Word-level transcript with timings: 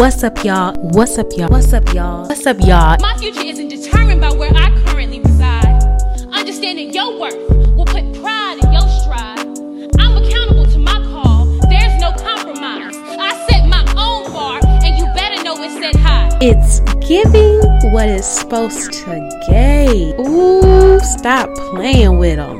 What's 0.00 0.24
up, 0.24 0.42
y'all? 0.44 0.72
What's 0.78 1.18
up, 1.18 1.26
y'all? 1.36 1.50
What's 1.50 1.74
up, 1.74 1.92
y'all? 1.92 2.26
What's 2.26 2.46
up, 2.46 2.58
y'all? 2.60 2.96
My 3.00 3.14
future 3.18 3.42
isn't 3.42 3.68
determined 3.68 4.22
by 4.22 4.32
where 4.32 4.50
I 4.54 4.70
currently 4.86 5.20
reside. 5.20 5.82
Understanding 6.32 6.94
your 6.94 7.20
worth 7.20 7.36
will 7.76 7.84
put 7.84 8.10
pride 8.14 8.60
in 8.64 8.72
your 8.72 8.88
stride. 8.88 9.40
I'm 10.00 10.16
accountable 10.16 10.64
to 10.72 10.78
my 10.78 10.94
call. 11.12 11.44
There's 11.68 12.00
no 12.00 12.12
compromise. 12.12 12.96
I 12.96 13.46
set 13.50 13.68
my 13.68 13.82
own 13.94 14.32
bar, 14.32 14.60
and 14.64 14.96
you 14.96 15.04
better 15.12 15.44
know 15.44 15.62
it's 15.62 15.74
set 15.74 15.94
high. 15.96 16.30
It's 16.40 16.80
giving 17.06 17.60
what 17.92 18.08
it's 18.08 18.26
supposed 18.26 18.94
to 18.94 19.42
give. 19.50 20.18
Ooh, 20.26 20.98
stop 21.00 21.54
playing 21.74 22.16
with 22.16 22.36
them. 22.36 22.59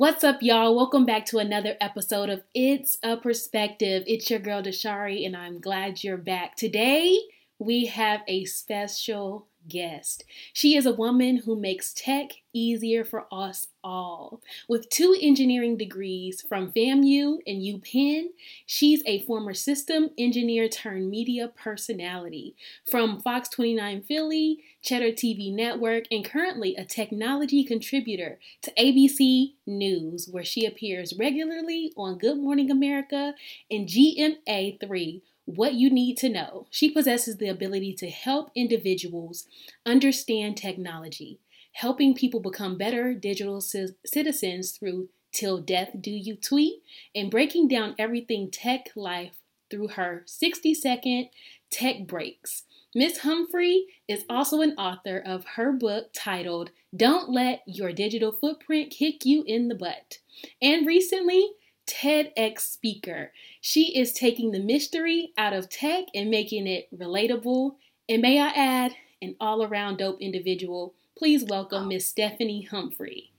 What's 0.00 0.24
up, 0.24 0.38
y'all? 0.40 0.74
Welcome 0.74 1.04
back 1.04 1.26
to 1.26 1.36
another 1.36 1.76
episode 1.78 2.30
of 2.30 2.40
It's 2.54 2.96
a 3.02 3.18
Perspective. 3.18 4.02
It's 4.06 4.30
your 4.30 4.38
girl, 4.38 4.62
Dashari, 4.62 5.26
and 5.26 5.36
I'm 5.36 5.60
glad 5.60 6.02
you're 6.02 6.16
back. 6.16 6.56
Today, 6.56 7.18
we 7.58 7.84
have 7.84 8.22
a 8.26 8.46
special 8.46 9.46
guest. 9.68 10.24
She 10.52 10.76
is 10.76 10.86
a 10.86 10.92
woman 10.92 11.38
who 11.38 11.56
makes 11.56 11.92
tech 11.92 12.32
easier 12.52 13.04
for 13.04 13.26
us 13.32 13.68
all. 13.82 14.40
With 14.68 14.90
two 14.90 15.16
engineering 15.20 15.76
degrees 15.76 16.44
from 16.48 16.72
FAMU 16.72 17.38
and 17.46 17.62
UPenn, 17.62 18.26
she's 18.66 19.02
a 19.06 19.24
former 19.24 19.54
system 19.54 20.10
engineer 20.18 20.68
turned 20.68 21.10
media 21.10 21.48
personality 21.48 22.54
from 22.90 23.20
Fox 23.20 23.48
29 23.48 24.02
Philly, 24.02 24.60
Cheddar 24.82 25.12
TV 25.12 25.54
Network, 25.54 26.04
and 26.10 26.24
currently 26.24 26.74
a 26.76 26.84
technology 26.84 27.64
contributor 27.64 28.38
to 28.62 28.72
ABC 28.72 29.54
News, 29.66 30.28
where 30.30 30.44
she 30.44 30.66
appears 30.66 31.14
regularly 31.18 31.92
on 31.96 32.18
Good 32.18 32.38
Morning 32.38 32.70
America 32.70 33.34
and 33.70 33.86
GMA3 33.86 35.22
what 35.56 35.74
you 35.74 35.90
need 35.90 36.16
to 36.18 36.28
know. 36.28 36.66
She 36.70 36.90
possesses 36.90 37.36
the 37.36 37.48
ability 37.48 37.94
to 37.94 38.08
help 38.08 38.50
individuals 38.54 39.46
understand 39.84 40.56
technology, 40.56 41.38
helping 41.72 42.14
people 42.14 42.40
become 42.40 42.78
better 42.78 43.14
digital 43.14 43.60
c- 43.60 43.88
citizens 44.04 44.72
through 44.72 45.08
'Til 45.32 45.58
Death 45.58 45.90
Do 46.00 46.10
You 46.10 46.36
Tweet, 46.36 46.82
and 47.14 47.30
breaking 47.30 47.68
down 47.68 47.94
everything 47.98 48.50
tech 48.50 48.90
life 48.96 49.36
through 49.70 49.88
her 49.88 50.24
60 50.26 50.74
second 50.74 51.28
tech 51.70 52.06
breaks. 52.06 52.64
Miss 52.94 53.18
Humphrey 53.18 53.86
is 54.08 54.24
also 54.28 54.60
an 54.62 54.72
author 54.72 55.18
of 55.18 55.44
her 55.54 55.72
book 55.72 56.10
titled 56.12 56.72
Don't 56.94 57.30
Let 57.30 57.62
Your 57.64 57.92
Digital 57.92 58.32
Footprint 58.32 58.90
Kick 58.90 59.24
You 59.24 59.44
in 59.46 59.68
the 59.68 59.76
Butt. 59.76 60.18
And 60.60 60.86
recently, 60.86 61.52
TEDx 61.90 62.60
speaker. 62.60 63.32
She 63.60 63.98
is 63.98 64.12
taking 64.12 64.52
the 64.52 64.60
mystery 64.60 65.32
out 65.36 65.52
of 65.52 65.68
tech 65.68 66.04
and 66.14 66.30
making 66.30 66.66
it 66.66 66.88
relatable. 66.96 67.76
And 68.08 68.22
may 68.22 68.40
I 68.40 68.48
add, 68.48 68.92
an 69.22 69.36
all 69.40 69.62
around 69.62 69.98
dope 69.98 70.20
individual. 70.20 70.94
Please 71.16 71.44
welcome 71.44 71.88
Miss 71.88 72.08
Stephanie 72.08 72.62
Humphrey. 72.62 73.32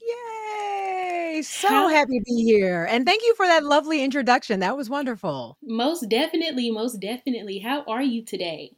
Yay! 0.00 1.42
So 1.42 1.68
How- 1.68 1.88
happy 1.88 2.18
to 2.18 2.24
be 2.24 2.44
here. 2.44 2.84
And 2.84 3.06
thank 3.06 3.22
you 3.22 3.34
for 3.34 3.46
that 3.46 3.64
lovely 3.64 4.02
introduction. 4.02 4.60
That 4.60 4.76
was 4.76 4.90
wonderful. 4.90 5.56
Most 5.62 6.08
definitely, 6.08 6.70
most 6.70 7.00
definitely. 7.00 7.58
How 7.58 7.82
are 7.84 8.02
you 8.02 8.22
today? 8.22 8.72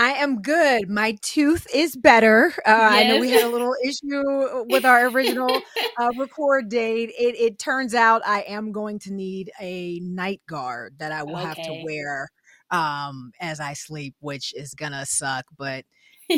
I 0.00 0.12
am 0.12 0.40
good. 0.40 0.88
My 0.88 1.18
tooth 1.20 1.66
is 1.74 1.94
better. 1.94 2.54
Uh, 2.66 2.88
yes. 2.90 2.92
I 2.92 3.04
know 3.04 3.20
we 3.20 3.30
had 3.30 3.42
a 3.42 3.50
little 3.50 3.74
issue 3.84 4.64
with 4.70 4.86
our 4.86 5.06
original 5.10 5.54
uh, 5.98 6.10
record 6.16 6.70
date. 6.70 7.10
It, 7.18 7.38
it, 7.38 7.58
turns 7.58 7.94
out 7.94 8.22
I 8.24 8.40
am 8.48 8.72
going 8.72 8.98
to 9.00 9.12
need 9.12 9.50
a 9.60 10.00
night 10.00 10.40
guard 10.48 10.94
that 11.00 11.12
I 11.12 11.22
will 11.22 11.36
okay. 11.36 11.44
have 11.44 11.56
to 11.58 11.82
wear 11.84 12.30
um, 12.70 13.32
as 13.40 13.60
I 13.60 13.74
sleep, 13.74 14.14
which 14.20 14.54
is 14.54 14.72
gonna 14.72 15.04
suck. 15.04 15.44
But 15.58 15.84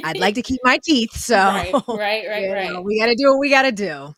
I'd 0.03 0.19
like 0.19 0.35
to 0.35 0.43
keep 0.51 0.61
my 0.65 0.81
teeth. 0.83 1.13
So 1.13 1.37
right, 1.37 1.73
right, 1.73 1.89
right, 2.29 2.53
right. 2.53 2.73
Know, 2.73 2.81
we 2.81 2.99
got 2.99 3.07
to 3.07 3.15
do 3.15 3.31
what 3.31 3.39
we 3.39 3.49
got 3.49 3.63
to 3.63 3.73
do. 3.73 4.13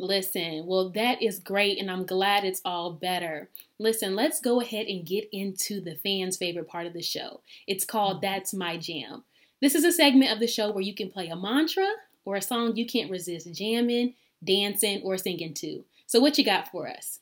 Listen, 0.00 0.64
well, 0.64 0.88
that 0.90 1.20
is 1.20 1.38
great, 1.38 1.78
and 1.78 1.90
I'm 1.90 2.06
glad 2.06 2.42
it's 2.42 2.62
all 2.64 2.90
better. 2.90 3.50
Listen, 3.78 4.16
let's 4.16 4.40
go 4.40 4.62
ahead 4.62 4.86
and 4.86 5.04
get 5.06 5.28
into 5.30 5.78
the 5.78 5.94
fans' 5.94 6.38
favorite 6.38 6.68
part 6.68 6.86
of 6.86 6.94
the 6.94 7.02
show. 7.02 7.42
It's 7.66 7.84
called 7.84 8.16
mm-hmm. 8.16 8.32
That's 8.32 8.54
My 8.54 8.78
Jam. 8.78 9.24
This 9.60 9.74
is 9.74 9.84
a 9.84 9.92
segment 9.92 10.32
of 10.32 10.40
the 10.40 10.46
show 10.46 10.70
where 10.70 10.80
you 10.80 10.94
can 10.94 11.10
play 11.10 11.28
a 11.28 11.36
mantra 11.36 11.86
or 12.24 12.36
a 12.36 12.42
song 12.42 12.76
you 12.76 12.86
can't 12.86 13.10
resist 13.10 13.52
jamming, 13.52 14.14
dancing, 14.42 15.02
or 15.02 15.18
singing 15.18 15.52
to. 15.54 15.84
So, 16.06 16.18
what 16.18 16.38
you 16.38 16.46
got 16.46 16.68
for 16.68 16.88
us? 16.88 17.20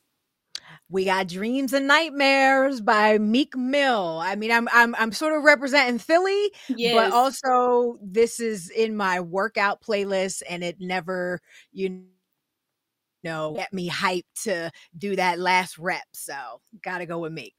We 0.88 1.04
got 1.04 1.26
Dreams 1.26 1.72
and 1.72 1.88
Nightmares 1.88 2.80
by 2.80 3.18
Meek 3.18 3.56
Mill. 3.56 4.20
I 4.22 4.36
mean, 4.36 4.52
I'm 4.52 4.68
I'm 4.72 4.94
I'm 4.94 5.10
sort 5.10 5.36
of 5.36 5.42
representing 5.42 5.98
Philly, 5.98 6.52
yes. 6.68 6.94
but 6.94 7.12
also 7.12 7.98
this 8.00 8.38
is 8.38 8.70
in 8.70 8.96
my 8.96 9.18
workout 9.18 9.82
playlist 9.82 10.42
and 10.48 10.62
it 10.62 10.76
never 10.78 11.40
you 11.72 12.04
know, 13.24 13.54
get 13.54 13.72
me 13.72 13.88
hyped 13.90 14.24
to 14.44 14.70
do 14.96 15.16
that 15.16 15.38
last 15.38 15.78
rep. 15.78 16.04
So 16.12 16.34
gotta 16.82 17.06
go 17.06 17.18
with 17.20 17.32
me. 17.32 17.54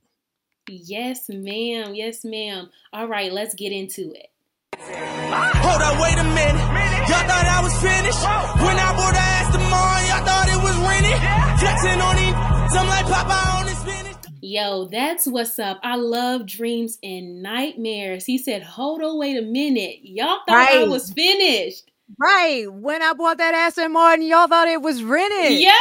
Yes, 0.69 1.29
ma'am. 1.29 1.95
Yes, 1.95 2.23
ma'am. 2.23 2.69
All 2.93 3.07
right, 3.07 3.31
let's 3.31 3.55
get 3.55 3.71
into 3.71 4.13
it. 4.13 4.27
Hold 4.79 5.81
up, 5.81 6.01
wait 6.01 6.17
a 6.17 6.23
minute. 6.23 6.79
Y'all 7.09 7.25
thought 7.25 7.45
I 7.45 7.61
was 7.63 7.73
finished. 7.81 8.21
When 8.63 8.77
I 8.77 8.93
bought 8.95 9.13
the 9.13 9.19
Aston 9.19 9.61
Martin, 9.69 10.07
y'all 10.07 10.25
thought 10.25 10.47
it 10.47 10.61
was 10.61 10.77
rented. 10.87 11.19
Flexing 11.59 12.01
on 12.01 12.15
these, 12.15 12.75
I'm 12.77 12.87
like 12.87 13.05
Popeye 13.05 13.59
on 13.59 13.65
the 13.65 13.75
spinach. 13.75 14.09
Yo, 14.41 14.85
that's 14.85 15.27
what's 15.27 15.59
up. 15.59 15.79
I 15.83 15.95
love 15.95 16.45
dreams 16.45 16.97
and 17.03 17.41
nightmares. 17.41 18.25
He 18.25 18.37
said, 18.37 18.63
Hold 18.63 19.01
on, 19.01 19.17
wait 19.19 19.37
a 19.37 19.41
minute. 19.41 19.99
Y'all 20.03 20.39
thought 20.47 20.55
right. 20.55 20.81
I 20.81 20.83
was 20.85 21.11
finished. 21.11 21.88
Right. 22.17 22.65
When 22.71 23.01
I 23.01 23.13
bought 23.13 23.37
that 23.37 23.53
Aston 23.53 23.93
Martin, 23.93 24.25
y'all 24.25 24.47
thought 24.47 24.67
it 24.67 24.81
was 24.81 25.03
rented. 25.03 25.59
Yeah. 25.59 25.71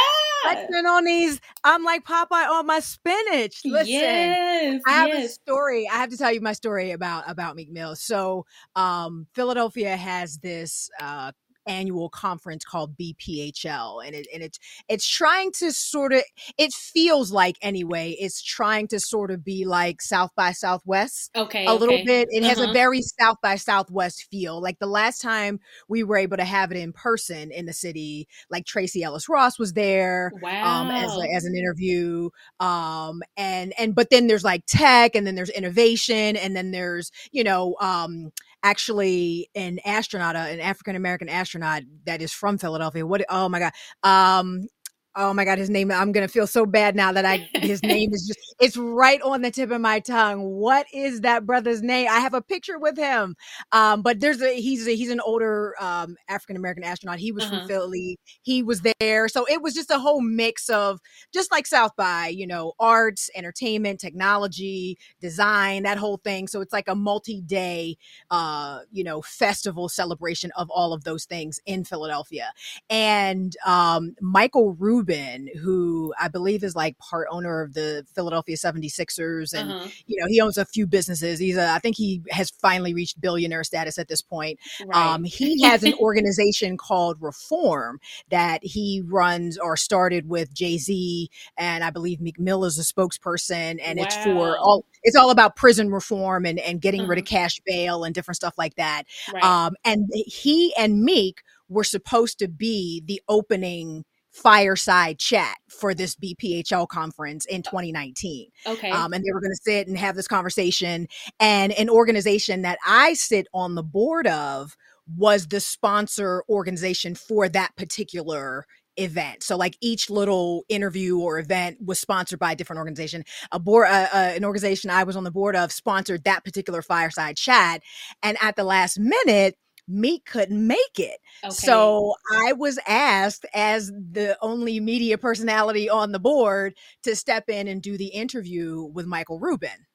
Flexing 0.43 0.85
on 0.85 1.03
these, 1.03 1.41
I'm 1.63 1.83
like 1.83 2.05
Popeye 2.05 2.47
on 2.49 2.65
my 2.65 2.79
spinach. 2.79 3.61
Listen, 3.65 3.87
yes, 3.87 4.81
I 4.87 4.91
have 4.91 5.09
yes. 5.09 5.25
a 5.25 5.33
story. 5.33 5.87
I 5.91 5.95
have 5.95 6.09
to 6.11 6.17
tell 6.17 6.31
you 6.31 6.39
my 6.39 6.53
story 6.53 6.91
about 6.91 7.29
about 7.29 7.57
Meek 7.57 7.69
Mill. 7.69 7.95
So, 7.97 8.45
um, 8.75 9.27
Philadelphia 9.33 9.97
has 9.97 10.37
this 10.37 10.89
uh 11.01 11.33
annual 11.69 12.09
conference 12.09 12.65
called 12.65 12.97
BPHL 12.97 14.05
and 14.05 14.15
it 14.15 14.27
and 14.33 14.41
it's 14.41 14.59
it's 14.89 15.07
trying 15.07 15.51
to 15.51 15.71
sort 15.71 16.11
of 16.11 16.23
it 16.57 16.73
feels 16.73 17.31
like 17.31 17.57
anyway 17.61 18.15
it's 18.19 18.41
trying 18.41 18.87
to 18.87 18.99
sort 18.99 19.29
of 19.29 19.45
be 19.45 19.65
like 19.65 20.01
South 20.01 20.31
by 20.35 20.51
Southwest 20.51 21.29
okay 21.35 21.65
a 21.67 21.69
okay. 21.69 21.79
little 21.79 22.03
bit 22.05 22.27
it 22.31 22.41
uh-huh. 22.41 22.49
has 22.49 22.59
a 22.59 22.63
uh-huh. 22.63 22.73
very 22.73 23.01
South 23.01 23.37
by 23.41 23.55
Southwest 23.55 24.27
feel 24.31 24.59
like 24.59 24.79
the 24.79 24.87
last 24.87 25.21
time 25.21 25.59
we 25.87 26.03
were 26.03 26.17
able 26.17 26.37
to 26.37 26.43
have 26.43 26.71
it 26.71 26.77
in 26.77 26.91
person 26.91 27.51
in 27.51 27.67
the 27.67 27.73
city 27.73 28.27
like 28.49 28.65
Tracee 28.65 29.03
Ellis 29.03 29.29
Ross 29.29 29.59
was 29.59 29.73
there 29.73 30.31
wow. 30.41 30.81
um 30.81 30.89
as 30.89 31.15
a, 31.15 31.35
as 31.35 31.45
an 31.45 31.55
interview 31.55 32.29
um 32.59 33.21
and 33.37 33.73
and 33.77 33.93
but 33.93 34.09
then 34.09 34.25
there's 34.25 34.43
like 34.43 34.63
tech 34.65 35.15
and 35.15 35.27
then 35.27 35.35
there's 35.35 35.51
innovation 35.51 36.35
and 36.35 36.55
then 36.55 36.71
there's 36.71 37.11
you 37.31 37.43
know 37.43 37.75
um 37.79 38.31
actually 38.63 39.49
an 39.55 39.79
astronaut, 39.85 40.35
an 40.35 40.59
African 40.59 40.95
American 40.95 41.29
astronaut 41.29 41.83
that 42.05 42.21
is 42.21 42.31
from 42.31 42.57
Philadelphia. 42.57 43.05
What? 43.05 43.23
Oh 43.29 43.49
my 43.49 43.59
God. 43.59 43.73
Um, 44.03 44.67
oh 45.15 45.33
my 45.33 45.45
god 45.45 45.57
his 45.57 45.69
name 45.69 45.91
i'm 45.91 46.11
gonna 46.11 46.27
feel 46.27 46.47
so 46.47 46.65
bad 46.65 46.95
now 46.95 47.11
that 47.11 47.25
i 47.25 47.37
his 47.55 47.81
name 47.83 48.13
is 48.13 48.27
just 48.27 48.49
it's 48.59 48.75
right 48.75 49.21
on 49.21 49.41
the 49.41 49.51
tip 49.51 49.71
of 49.71 49.79
my 49.79 49.99
tongue. 49.99 50.41
What 50.41 50.85
is 50.93 51.21
that 51.21 51.45
brother's 51.45 51.81
name? 51.81 52.07
I 52.09 52.19
have 52.19 52.33
a 52.33 52.41
picture 52.41 52.77
with 52.77 52.97
him. 52.97 53.35
Um 53.71 54.01
but 54.01 54.19
there's 54.19 54.41
a 54.41 54.59
he's 54.59 54.87
a, 54.87 54.95
he's 54.95 55.09
an 55.09 55.21
older 55.21 55.75
um 55.79 56.17
african 56.27 56.57
american 56.57 56.83
astronaut. 56.83 57.19
He 57.19 57.31
was 57.31 57.45
uh-huh. 57.45 57.59
from 57.59 57.67
philly. 57.67 58.19
He 58.41 58.61
was 58.61 58.81
there. 58.99 59.27
So 59.29 59.45
it 59.45 59.61
was 59.61 59.73
just 59.73 59.91
a 59.91 59.99
whole 59.99 60.21
mix 60.21 60.69
of 60.69 60.99
just 61.33 61.51
like 61.51 61.67
south 61.67 61.95
by 61.95 62.27
you 62.27 62.45
know 62.45 62.73
arts 62.79 63.29
entertainment 63.33 63.99
technology 63.99 64.97
design 65.21 65.83
that 65.83 65.97
whole 65.97 66.17
thing. 66.17 66.47
So 66.47 66.59
it's 66.61 66.73
like 66.73 66.89
a 66.89 66.95
multi-day 66.95 67.97
uh 68.29 68.79
you 68.91 69.03
know 69.05 69.21
festival 69.21 69.87
celebration 69.87 70.51
of 70.57 70.69
all 70.69 70.91
of 70.91 71.05
those 71.05 71.25
things 71.25 71.61
in 71.65 71.85
philadelphia. 71.85 72.51
And 72.89 73.55
um 73.65 74.15
michael 74.21 74.73
rubin 74.73 74.98
Rubin, 74.99 75.49
who 75.61 76.13
I 76.19 76.27
believe 76.27 76.63
is 76.63 76.75
like 76.75 76.97
part 76.97 77.27
owner 77.31 77.61
of 77.61 77.73
the 77.73 78.05
Philadelphia 78.13 78.55
76ers. 78.55 79.53
And, 79.53 79.71
uh-huh. 79.71 79.87
you 80.05 80.19
know, 80.19 80.27
he 80.27 80.41
owns 80.41 80.57
a 80.57 80.65
few 80.65 80.85
businesses. 80.85 81.39
He's 81.39 81.57
a, 81.57 81.69
I 81.69 81.79
think 81.79 81.95
he 81.95 82.21
has 82.31 82.49
finally 82.49 82.93
reached 82.93 83.21
billionaire 83.21 83.63
status 83.63 83.97
at 83.97 84.07
this 84.07 84.21
point. 84.21 84.59
Right. 84.85 84.95
Um, 84.95 85.23
he 85.23 85.61
has 85.63 85.83
an 85.83 85.93
organization 85.95 86.77
called 86.77 87.17
Reform 87.21 87.99
that 88.29 88.63
he 88.63 89.01
runs 89.05 89.57
or 89.57 89.77
started 89.77 90.27
with 90.27 90.53
Jay 90.53 90.77
Z. 90.77 91.29
And 91.57 91.83
I 91.83 91.89
believe 91.89 92.19
Meek 92.19 92.39
Mill 92.39 92.65
is 92.65 92.77
a 92.77 92.83
spokesperson. 92.83 93.79
And 93.81 93.99
wow. 93.99 94.05
it's 94.05 94.17
for 94.17 94.57
all, 94.57 94.85
it's 95.03 95.15
all 95.15 95.29
about 95.29 95.55
prison 95.55 95.91
reform 95.91 96.45
and, 96.45 96.59
and 96.59 96.81
getting 96.81 97.01
uh-huh. 97.01 97.09
rid 97.09 97.19
of 97.19 97.23
uh-huh. 97.23 97.37
cash 97.37 97.61
bail 97.65 98.03
and 98.03 98.13
different 98.13 98.35
stuff 98.35 98.55
like 98.57 98.75
that. 98.75 99.03
Right. 99.33 99.43
Um, 99.43 99.75
and 99.85 100.09
he 100.13 100.73
and 100.77 101.03
Meek 101.03 101.41
were 101.69 101.83
supposed 101.83 102.39
to 102.39 102.47
be 102.47 103.01
the 103.05 103.21
opening 103.29 104.03
fireside 104.31 105.19
chat 105.19 105.57
for 105.67 105.93
this 105.93 106.15
BPHL 106.15 106.87
conference 106.87 107.45
in 107.45 107.63
2019. 107.63 108.49
Okay. 108.65 108.91
Um, 108.91 109.13
and 109.13 109.23
they 109.23 109.31
were 109.33 109.41
going 109.41 109.51
to 109.51 109.61
sit 109.61 109.87
and 109.87 109.97
have 109.97 110.15
this 110.15 110.27
conversation. 110.27 111.07
And 111.39 111.71
an 111.73 111.89
organization 111.89 112.61
that 112.61 112.79
I 112.85 113.13
sit 113.13 113.47
on 113.53 113.75
the 113.75 113.83
board 113.83 114.27
of 114.27 114.75
was 115.17 115.47
the 115.47 115.59
sponsor 115.59 116.43
organization 116.49 117.15
for 117.15 117.49
that 117.49 117.75
particular 117.75 118.65
event. 118.99 119.43
So 119.43 119.55
like 119.55 119.77
each 119.81 120.09
little 120.09 120.65
interview 120.69 121.19
or 121.19 121.39
event 121.39 121.77
was 121.83 121.99
sponsored 121.99 122.39
by 122.39 122.51
a 122.51 122.55
different 122.55 122.79
organization. 122.79 123.23
A 123.51 123.59
board, 123.59 123.87
uh, 123.87 124.07
uh, 124.13 124.31
an 124.35 124.43
organization 124.43 124.89
I 124.89 125.03
was 125.03 125.15
on 125.15 125.23
the 125.23 125.31
board 125.31 125.55
of 125.55 125.71
sponsored 125.71 126.25
that 126.25 126.43
particular 126.43 126.81
fireside 126.81 127.37
chat, 127.37 127.81
and 128.21 128.37
at 128.41 128.55
the 128.55 128.63
last 128.63 128.99
minute. 128.99 129.55
Meek 129.89 130.25
couldn't 130.25 130.65
make 130.65 130.99
it. 130.99 131.17
okay. 131.43 131.53
So 131.53 132.13
I 132.31 132.53
was 132.53 132.79
asked 132.87 133.45
as 133.53 133.87
the 133.87 134.37
only 134.41 134.79
media 134.79 135.17
personality 135.17 135.89
on 135.89 136.11
the 136.11 136.19
board 136.19 136.75
to 137.03 137.15
step 137.15 137.49
in 137.49 137.67
and 137.67 137.81
do 137.81 137.97
the 137.97 138.07
interview 138.07 138.83
with 138.83 139.05
Michael 139.05 139.39
Rubin 139.39 139.87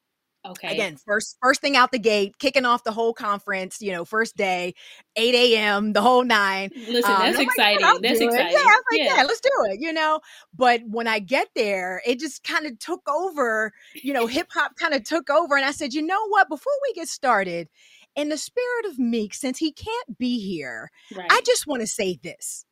okay. 0.46 0.68
again 0.68 0.96
first 0.96 1.36
first 1.40 1.60
thing 1.60 1.76
out 1.76 1.92
the 1.92 1.98
gate 1.98 2.38
kicking 2.38 2.64
off 2.64 2.84
the 2.84 2.92
whole 2.92 3.12
conference 3.12 3.80
you 3.80 3.92
know 3.92 4.04
first 4.04 4.36
day 4.36 4.74
8 5.16 5.34
a.m 5.34 5.92
the 5.92 6.02
whole 6.02 6.24
nine 6.24 6.70
Listen, 6.74 7.10
Um, 7.10 7.20
that's 7.20 7.38
like, 7.38 7.46
exciting. 7.46 7.80
That's 8.02 8.20
exciting. 8.20 8.52
yeah 8.52 8.58
I 8.58 8.64
was 8.64 8.84
like 8.92 9.00
yeah. 9.00 9.24
let's 9.26 9.40
do 9.40 9.50
it 9.70 9.80
you 9.80 9.92
know 9.92 10.20
but 10.54 10.82
when 10.86 11.06
i 11.06 11.18
get 11.18 11.48
there 11.54 12.02
it 12.06 12.20
just 12.20 12.44
kind 12.44 12.66
of 12.66 12.78
took 12.78 13.08
over 13.08 13.72
you 13.94 14.12
know 14.12 14.26
hip 14.34 14.48
hop 14.52 14.76
kind 14.76 14.94
of 14.94 15.04
took 15.04 15.30
over 15.30 15.56
and 15.56 15.64
i 15.64 15.70
said 15.70 15.94
you 15.94 16.02
know 16.02 16.28
what 16.28 16.48
before 16.48 16.72
we 16.82 16.92
get 16.94 17.08
started 17.08 17.68
in 18.16 18.28
the 18.28 18.38
spirit 18.38 18.86
of 18.86 18.98
meek 18.98 19.34
since 19.34 19.58
he 19.58 19.72
can't 19.72 20.18
be 20.18 20.38
here 20.40 20.90
Right. 21.10 21.26
i 21.30 21.40
just 21.46 21.66
want 21.66 21.80
to 21.80 21.86
say 21.86 22.18
this 22.22 22.64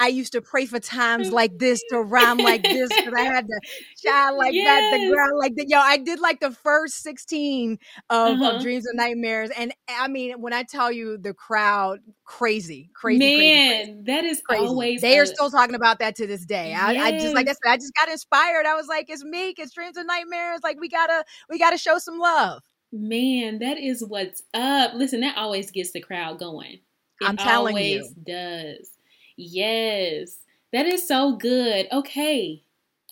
I 0.00 0.08
used 0.08 0.32
to 0.32 0.42
pray 0.42 0.66
for 0.66 0.80
times 0.80 1.32
like 1.32 1.58
this 1.58 1.82
to 1.84 2.00
rhyme 2.02 2.42
like 2.42 2.70
this 2.70 2.98
because 2.98 3.12
I 3.18 3.24
had 3.34 3.46
to 3.46 3.60
shine 4.04 4.36
like 4.36 4.56
that, 4.64 4.82
the 4.90 4.98
Yes. 4.98 5.08
ground 5.08 5.38
like 5.38 5.54
that. 5.56 5.66
Yo, 5.68 5.78
I 5.78 5.96
did 5.96 6.20
like 6.20 6.40
the 6.40 6.50
first 6.50 7.02
16 7.02 7.78
of, 8.10 8.34
Uh-huh. 8.34 8.50
of 8.50 8.58
Dreams 8.58 8.86
and 8.86 8.96
Nightmares. 8.96 9.50
And 9.56 9.72
I 9.88 10.08
mean, 10.08 10.40
when 10.40 10.52
I 10.52 10.64
tell 10.64 10.90
you 10.92 11.18
the 11.18 11.34
crowd, 11.34 12.00
crazy, 12.24 12.90
crazy, 12.94 13.30
crazy, 13.30 13.60
Man, 13.60 13.60
crazy. 13.60 13.90
that 14.06 14.24
is 14.24 14.40
crazy. 14.42 14.66
always 14.66 15.00
They 15.00 15.18
are 15.18 15.26
still 15.26 15.50
talking 15.50 15.74
about 15.76 15.98
that 16.00 16.16
to 16.16 16.26
this 16.26 16.44
day. 16.44 16.74
I, 16.74 16.94
I 17.00 17.12
just 17.12 17.34
like 17.34 17.48
I 17.48 17.52
said, 17.52 17.70
I 17.72 17.76
just 17.76 17.92
got 17.98 18.08
inspired. 18.08 18.66
I 18.66 18.74
was 18.74 18.86
like, 18.88 19.08
it's 19.10 19.24
Meek, 19.24 19.58
it's 19.58 19.72
Dreams 19.72 19.96
and 19.96 20.06
Nightmares. 20.06 20.60
Like 20.62 20.78
we 20.80 20.88
gotta, 20.88 21.24
we 21.48 21.58
gotta 21.58 21.78
show 21.78 21.98
some 21.98 22.18
love. 22.18 22.62
Man, 22.92 23.60
that 23.60 23.78
is 23.78 24.04
what's 24.04 24.42
up. 24.52 24.94
Listen, 24.94 25.20
that 25.20 25.36
always 25.36 25.70
gets 25.70 25.92
the 25.92 26.00
crowd 26.00 26.38
going. 26.38 26.80
It 27.20 27.28
I'm 27.28 27.36
telling 27.36 27.76
you. 27.76 28.08
does. 28.26 28.90
Yes. 29.36 30.38
That 30.72 30.86
is 30.86 31.06
so 31.06 31.36
good. 31.36 31.86
Okay. 31.92 32.62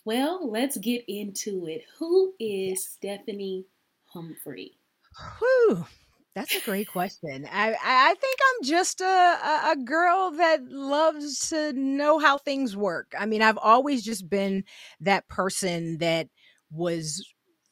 Well, 0.05 0.49
let's 0.49 0.77
get 0.77 1.03
into 1.07 1.67
it. 1.67 1.83
Who 1.97 2.33
is 2.39 2.87
Stephanie 2.87 3.65
Humphrey? 4.05 4.73
Whew. 5.39 5.85
That's 6.35 6.55
a 6.55 6.61
great 6.61 6.87
question. 6.87 7.47
I, 7.51 7.71
I 7.71 7.75
I 7.83 8.13
think 8.13 8.39
I'm 8.41 8.63
just 8.63 9.01
a, 9.01 9.05
a 9.05 9.71
a 9.71 9.75
girl 9.83 10.31
that 10.31 10.63
loves 10.63 11.49
to 11.49 11.73
know 11.73 12.19
how 12.19 12.37
things 12.37 12.77
work. 12.77 13.13
I 13.19 13.25
mean, 13.25 13.41
I've 13.41 13.57
always 13.57 14.03
just 14.03 14.29
been 14.29 14.63
that 15.01 15.27
person 15.27 15.97
that 15.97 16.29
was 16.71 17.25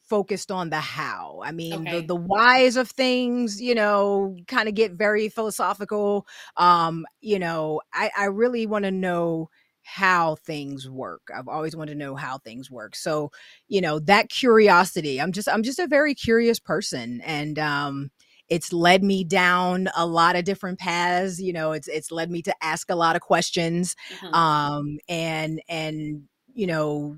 focused 0.08 0.50
on 0.50 0.70
the 0.70 0.80
how. 0.80 1.40
I 1.44 1.52
mean, 1.52 1.86
Okay. 1.86 1.90
the 1.90 2.02
the 2.02 2.16
whys 2.16 2.76
of 2.76 2.90
things, 2.90 3.60
you 3.60 3.74
know, 3.74 4.36
kind 4.48 4.68
of 4.68 4.74
get 4.74 4.92
very 4.92 5.28
philosophical. 5.28 6.26
Um, 6.56 7.06
you 7.20 7.38
know, 7.38 7.80
I 7.92 8.10
I 8.16 8.24
really 8.26 8.66
want 8.66 8.84
to 8.84 8.90
know 8.90 9.50
how 9.82 10.36
things 10.36 10.88
work. 10.90 11.22
I've 11.34 11.48
always 11.48 11.74
wanted 11.74 11.92
to 11.94 11.98
know 11.98 12.14
how 12.14 12.38
things 12.38 12.70
work. 12.70 12.94
So, 12.94 13.30
you 13.68 13.80
know, 13.80 13.98
that 14.00 14.28
curiosity. 14.28 15.20
I'm 15.20 15.32
just 15.32 15.48
I'm 15.48 15.62
just 15.62 15.78
a 15.78 15.86
very 15.86 16.14
curious 16.14 16.58
person 16.58 17.20
and 17.22 17.58
um 17.58 18.10
it's 18.48 18.72
led 18.72 19.02
me 19.04 19.24
down 19.24 19.88
a 19.96 20.06
lot 20.06 20.34
of 20.36 20.44
different 20.44 20.78
paths 20.78 21.38
you 21.40 21.52
know 21.52 21.72
it's 21.72 21.86
it's 21.88 22.10
led 22.10 22.30
me 22.30 22.40
to 22.42 22.54
ask 22.62 22.90
a 22.90 22.94
lot 22.96 23.14
of 23.16 23.20
questions 23.22 23.94
Uh-huh. 24.10 24.32
um 24.32 24.98
and 25.08 25.60
and 25.68 26.22
you 26.54 26.66
know 26.66 27.16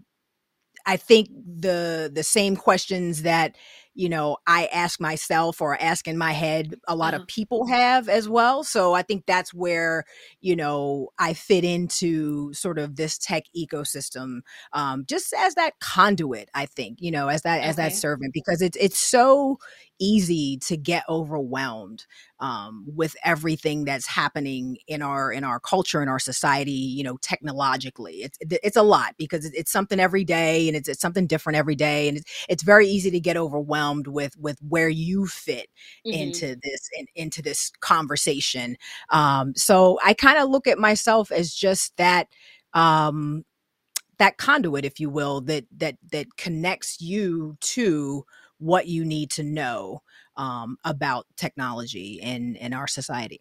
i 0.91 0.97
think 0.97 1.29
the 1.47 2.11
the 2.13 2.23
same 2.25 2.57
questions 2.57 3.23
that 3.23 3.57
you 3.95 4.09
know 4.09 4.37
i 4.47 4.67
ask 4.73 5.01
myself 5.01 5.61
or 5.61 5.81
ask 5.81 6.07
in 6.09 6.17
my 6.19 6.33
head 6.33 6.75
a 6.89 6.95
lot 6.97 7.15
Uh-huh. 7.15 7.23
of 7.23 7.27
people 7.27 7.67
have 7.67 8.09
as 8.09 8.29
well 8.29 8.63
so 8.65 8.95
i 8.95 9.03
think 9.03 9.25
that's 9.27 9.53
where 9.55 10.05
you 10.41 10.57
know 10.57 11.09
i 11.19 11.33
fit 11.33 11.65
into 11.65 12.53
sort 12.55 12.79
of 12.79 12.97
this 12.97 13.19
tech 13.19 13.45
ecosystem 13.57 14.41
um 14.73 15.05
just 15.09 15.35
as 15.39 15.55
that 15.55 15.73
conduit 15.81 16.49
i 16.55 16.67
think 16.67 16.99
you 17.01 17.11
know 17.11 17.29
as 17.29 17.43
that 17.43 17.63
as 17.63 17.77
that 17.77 17.93
servant 17.93 18.33
because 18.33 18.63
it's 18.63 18.77
it's 18.81 18.99
so 19.01 19.59
easy 20.01 20.59
to 20.59 20.77
get 20.77 21.05
overwhelmed 21.09 22.07
um, 22.41 22.85
with 22.97 23.15
everything 23.25 23.85
that's 23.85 24.07
happening 24.07 24.79
in 24.89 25.03
our 25.03 25.33
in 25.33 25.45
our 25.45 25.61
culture 25.61 26.03
in 26.03 26.09
our 26.09 26.19
society 26.19 26.73
you 26.73 27.05
know 27.05 27.17
technologically 27.23 28.15
it's 28.23 28.39
it's 28.41 28.77
a 28.77 28.83
lot 28.83 29.15
because 29.19 29.45
it's 29.47 29.71
something 29.71 30.01
every 30.01 30.25
day 30.25 30.67
and 30.69 30.77
it's, 30.77 30.89
it's 30.89 31.01
something 31.01 31.27
different 31.27 31.57
every 31.57 31.75
day 31.77 32.09
and 32.09 32.19
it's, 32.19 32.47
it's 32.49 32.63
very 32.63 32.89
easy 32.89 33.11
to 33.11 33.21
get 33.21 33.37
overwhelmed 33.37 34.07
with 34.07 34.37
with 34.39 34.59
where 34.69 34.89
you 34.89 35.27
fit 35.27 35.69
Mhm. 36.05 36.11
into 36.11 36.57
this 36.63 36.89
in, 36.99 37.07
into 37.15 37.43
this 37.43 37.71
conversation 37.81 38.77
um 39.11 39.53
so 39.55 39.99
i 40.05 40.13
kind 40.15 40.39
of 40.39 40.49
look 40.49 40.67
at 40.67 40.79
myself 40.79 41.31
as 41.31 41.55
just 41.55 41.97
that 41.97 42.27
um 42.75 43.45
that 44.19 44.37
conduit 44.37 44.85
if 44.85 45.01
you 45.01 45.11
will 45.11 45.41
that 45.43 45.65
that 45.77 45.97
that 46.13 46.27
connects 46.37 47.01
you 47.01 47.57
to 47.61 48.25
what 48.61 48.87
you 48.87 49.05
need 49.05 49.31
to 49.31 49.43
know 49.43 50.03
um 50.37 50.79
about 50.85 51.27
technology 51.37 52.21
and 52.23 52.57
in 52.57 52.73
our 52.73 52.87
society 52.87 53.41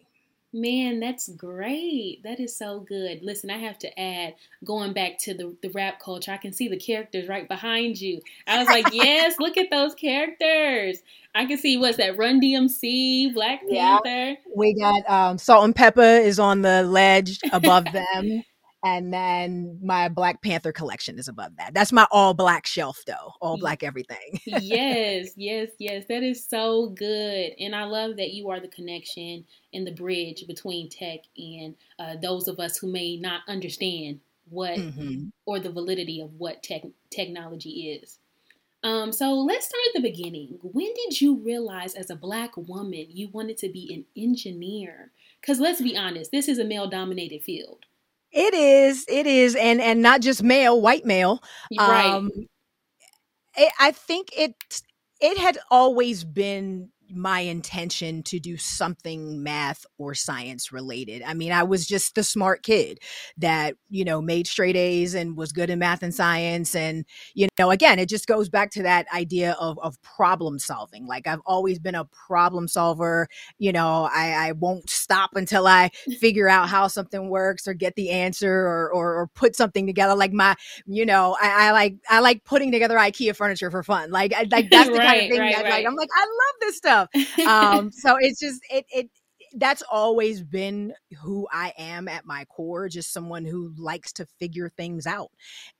Man, 0.52 0.98
that's 0.98 1.28
great. 1.28 2.24
That 2.24 2.40
is 2.40 2.56
so 2.56 2.80
good. 2.80 3.22
Listen, 3.22 3.50
I 3.50 3.58
have 3.58 3.78
to 3.80 4.00
add, 4.00 4.34
going 4.64 4.92
back 4.92 5.16
to 5.20 5.34
the, 5.34 5.56
the 5.62 5.68
rap 5.68 6.00
culture, 6.00 6.32
I 6.32 6.38
can 6.38 6.52
see 6.52 6.66
the 6.66 6.76
characters 6.76 7.28
right 7.28 7.46
behind 7.46 8.00
you. 8.00 8.20
I 8.48 8.58
was 8.58 8.68
like, 8.68 8.92
yes, 8.92 9.36
look 9.38 9.56
at 9.56 9.70
those 9.70 9.94
characters. 9.94 11.02
I 11.36 11.46
can 11.46 11.56
see 11.56 11.76
what's 11.76 11.98
that 11.98 12.18
Run 12.18 12.40
DMC, 12.40 13.32
Black 13.32 13.60
Yeah. 13.68 13.98
Panther. 14.02 14.40
we 14.56 14.74
got 14.74 15.08
um 15.08 15.38
salt 15.38 15.64
and 15.64 15.76
pepper 15.76 16.02
is 16.02 16.40
on 16.40 16.62
the 16.62 16.82
ledge 16.82 17.38
above 17.52 17.84
them 17.84 18.42
and 18.82 19.12
then 19.12 19.78
my 19.82 20.08
black 20.08 20.42
panther 20.42 20.72
collection 20.72 21.18
is 21.18 21.28
above 21.28 21.54
that 21.56 21.74
that's 21.74 21.92
my 21.92 22.06
all 22.10 22.34
black 22.34 22.66
shelf 22.66 23.02
though 23.06 23.32
all 23.40 23.58
black 23.58 23.82
everything 23.82 24.40
yes, 24.46 25.30
yes, 25.36 25.70
yes. 25.78 26.04
That 26.08 26.22
is 26.22 26.44
so 26.44 26.88
good. 26.90 27.52
And 27.58 27.74
I 27.74 27.84
love 27.84 28.16
that 28.16 28.32
you 28.32 28.50
are 28.50 28.60
the 28.60 28.68
connection 28.68 29.44
and 29.72 29.86
the 29.86 29.92
bridge 29.92 30.46
between 30.46 30.88
tech 30.88 31.20
and 31.36 31.74
uh, 31.98 32.16
those 32.20 32.48
of 32.48 32.58
us 32.58 32.76
who 32.78 32.90
may 32.90 33.16
not 33.16 33.42
understand 33.48 34.20
what 34.48 34.78
Mhm. 34.78 35.30
or 35.46 35.60
the 35.60 35.70
validity 35.70 36.20
of 36.20 36.34
what 36.38 36.62
tech 36.62 36.82
technology 37.10 37.92
is. 37.92 38.18
Um, 38.82 39.12
so 39.12 39.34
let's 39.34 39.66
start 39.66 39.82
at 39.88 40.02
the 40.02 40.08
beginning. 40.08 40.58
When 40.62 40.92
did 40.94 41.20
you 41.20 41.36
realize 41.36 41.94
as 41.94 42.10
a 42.10 42.16
black 42.16 42.56
woman 42.56 43.06
you 43.10 43.28
wanted 43.28 43.58
to 43.58 43.68
be 43.68 43.92
an 43.92 44.06
engineer? 44.20 45.12
Because 45.40 45.60
let's 45.60 45.82
be 45.82 45.96
honest, 45.96 46.30
this 46.32 46.48
is 46.48 46.58
a 46.58 46.64
male 46.64 46.88
dominated 46.88 47.42
field. 47.42 47.84
It 48.32 48.54
is 48.54 49.04
it 49.08 49.26
is 49.26 49.54
and 49.56 49.80
and 49.80 50.02
not 50.02 50.20
just 50.20 50.42
male 50.42 50.80
white 50.80 51.04
male 51.04 51.42
Right. 51.78 52.14
Um, 52.14 52.30
it, 53.56 53.72
I 53.80 53.92
think 53.92 54.30
it 54.36 54.54
it 55.20 55.38
had 55.38 55.58
always 55.70 56.24
been 56.24 56.90
my 57.12 57.40
intention 57.40 58.22
to 58.24 58.38
do 58.38 58.56
something 58.56 59.42
math 59.42 59.84
or 59.98 60.14
science 60.14 60.72
related. 60.72 61.22
I 61.22 61.34
mean, 61.34 61.52
I 61.52 61.62
was 61.62 61.86
just 61.86 62.14
the 62.14 62.22
smart 62.22 62.62
kid 62.62 62.98
that, 63.38 63.76
you 63.88 64.04
know, 64.04 64.20
made 64.20 64.46
straight 64.46 64.76
A's 64.76 65.14
and 65.14 65.36
was 65.36 65.52
good 65.52 65.70
in 65.70 65.78
math 65.78 66.02
and 66.02 66.14
science. 66.14 66.74
And, 66.74 67.04
you 67.34 67.48
know, 67.58 67.70
again, 67.70 67.98
it 67.98 68.08
just 68.08 68.26
goes 68.26 68.48
back 68.48 68.70
to 68.72 68.82
that 68.82 69.06
idea 69.14 69.56
of, 69.60 69.78
of 69.80 70.00
problem 70.02 70.58
solving. 70.58 71.06
Like 71.06 71.26
I've 71.26 71.40
always 71.46 71.78
been 71.78 71.94
a 71.94 72.04
problem 72.04 72.68
solver. 72.68 73.28
You 73.58 73.72
know, 73.72 74.08
I, 74.12 74.48
I 74.48 74.52
won't 74.52 74.88
stop 74.90 75.30
until 75.34 75.66
I 75.66 75.90
figure 76.20 76.48
out 76.48 76.68
how 76.68 76.88
something 76.88 77.28
works 77.28 77.66
or 77.66 77.74
get 77.74 77.94
the 77.96 78.10
answer 78.10 78.52
or, 78.52 78.92
or, 78.92 79.14
or 79.14 79.26
put 79.34 79.56
something 79.56 79.86
together. 79.86 80.14
Like 80.14 80.32
my, 80.32 80.56
you 80.86 81.06
know, 81.06 81.36
I, 81.40 81.68
I 81.68 81.70
like, 81.72 81.96
I 82.08 82.20
like 82.20 82.44
putting 82.44 82.72
together 82.72 82.96
IKEA 82.96 83.34
furniture 83.34 83.70
for 83.70 83.82
fun. 83.82 84.10
Like, 84.10 84.32
I, 84.34 84.46
like 84.50 84.70
that's 84.70 84.90
the 84.90 84.98
kind 84.98 85.22
of 85.22 85.28
thing 85.28 85.40
right, 85.40 85.56
that 85.56 85.64
right. 85.64 85.70
like, 85.70 85.86
I'm 85.86 85.96
like, 85.96 86.10
I 86.14 86.22
love 86.22 86.54
this 86.60 86.76
stuff 86.76 86.99
um 87.46 87.90
so 87.92 88.16
it's 88.20 88.40
just 88.40 88.60
it 88.70 88.84
it 88.90 89.10
that's 89.54 89.82
always 89.90 90.42
been 90.42 90.94
who 91.20 91.48
I 91.52 91.72
am 91.76 92.08
at 92.08 92.24
my 92.24 92.44
core, 92.44 92.88
just 92.88 93.12
someone 93.12 93.44
who 93.44 93.72
likes 93.76 94.12
to 94.14 94.26
figure 94.38 94.68
things 94.68 95.06
out. 95.06 95.30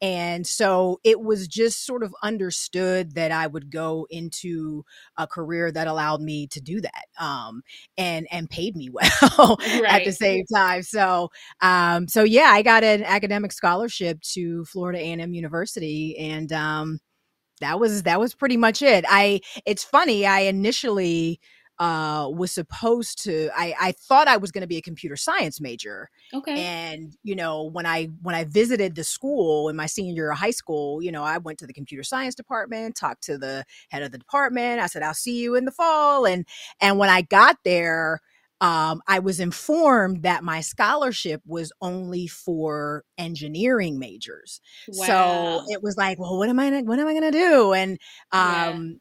And 0.00 0.46
so 0.46 1.00
it 1.04 1.20
was 1.20 1.46
just 1.46 1.86
sort 1.86 2.02
of 2.02 2.14
understood 2.22 3.14
that 3.14 3.30
I 3.30 3.46
would 3.46 3.70
go 3.70 4.06
into 4.10 4.84
a 5.16 5.26
career 5.26 5.70
that 5.70 5.86
allowed 5.86 6.20
me 6.20 6.46
to 6.48 6.60
do 6.60 6.80
that. 6.80 7.04
Um, 7.18 7.62
and 7.96 8.26
and 8.30 8.50
paid 8.50 8.76
me 8.76 8.90
well 8.92 9.58
right. 9.60 9.84
at 9.84 10.04
the 10.04 10.12
same 10.12 10.44
time. 10.52 10.82
So 10.82 11.30
um, 11.60 12.08
so 12.08 12.24
yeah, 12.24 12.50
I 12.50 12.62
got 12.62 12.82
an 12.82 13.04
academic 13.04 13.52
scholarship 13.52 14.20
to 14.32 14.64
Florida 14.64 14.98
A&M 14.98 15.32
University 15.32 16.16
and 16.18 16.52
um 16.52 17.00
that 17.60 17.78
was 17.80 18.02
that 18.04 18.20
was 18.20 18.34
pretty 18.34 18.56
much 18.56 18.82
it. 18.82 19.04
I 19.08 19.40
it's 19.66 19.84
funny, 19.84 20.26
I 20.26 20.40
initially 20.40 21.40
uh, 21.80 22.28
was 22.30 22.52
supposed 22.52 23.22
to 23.24 23.48
I, 23.56 23.74
I 23.80 23.92
thought 23.92 24.28
I 24.28 24.36
was 24.36 24.52
going 24.52 24.60
to 24.60 24.68
be 24.68 24.76
a 24.76 24.82
computer 24.82 25.16
science 25.16 25.62
major. 25.62 26.10
Okay. 26.34 26.62
And 26.62 27.16
you 27.22 27.34
know, 27.34 27.64
when 27.64 27.86
I 27.86 28.10
when 28.20 28.34
I 28.34 28.44
visited 28.44 28.94
the 28.94 29.02
school 29.02 29.70
in 29.70 29.76
my 29.76 29.86
senior 29.86 30.12
year 30.12 30.30
of 30.30 30.38
high 30.38 30.50
school, 30.50 31.02
you 31.02 31.10
know, 31.10 31.24
I 31.24 31.38
went 31.38 31.58
to 31.60 31.66
the 31.66 31.72
computer 31.72 32.02
science 32.02 32.34
department, 32.34 32.96
talked 32.96 33.22
to 33.24 33.38
the 33.38 33.64
head 33.88 34.02
of 34.02 34.12
the 34.12 34.18
department. 34.18 34.80
I 34.80 34.86
said, 34.88 35.02
"I'll 35.02 35.14
see 35.14 35.40
you 35.40 35.54
in 35.54 35.64
the 35.64 35.72
fall." 35.72 36.26
And 36.26 36.44
and 36.82 36.98
when 36.98 37.08
I 37.08 37.22
got 37.22 37.56
there, 37.64 38.20
um, 38.60 39.00
I 39.06 39.18
was 39.20 39.40
informed 39.40 40.22
that 40.22 40.44
my 40.44 40.60
scholarship 40.60 41.42
was 41.46 41.72
only 41.80 42.26
for 42.26 43.04
engineering 43.16 43.98
majors. 43.98 44.60
Wow. 44.88 45.06
So 45.06 45.64
it 45.68 45.82
was 45.82 45.96
like, 45.96 46.18
well, 46.18 46.36
what 46.36 46.48
am 46.48 46.60
I 46.60 46.82
what 46.82 46.98
am 46.98 47.06
I 47.06 47.12
going 47.12 47.32
to 47.32 47.38
do? 47.38 47.72
And 47.72 47.98
um, 48.32 48.88
yeah 48.88 48.96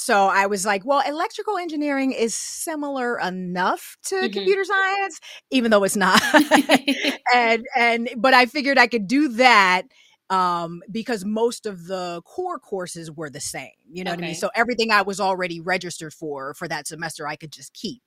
so 0.00 0.28
I 0.28 0.46
was 0.46 0.64
like, 0.64 0.84
well, 0.86 1.02
electrical 1.06 1.58
engineering 1.58 2.12
is 2.12 2.34
similar 2.34 3.18
enough 3.18 3.98
to 4.04 4.14
mm-hmm. 4.14 4.32
computer 4.32 4.64
science, 4.64 5.20
even 5.50 5.70
though 5.70 5.84
it's 5.84 5.96
not. 5.96 6.22
and 7.34 7.66
and 7.76 8.08
but 8.16 8.32
I 8.32 8.46
figured 8.46 8.78
I 8.78 8.86
could 8.86 9.06
do 9.06 9.28
that 9.28 9.82
um, 10.30 10.82
because 10.90 11.24
most 11.24 11.66
of 11.66 11.86
the 11.86 12.22
core 12.24 12.58
courses 12.58 13.10
were 13.10 13.28
the 13.28 13.40
same. 13.40 13.70
You 13.90 14.04
know 14.04 14.12
okay. 14.12 14.16
what 14.16 14.24
I 14.24 14.28
mean? 14.28 14.36
So 14.36 14.50
everything 14.54 14.90
I 14.90 15.02
was 15.02 15.20
already 15.20 15.60
registered 15.60 16.14
for 16.14 16.54
for 16.54 16.68
that 16.68 16.86
semester, 16.86 17.26
I 17.26 17.36
could 17.36 17.52
just 17.52 17.74
keep. 17.74 18.02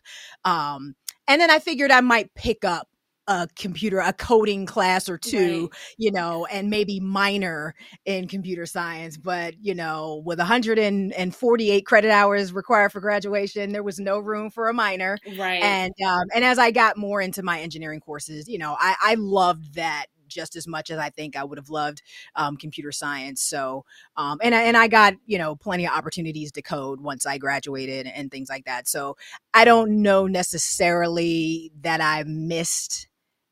Um, 0.46 0.96
and 1.28 1.40
then 1.40 1.52
I 1.52 1.60
figured 1.60 1.92
I 1.92 2.02
might 2.02 2.34
pick 2.34 2.66
up 2.66 2.88
a 3.28 3.48
computer 3.56 4.00
a 4.00 4.12
coding 4.12 4.66
class 4.66 5.08
or 5.08 5.18
two 5.18 5.62
right. 5.62 5.80
you 5.98 6.12
know 6.12 6.46
and 6.48 6.70
maybe 6.70 7.00
minor 7.00 7.74
in 8.06 8.28
computer 8.28 8.66
science 8.66 9.16
but 9.16 9.54
you 9.62 9.74
know 9.74 10.22
with 10.26 10.40
148 10.40 11.86
credit 11.86 12.12
hours 12.12 12.52
required 12.52 12.92
for 12.92 13.00
graduation 13.00 13.72
there 13.72 13.82
was 13.82 13.98
no 13.98 14.20
room 14.20 14.50
for 14.50 14.68
a 14.68 14.74
minor 14.74 15.18
right 15.38 15.64
and 15.64 15.94
um, 16.06 16.24
and 16.36 16.44
as 16.44 16.60
i 16.60 16.70
got 16.70 16.98
more 16.98 17.22
into 17.22 17.42
my 17.42 17.62
engineering 17.62 18.02
courses 18.02 18.50
you 18.50 18.58
know 18.58 18.76
i 18.78 18.96
i 19.02 19.16
loved 19.18 19.76
that 19.76 20.08
just 20.34 20.56
as 20.56 20.68
much 20.68 20.90
as 20.90 20.98
I 20.98 21.10
think 21.10 21.36
I 21.36 21.44
would 21.44 21.58
have 21.58 21.70
loved 21.70 22.02
um, 22.36 22.58
computer 22.58 22.92
science. 22.92 23.42
So, 23.42 23.86
um, 24.18 24.40
and 24.42 24.54
and 24.54 24.78
I 24.78 24.88
got 24.88 25.14
you 25.26 25.38
know 25.38 25.56
plenty 25.56 25.86
of 25.86 25.94
opportunities 25.94 26.52
to 26.54 26.62
code 26.62 27.02
once 27.02 27.26
I 27.26 27.38
graduated 27.38 28.08
and 28.08 28.32
things 28.32 28.50
like 28.50 28.66
that. 28.66 28.88
So 28.88 29.18
I 29.54 29.66
don't 29.66 30.02
know 30.02 30.28
necessarily 30.28 31.72
that 31.82 32.02
I 32.02 32.24
missed 32.24 33.08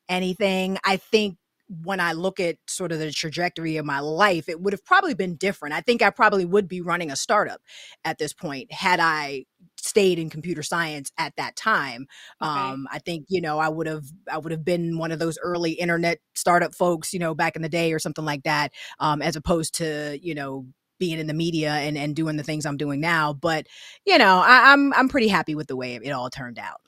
anything. 0.09 0.77
I 0.83 0.97
think 0.97 1.37
when 1.83 2.01
I 2.01 2.11
look 2.11 2.39
at 2.39 2.57
sort 2.67 2.91
of 2.91 2.99
the 2.99 3.11
trajectory 3.11 3.77
of 3.77 3.85
my 3.85 3.99
life, 3.99 4.49
it 4.49 4.59
would 4.59 4.73
have 4.73 4.83
probably 4.83 5.13
been 5.13 5.35
different. 5.35 5.73
I 5.73 5.81
think 5.81 6.01
I 6.01 6.09
probably 6.09 6.43
would 6.43 6.67
be 6.67 6.81
running 6.81 7.11
a 7.11 7.15
startup 7.15 7.61
at 8.03 8.17
this 8.17 8.33
point 8.33 8.71
had 8.73 8.99
I 8.99 9.45
stayed 9.81 10.19
in 10.19 10.29
computer 10.29 10.63
science 10.63 11.11
at 11.17 11.35
that 11.37 11.55
time. 11.55 12.07
Okay. 12.41 12.49
Um, 12.49 12.87
I 12.91 12.99
think 12.99 13.25
you 13.29 13.41
know 13.41 13.59
I 13.59 13.69
would 13.69 13.87
have 13.87 14.05
I 14.31 14.37
would 14.37 14.51
have 14.51 14.65
been 14.65 14.97
one 14.97 15.11
of 15.11 15.19
those 15.19 15.37
early 15.41 15.71
internet 15.73 16.19
startup 16.35 16.73
folks, 16.75 17.13
you 17.13 17.19
know, 17.19 17.33
back 17.35 17.55
in 17.55 17.61
the 17.61 17.69
day 17.69 17.93
or 17.93 17.99
something 17.99 18.25
like 18.25 18.43
that, 18.43 18.71
um, 18.99 19.21
as 19.21 19.35
opposed 19.35 19.75
to 19.75 20.19
you 20.21 20.35
know 20.35 20.65
being 20.99 21.19
in 21.19 21.27
the 21.27 21.33
media 21.33 21.71
and 21.71 21.97
and 21.97 22.15
doing 22.15 22.37
the 22.37 22.43
things 22.43 22.65
I'm 22.65 22.77
doing 22.77 23.01
now. 23.01 23.33
But 23.33 23.67
you 24.05 24.17
know, 24.17 24.41
I, 24.45 24.73
I'm 24.73 24.93
I'm 24.93 25.09
pretty 25.09 25.27
happy 25.27 25.55
with 25.55 25.67
the 25.67 25.75
way 25.75 25.95
it 25.95 26.11
all 26.11 26.29
turned 26.29 26.59
out. 26.59 26.81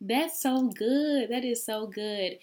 That's 0.00 0.40
so 0.40 0.68
good. 0.68 1.30
That 1.30 1.44
is 1.44 1.64
so 1.64 1.86
good. 1.86 2.38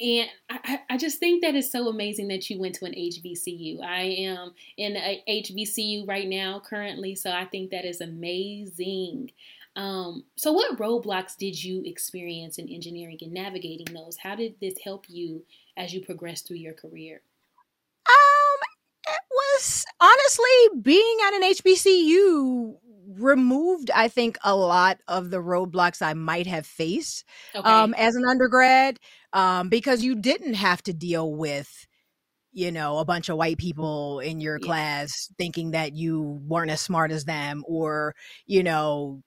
And 0.00 0.28
I, 0.48 0.80
I 0.90 0.96
just 0.96 1.18
think 1.18 1.42
that 1.42 1.56
is 1.56 1.70
so 1.70 1.88
amazing 1.88 2.28
that 2.28 2.48
you 2.48 2.60
went 2.60 2.76
to 2.76 2.84
an 2.84 2.92
HBCU. 2.92 3.82
I 3.82 4.02
am 4.02 4.52
in 4.76 4.96
a 4.96 5.22
HBCU 5.28 6.06
right 6.06 6.28
now 6.28 6.62
currently, 6.64 7.16
so 7.16 7.32
I 7.32 7.46
think 7.46 7.70
that 7.70 7.84
is 7.84 8.00
amazing. 8.00 9.32
Um, 9.74 10.24
so, 10.36 10.52
what 10.52 10.78
roadblocks 10.78 11.36
did 11.36 11.62
you 11.62 11.82
experience 11.84 12.58
in 12.58 12.68
engineering 12.68 13.18
and 13.22 13.32
navigating 13.32 13.92
those? 13.92 14.16
How 14.16 14.36
did 14.36 14.54
this 14.60 14.74
help 14.82 15.06
you 15.08 15.44
as 15.76 15.92
you 15.92 16.00
progressed 16.00 16.46
through 16.46 16.56
your 16.58 16.74
career? 16.74 17.22
Um, 18.06 18.68
it 19.06 19.20
was 19.30 19.84
honestly 20.00 20.80
being 20.80 21.16
at 21.26 21.34
an 21.34 21.42
HBCU 21.42 22.76
removed, 23.16 23.90
I 23.94 24.08
think, 24.08 24.38
a 24.44 24.54
lot 24.54 24.98
of 25.08 25.30
the 25.30 25.38
roadblocks 25.38 26.02
I 26.02 26.14
might 26.14 26.46
have 26.46 26.66
faced 26.66 27.24
okay. 27.54 27.68
um, 27.68 27.94
as 27.94 28.16
an 28.16 28.24
undergrad 28.28 28.98
um, 29.32 29.68
because 29.68 30.02
you 30.02 30.14
didn't 30.14 30.54
have 30.54 30.82
to 30.84 30.92
deal 30.92 31.32
with 31.32 31.86
you 32.52 32.72
know 32.72 32.98
a 32.98 33.04
bunch 33.04 33.28
of 33.28 33.36
white 33.36 33.58
people 33.58 34.20
in 34.20 34.40
your 34.40 34.58
yeah. 34.58 34.66
class 34.66 35.30
thinking 35.36 35.72
that 35.72 35.94
you 35.94 36.40
weren't 36.46 36.70
as 36.70 36.80
smart 36.80 37.12
as 37.12 37.24
them 37.24 37.62
or 37.68 38.14
you 38.46 38.62
know 38.62 39.22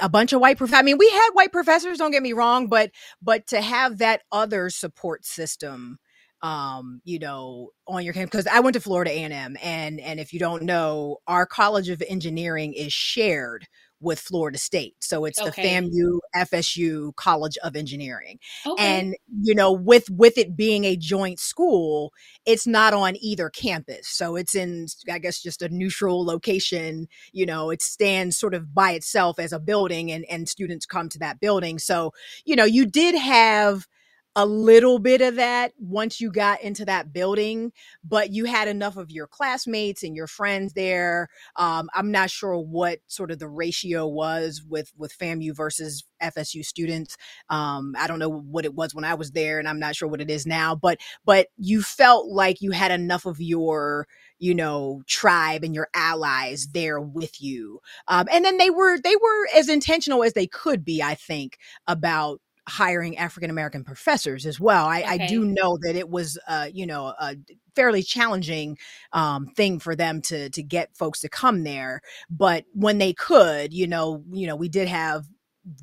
a 0.00 0.08
bunch 0.08 0.32
of 0.32 0.40
white 0.40 0.56
prof- 0.56 0.72
I 0.72 0.82
mean 0.82 0.96
we 0.96 1.10
had 1.10 1.30
white 1.32 1.52
professors 1.52 1.98
don't 1.98 2.12
get 2.12 2.22
me 2.22 2.32
wrong 2.32 2.68
but 2.68 2.92
but 3.20 3.48
to 3.48 3.60
have 3.60 3.98
that 3.98 4.22
other 4.30 4.70
support 4.70 5.24
system 5.26 5.98
um, 6.42 7.00
you 7.04 7.18
know, 7.18 7.70
on 7.86 8.04
your 8.04 8.14
campus 8.14 8.30
because 8.30 8.46
I 8.46 8.60
went 8.60 8.74
to 8.74 8.80
Florida 8.80 9.10
A&M 9.10 9.56
and 9.62 10.00
and 10.00 10.18
if 10.18 10.32
you 10.32 10.38
don't 10.38 10.64
know, 10.64 11.18
our 11.26 11.46
College 11.46 11.88
of 11.88 12.02
Engineering 12.08 12.74
is 12.74 12.92
shared 12.92 13.66
with 14.00 14.18
Florida 14.18 14.58
State. 14.58 14.96
So 14.98 15.24
it's 15.24 15.40
okay. 15.40 15.62
the 15.62 15.68
FAMU 15.68 16.18
FSU 16.34 17.14
College 17.14 17.56
of 17.62 17.76
Engineering. 17.76 18.40
Okay. 18.66 18.82
And 18.84 19.14
you 19.40 19.54
know, 19.54 19.70
with 19.72 20.10
with 20.10 20.36
it 20.36 20.56
being 20.56 20.84
a 20.84 20.96
joint 20.96 21.38
school, 21.38 22.12
it's 22.44 22.66
not 22.66 22.92
on 22.92 23.14
either 23.20 23.48
campus. 23.48 24.08
So 24.08 24.34
it's 24.34 24.56
in 24.56 24.86
I 25.10 25.20
guess 25.20 25.40
just 25.40 25.62
a 25.62 25.68
neutral 25.68 26.24
location, 26.24 27.06
you 27.32 27.46
know, 27.46 27.70
it 27.70 27.80
stands 27.80 28.36
sort 28.36 28.54
of 28.54 28.74
by 28.74 28.92
itself 28.92 29.38
as 29.38 29.52
a 29.52 29.60
building 29.60 30.10
and 30.10 30.24
and 30.28 30.48
students 30.48 30.84
come 30.84 31.08
to 31.10 31.18
that 31.20 31.38
building. 31.38 31.78
So, 31.78 32.12
you 32.44 32.56
know, 32.56 32.64
you 32.64 32.84
did 32.84 33.14
have 33.14 33.86
a 34.34 34.46
little 34.46 34.98
bit 34.98 35.20
of 35.20 35.36
that 35.36 35.72
once 35.78 36.20
you 36.20 36.30
got 36.30 36.62
into 36.62 36.86
that 36.86 37.12
building, 37.12 37.70
but 38.02 38.32
you 38.32 38.46
had 38.46 38.66
enough 38.66 38.96
of 38.96 39.10
your 39.10 39.26
classmates 39.26 40.02
and 40.02 40.16
your 40.16 40.26
friends 40.26 40.72
there. 40.72 41.28
Um, 41.56 41.90
I'm 41.94 42.10
not 42.10 42.30
sure 42.30 42.56
what 42.58 43.00
sort 43.08 43.30
of 43.30 43.38
the 43.38 43.48
ratio 43.48 44.06
was 44.06 44.62
with 44.66 44.90
with 44.96 45.16
FAMU 45.18 45.54
versus 45.54 46.04
FSU 46.22 46.64
students. 46.64 47.16
Um, 47.50 47.94
I 47.98 48.06
don't 48.06 48.18
know 48.18 48.30
what 48.30 48.64
it 48.64 48.74
was 48.74 48.94
when 48.94 49.04
I 49.04 49.14
was 49.14 49.32
there, 49.32 49.58
and 49.58 49.68
I'm 49.68 49.78
not 49.80 49.96
sure 49.96 50.08
what 50.08 50.22
it 50.22 50.30
is 50.30 50.46
now. 50.46 50.74
But 50.74 50.98
but 51.26 51.48
you 51.58 51.82
felt 51.82 52.28
like 52.28 52.62
you 52.62 52.70
had 52.70 52.90
enough 52.90 53.26
of 53.26 53.40
your 53.40 54.06
you 54.38 54.54
know 54.54 55.02
tribe 55.06 55.62
and 55.62 55.74
your 55.74 55.88
allies 55.94 56.68
there 56.72 57.00
with 57.00 57.42
you, 57.42 57.80
um, 58.08 58.28
and 58.32 58.44
then 58.46 58.56
they 58.56 58.70
were 58.70 58.98
they 58.98 59.16
were 59.16 59.48
as 59.54 59.68
intentional 59.68 60.24
as 60.24 60.32
they 60.32 60.46
could 60.46 60.86
be. 60.86 61.02
I 61.02 61.14
think 61.14 61.58
about 61.86 62.40
hiring 62.68 63.16
African 63.18 63.50
American 63.50 63.84
professors 63.84 64.46
as 64.46 64.60
well. 64.60 64.86
I, 64.86 65.02
okay. 65.02 65.24
I, 65.24 65.26
do 65.26 65.44
know 65.44 65.78
that 65.82 65.96
it 65.96 66.08
was, 66.08 66.38
uh, 66.46 66.68
you 66.72 66.86
know, 66.86 67.12
a 67.18 67.36
fairly 67.74 68.02
challenging 68.02 68.78
um, 69.12 69.46
thing 69.56 69.78
for 69.78 69.96
them 69.96 70.20
to 70.22 70.48
to 70.50 70.62
get 70.62 70.96
folks 70.96 71.20
to 71.20 71.28
come 71.28 71.64
there. 71.64 72.00
But 72.30 72.64
when 72.72 72.98
they 72.98 73.12
could, 73.12 73.72
you 73.72 73.86
know, 73.86 74.22
you 74.30 74.46
know, 74.46 74.56
we 74.56 74.68
did 74.68 74.88
have 74.88 75.26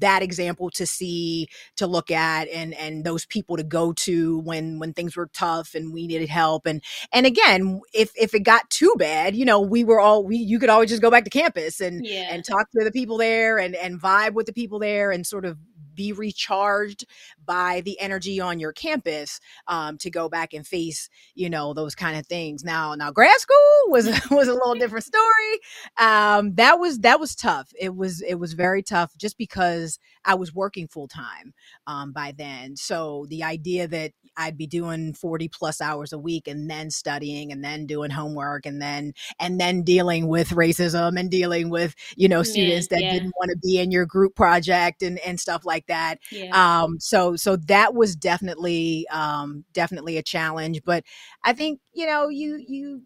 that 0.01 0.21
example 0.21 0.69
to 0.69 0.85
see 0.85 1.47
to 1.77 1.87
look 1.87 2.11
at 2.11 2.49
and 2.49 2.73
and 2.73 3.05
those 3.05 3.25
people 3.25 3.55
to 3.55 3.63
go 3.63 3.93
to 3.93 4.39
when 4.39 4.77
when 4.77 4.93
things 4.93 5.15
were 5.15 5.29
tough 5.33 5.73
and 5.73 5.93
we 5.93 6.05
needed 6.05 6.27
help 6.27 6.65
and 6.65 6.83
and 7.13 7.25
again 7.25 7.79
if 7.93 8.11
if 8.17 8.33
it 8.33 8.41
got 8.41 8.69
too 8.69 8.93
bad 8.97 9.35
you 9.35 9.45
know 9.45 9.61
we 9.61 9.85
were 9.85 9.99
all 9.99 10.23
we 10.25 10.35
you 10.35 10.59
could 10.59 10.69
always 10.69 10.89
just 10.89 11.01
go 11.01 11.09
back 11.09 11.23
to 11.23 11.29
campus 11.29 11.79
and 11.79 12.05
yeah. 12.05 12.27
and 12.29 12.43
talk 12.43 12.69
to 12.71 12.83
the 12.83 12.91
people 12.91 13.17
there 13.17 13.57
and 13.57 13.73
and 13.75 14.01
vibe 14.01 14.33
with 14.33 14.45
the 14.45 14.53
people 14.53 14.79
there 14.79 15.11
and 15.11 15.25
sort 15.25 15.45
of 15.45 15.57
be 15.99 16.13
recharged 16.13 17.05
by 17.45 17.81
the 17.81 17.99
energy 17.99 18.39
on 18.39 18.57
your 18.57 18.71
campus 18.71 19.41
um, 19.67 19.97
to 19.97 20.09
go 20.09 20.29
back 20.29 20.53
and 20.53 20.65
face 20.65 21.09
you 21.35 21.49
know 21.49 21.73
those 21.73 21.93
kind 21.93 22.17
of 22.17 22.25
things. 22.25 22.63
Now 22.63 22.95
now 22.95 23.11
grad 23.11 23.37
school 23.37 23.57
was 23.87 24.05
was 24.31 24.47
a 24.47 24.53
little 24.53 24.75
different 24.75 25.03
story. 25.03 25.59
Um, 25.97 26.55
that 26.55 26.79
was 26.79 26.99
that 26.99 27.19
was 27.19 27.35
tough. 27.35 27.73
It 27.77 27.97
was 27.97 28.21
it 28.21 28.35
was 28.35 28.53
very 28.53 28.81
tough 28.81 29.11
just 29.17 29.37
because 29.37 29.99
i 30.23 30.35
was 30.35 30.53
working 30.53 30.87
full 30.87 31.09
time 31.09 31.53
um, 31.85 32.13
by 32.13 32.33
then. 32.37 32.77
So 32.77 33.25
the 33.29 33.43
idea 33.43 33.87
that 33.89 34.13
i'd 34.37 34.57
be 34.57 34.67
doing 34.67 35.13
40 35.13 35.47
plus 35.49 35.81
hours 35.81 36.13
a 36.13 36.19
week 36.19 36.47
and 36.47 36.69
then 36.69 36.89
studying 36.89 37.51
and 37.51 37.63
then 37.63 37.85
doing 37.85 38.11
homework 38.11 38.65
and 38.65 38.81
then 38.81 39.13
and 39.39 39.59
then 39.59 39.83
dealing 39.83 40.27
with 40.27 40.49
racism 40.49 41.19
and 41.19 41.29
dealing 41.29 41.69
with 41.69 41.95
you 42.15 42.27
know 42.27 42.43
students 42.43 42.87
that 42.87 43.01
yeah. 43.01 43.13
didn't 43.13 43.33
want 43.39 43.51
to 43.51 43.57
be 43.57 43.79
in 43.79 43.91
your 43.91 44.05
group 44.05 44.35
project 44.35 45.01
and 45.01 45.19
and 45.19 45.39
stuff 45.39 45.65
like 45.65 45.87
that. 45.87 46.19
Yeah. 46.31 46.81
Um, 46.81 46.99
so 46.99 47.35
so 47.35 47.55
that 47.67 47.93
was 47.93 48.15
definitely 48.15 49.07
um, 49.09 49.65
definitely 49.73 50.17
a 50.17 50.23
challenge. 50.23 50.81
But 50.83 51.03
I 51.43 51.53
think 51.53 51.79
you 51.93 52.05
know 52.05 52.29
you 52.29 52.63
you 52.67 53.03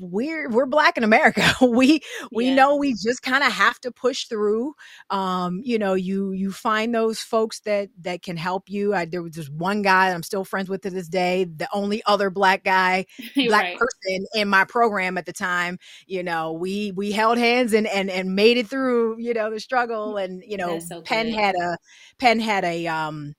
we're 0.00 0.48
we're 0.50 0.66
black 0.66 0.96
in 0.96 1.04
America. 1.04 1.42
we 1.62 2.00
we 2.32 2.46
Yeah. 2.46 2.54
know 2.54 2.76
we 2.76 2.92
just 2.92 3.22
kind 3.22 3.42
of 3.42 3.52
have 3.52 3.80
to 3.80 3.90
push 3.90 4.26
through. 4.26 4.74
Um, 5.10 5.60
you 5.64 5.78
know, 5.78 5.94
you 5.94 6.32
you 6.32 6.50
find 6.52 6.94
those 6.94 7.20
folks 7.20 7.60
that 7.60 7.88
that 8.02 8.22
can 8.22 8.36
help 8.36 8.68
you. 8.68 8.94
I, 8.94 9.04
there 9.06 9.22
was 9.22 9.32
just 9.32 9.50
one 9.52 9.82
guy 9.82 10.08
that 10.08 10.14
I'm 10.14 10.22
still 10.22 10.44
friends 10.44 10.68
with 10.68 10.82
to 10.82 10.90
this 10.90 11.08
day. 11.08 11.44
The 11.44 11.68
only 11.72 12.02
other 12.06 12.30
black 12.30 12.64
guy, 12.64 13.06
black 13.46 13.64
right. 13.64 13.78
person 13.78 14.26
in 14.34 14.48
my 14.48 14.64
program 14.64 15.16
at 15.18 15.26
the 15.26 15.32
time. 15.32 15.78
You 16.06 16.22
know, 16.22 16.52
we 16.52 16.92
we 16.92 17.12
held 17.12 17.38
hands 17.38 17.72
and 17.72 17.86
and 17.86 18.10
and 18.10 18.34
made 18.34 18.58
it 18.58 18.68
through. 18.68 19.18
You 19.18 19.34
know, 19.34 19.50
the 19.50 19.60
struggle. 19.60 20.16
And 20.16 20.42
you 20.46 20.56
know, 20.56 20.78
so 20.78 21.02
Penn 21.02 21.26
good. 21.26 21.34
had 21.34 21.54
a 21.54 21.76
Penn 22.18 22.40
had 22.40 22.64
a 22.64 22.86
um 22.88 23.34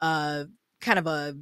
uh 0.00 0.44
kind 0.80 0.98
of 0.98 1.06
a 1.06 1.34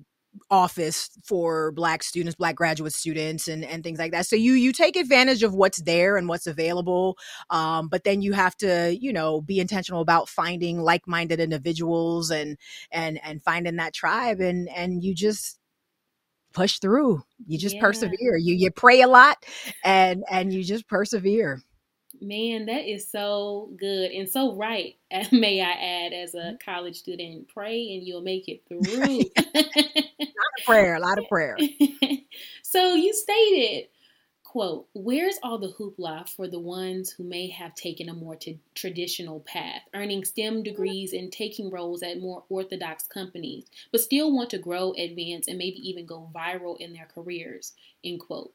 office 0.52 1.11
for 1.25 1.73
black 1.73 2.02
students 2.02 2.37
black 2.37 2.54
graduate 2.54 2.92
students 2.92 3.49
and 3.49 3.64
and 3.64 3.82
things 3.82 3.99
like 3.99 4.12
that. 4.12 4.26
So 4.26 4.37
you 4.37 4.52
you 4.52 4.71
take 4.73 4.97
advantage 4.97 5.42
of 5.42 5.54
what's 5.54 5.82
there 5.82 6.16
and 6.18 6.28
what's 6.28 6.47
available 6.47 7.16
um 7.50 7.88
but 7.88 8.04
then 8.04 8.21
you 8.23 8.35
have 8.35 8.54
to 8.59 8.97
you 9.00 9.12
know 9.12 9.40
be 9.40 9.59
intentional 9.59 10.02
about 10.02 10.28
finding 10.28 10.80
like-minded 10.80 11.40
individuals 11.40 12.30
and 12.30 12.59
and 12.92 13.18
and 13.25 13.42
finding 13.42 13.76
that 13.76 13.94
tribe 13.94 14.40
and 14.40 14.68
and 14.68 15.02
you 15.02 15.14
just 15.14 15.59
push 16.52 16.78
through. 16.78 17.23
You 17.47 17.59
just 17.59 17.76
Yeah. 17.76 17.80
persevere. 17.80 18.37
You 18.37 18.54
you 18.54 18.71
pray 18.71 19.00
a 19.00 19.09
lot 19.09 19.38
and 19.85 20.23
and 20.30 20.52
you 20.52 20.62
just 20.62 20.87
persevere 20.88 21.62
Man, 22.23 22.67
that 22.67 22.91
is 22.91 23.11
so 23.11 23.71
good 23.76 24.12
and 24.12 24.29
so 24.29 24.55
right. 24.57 24.97
May 25.33 25.61
I 25.61 25.73
add, 25.73 26.12
as 26.12 26.35
Mm-hmm. 26.38 26.55
a 26.55 26.55
college 26.64 26.97
student, 26.99 27.49
pray 27.49 27.95
and 27.95 28.07
you'll 28.07 28.23
make 28.23 28.49
it 28.49 28.62
through. 28.69 29.31
a 29.37 29.43
Lot 30.37 30.52
of 30.59 30.64
prayer 30.67 30.95
a 30.95 31.00
lot 31.00 31.19
of 31.19 31.29
prayer 31.29 31.64
so 32.62 32.95
you 32.95 33.12
stated, 33.14 33.88
quote, 34.45 34.88
where's 34.95 35.38
all 35.43 35.59
the 35.59 35.73
hoopla 35.73 36.29
for 36.29 36.49
the 36.49 36.59
ones 36.61 37.11
who 37.11 37.25
may 37.25 37.49
have 37.50 37.75
taken 37.75 38.09
a 38.09 38.14
more 38.14 38.37
t- 38.37 38.61
traditional 38.75 39.41
path, 39.41 39.83
earning 39.95 40.25
STEM 40.25 40.62
degrees 40.62 41.12
and 41.12 41.33
taking 41.33 41.71
roles 41.71 42.02
at 42.02 42.21
more 42.21 42.45
orthodox 42.49 43.07
companies, 43.07 43.67
but 43.93 44.00
still 44.00 44.33
want 44.35 44.50
to 44.50 44.59
grow, 44.59 44.93
advance, 44.95 45.49
and 45.49 45.59
maybe 45.59 45.79
even 45.88 46.07
go 46.07 46.31
viral 46.35 46.79
in 46.81 46.93
their 46.93 47.07
careers, 47.07 47.73
end 48.05 48.21
quote. 48.21 48.52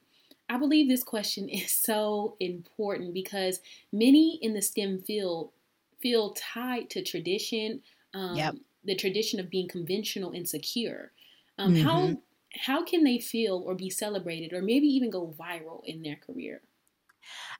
I 0.49 0.57
believe 0.57 0.87
this 0.87 1.03
question 1.03 1.49
is 1.61 1.71
so 1.71 2.37
important 2.39 3.13
because 3.13 3.61
many 3.91 4.37
in 4.41 4.53
the 4.53 4.61
STEM 4.61 5.01
field 5.01 5.51
feel 5.99 6.33
tied 6.33 6.89
to 6.91 7.03
tradition, 7.03 7.81
um, 8.13 8.45
Yep. 8.45 8.57
the 8.83 8.95
tradition 8.95 9.39
of 9.39 9.49
being 9.49 9.67
conventional 9.67 10.31
and 10.31 10.47
secure. 10.47 11.11
Um, 11.57 11.73
How 11.73 12.21
how 12.53 12.83
can 12.83 13.03
they 13.03 13.19
feel 13.19 13.57
or 13.65 13.75
be 13.75 13.89
celebrated 13.89 14.53
or 14.53 14.61
maybe 14.61 14.87
even 14.87 15.09
go 15.09 15.27
viral 15.37 15.83
in 15.85 16.01
their 16.01 16.15
career? 16.15 16.61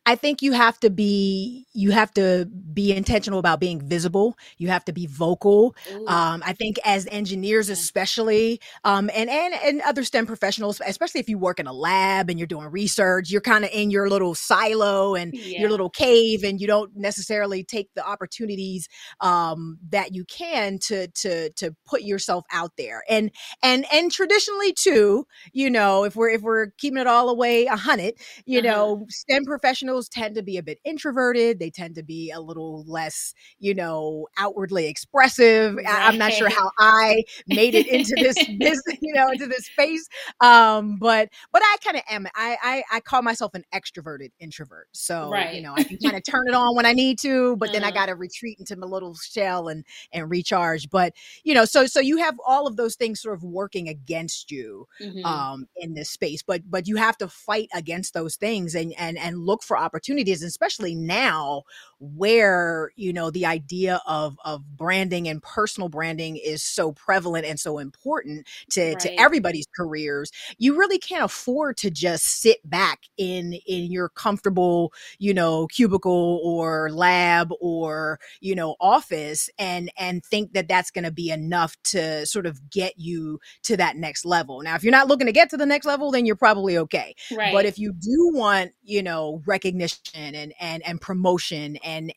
I 0.05 0.15
think 0.15 0.41
you 0.41 0.53
have 0.53 0.79
to 0.81 0.89
be 0.89 1.65
you 1.73 1.91
have 1.91 2.13
to 2.13 2.45
be 2.73 2.93
intentional 2.95 3.39
about 3.39 3.59
being 3.59 3.81
visible. 3.87 4.37
You 4.57 4.69
have 4.69 4.85
to 4.85 4.93
be 4.93 5.05
vocal. 5.05 5.75
Um, 6.05 6.41
I 6.45 6.53
think 6.53 6.77
as 6.85 7.07
engineers, 7.11 7.69
especially, 7.69 8.59
um, 8.85 9.09
and 9.13 9.29
and 9.29 9.53
and 9.53 9.81
other 9.81 10.03
STEM 10.03 10.25
professionals, 10.25 10.81
especially 10.85 11.19
if 11.19 11.29
you 11.29 11.37
work 11.37 11.59
in 11.59 11.67
a 11.67 11.73
lab 11.73 12.29
and 12.29 12.39
you're 12.39 12.47
doing 12.47 12.67
research, 12.67 13.29
you're 13.29 13.41
kind 13.41 13.65
of 13.65 13.71
in 13.73 13.91
your 13.91 14.09
little 14.09 14.33
silo 14.35 15.15
and 15.15 15.33
yeah. 15.33 15.57
your 15.57 15.69
little 15.69 15.89
cave, 15.89 16.43
and 16.43 16.61
you 16.61 16.67
don't 16.67 16.95
necessarily 16.95 17.63
take 17.63 17.89
the 17.95 18.05
opportunities 18.07 18.87
um, 19.21 19.77
that 19.89 20.13
you 20.15 20.25
can 20.25 20.79
to 20.79 21.07
to 21.09 21.49
to 21.51 21.75
put 21.85 22.01
yourself 22.01 22.45
out 22.51 22.71
there. 22.77 23.03
And 23.09 23.31
and 23.61 23.85
and 23.91 24.11
traditionally 24.11 24.73
too, 24.73 25.25
you 25.53 25.69
know, 25.69 26.03
if 26.03 26.15
we're 26.15 26.29
if 26.29 26.41
we're 26.41 26.67
keeping 26.77 26.99
it 26.99 27.07
all 27.07 27.29
away 27.29 27.65
a 27.65 27.75
hundred, 27.75 28.15
you 28.45 28.61
Uh-huh. 28.61 28.61
know, 28.61 29.05
STEM 29.09 29.45
professionals 29.57 30.07
tend 30.09 30.35
to 30.35 30.43
be 30.43 30.57
a 30.57 30.63
bit 30.63 30.79
introverted. 30.85 31.59
They 31.59 31.69
tend 31.69 31.95
to 31.95 32.03
be 32.03 32.31
a 32.31 32.39
little 32.39 32.83
less, 32.87 33.33
you 33.59 33.73
know, 33.73 34.27
outwardly 34.37 34.87
expressive. 34.87 35.77
I, 35.87 36.01
I'm 36.07 36.17
not 36.17 36.33
sure 36.33 36.49
how 36.49 36.71
I 36.79 37.23
made 37.47 37.75
it 37.75 37.87
into 37.87 38.17
this 38.19 38.45
this, 38.59 38.81
you 39.01 39.13
know, 39.13 39.29
into 39.31 39.47
this 39.47 39.65
space. 39.65 40.07
Um, 40.41 40.97
but 40.99 41.29
but 41.51 41.61
I 41.63 41.75
kind 41.83 41.97
of 41.97 42.03
am. 42.09 42.27
I, 42.35 42.57
I 42.63 42.83
I 42.97 42.99
call 42.99 43.21
myself 43.21 43.53
an 43.53 43.63
extroverted 43.73 44.29
introvert. 44.39 44.87
So 44.93 45.47
right. 45.47 45.49
you 45.49 45.61
know, 45.61 45.73
I 45.73 45.83
can 45.83 45.97
kind 45.97 46.15
of 46.15 46.23
turn 46.23 46.47
it 46.47 46.53
on 46.53 46.75
when 46.75 46.85
I 46.85 46.93
need 46.93 47.19
to, 47.19 47.55
but 47.57 47.71
then 47.71 47.83
I 47.83 47.91
Uh-huh. 47.91 47.91
got 47.91 48.07
to 48.07 48.15
retreat 48.15 48.57
into 48.59 48.75
my 48.75 48.87
little 48.87 49.15
shell 49.15 49.67
and 49.67 49.83
and 50.11 50.29
recharge. 50.29 50.89
But 50.89 51.13
you 51.43 51.53
know, 51.53 51.65
so 51.65 51.85
so 51.85 51.99
you 51.99 52.17
have 52.17 52.35
all 52.45 52.67
of 52.67 52.75
those 52.77 52.95
things 52.95 53.21
sort 53.21 53.35
of 53.35 53.43
working 53.43 53.87
against 53.87 54.51
you 54.51 54.87
Mhm. 54.99 55.23
um 55.23 55.65
in 55.75 55.93
this 55.93 56.09
space 56.09 56.43
but 56.43 56.61
but 56.69 56.87
you 56.87 56.95
have 56.95 57.17
to 57.17 57.27
fight 57.27 57.67
against 57.73 58.13
those 58.13 58.35
things 58.35 58.75
and 58.75 58.93
and 58.97 59.17
and 59.17 59.39
look 59.47 59.63
for 59.63 59.77
opportunities 59.77 60.43
especially 60.43 60.93
now 60.93 61.63
where 61.99 62.91
you 62.95 63.11
know 63.11 63.31
the 63.31 63.45
idea 63.45 64.01
of 64.05 64.37
of 64.45 64.63
branding 64.77 65.27
and 65.27 65.41
personal 65.41 65.89
branding 65.89 66.37
is 66.37 66.61
so 66.61 66.91
prevalent 66.91 67.45
and 67.45 67.59
so 67.59 67.79
important 67.79 68.45
to 68.69 68.95
to 68.95 69.19
everybody's 69.19 69.67
careers 69.75 70.31
you 70.57 70.77
really 70.77 70.99
can't 70.99 71.23
afford 71.23 71.75
to 71.77 71.89
just 71.89 72.23
sit 72.23 72.57
back 72.69 73.03
in 73.17 73.53
in 73.65 73.91
your 73.91 74.09
comfortable 74.09 74.93
you 75.17 75.33
know 75.33 75.65
cubicle 75.67 76.39
or 76.43 76.91
lab 76.91 77.51
or 77.59 78.19
you 78.41 78.53
know 78.53 78.75
office 78.79 79.49
and 79.57 79.91
and 79.97 80.23
think 80.23 80.53
that 80.53 80.67
that's 80.67 80.91
going 80.91 81.03
to 81.03 81.11
be 81.11 81.31
enough 81.31 81.75
to 81.83 82.25
sort 82.25 82.45
of 82.45 82.69
get 82.69 82.93
you 82.97 83.39
to 83.63 83.77
that 83.77 83.95
next 83.95 84.25
level. 84.25 84.61
Now 84.61 84.75
if 84.75 84.83
you're 84.83 84.91
not 84.91 85.07
looking 85.07 85.27
to 85.27 85.33
get 85.33 85.49
to 85.51 85.57
the 85.57 85.65
next 85.65 85.85
level 85.85 86.11
then 86.11 86.25
you're 86.25 86.35
probably 86.35 86.77
okay. 86.77 87.15
Right. 87.35 87.53
but 87.53 87.65
if 87.65 87.79
you 87.79 87.93
do 87.93 88.31
want 88.33 88.71
you 88.83 89.01
know 89.01 89.26
recognition 89.45 90.35
and 90.35 90.53
and 90.59 90.83
and 90.85 91.01
promotion 91.01 91.77
and 91.83 92.13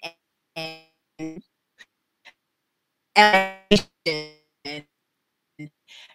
and, 0.56 1.42
and 3.16 3.58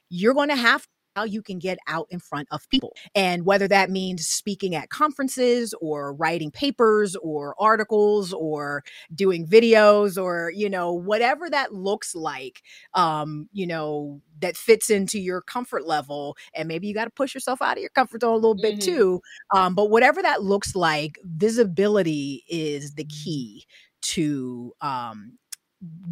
you're 0.10 0.34
going 0.34 0.49
to 0.49 0.55
have 0.55 0.88
how 1.15 1.23
you 1.23 1.41
can 1.41 1.60
get 1.60 1.78
out 1.88 2.08
in 2.10 2.19
front 2.19 2.47
of 2.51 2.67
people 2.69 2.93
and 3.15 3.45
whether 3.45 3.67
that 3.67 3.89
means 3.89 4.28
speaking 4.28 4.75
at 4.75 4.89
conferences 4.89 5.73
or 5.82 6.13
writing 6.13 6.51
papers 6.51 7.15
or 7.17 7.56
articles 7.58 8.34
or 8.34 8.84
doing 9.13 9.47
videos 9.47 10.21
or 10.21 10.51
you 10.54 10.69
know 10.69 10.91
whatever 10.93 11.49
that 11.49 11.73
looks 11.73 12.13
like 12.15 12.62
um 12.95 13.47
you 13.54 13.65
know 13.65 14.21
that 14.41 14.58
fits 14.58 14.89
into 14.89 15.19
your 15.19 15.41
comfort 15.41 15.86
level 15.88 16.36
and 16.54 16.67
maybe 16.67 16.88
you 16.88 16.93
got 16.93 17.06
to 17.06 17.12
push 17.12 17.34
yourself 17.34 17.62
out 17.62 17.78
of 17.78 17.82
your 17.82 17.89
comfort 17.91 18.21
zone 18.21 18.32
a 18.34 18.36
little 18.36 18.54
bit 18.56 18.78
Mhm. 18.78 18.82
too 18.82 19.21
um 19.56 19.73
but 19.73 19.89
whatever 19.89 20.21
that 20.21 20.43
looks 20.43 20.75
like 20.75 21.17
visibility 21.23 22.43
is 22.49 22.95
the 22.95 23.06
key 23.06 23.65
to 24.01 24.73
um 24.82 25.38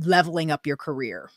leveling 0.06 0.52
up 0.52 0.66
your 0.66 0.78
career 0.78 1.30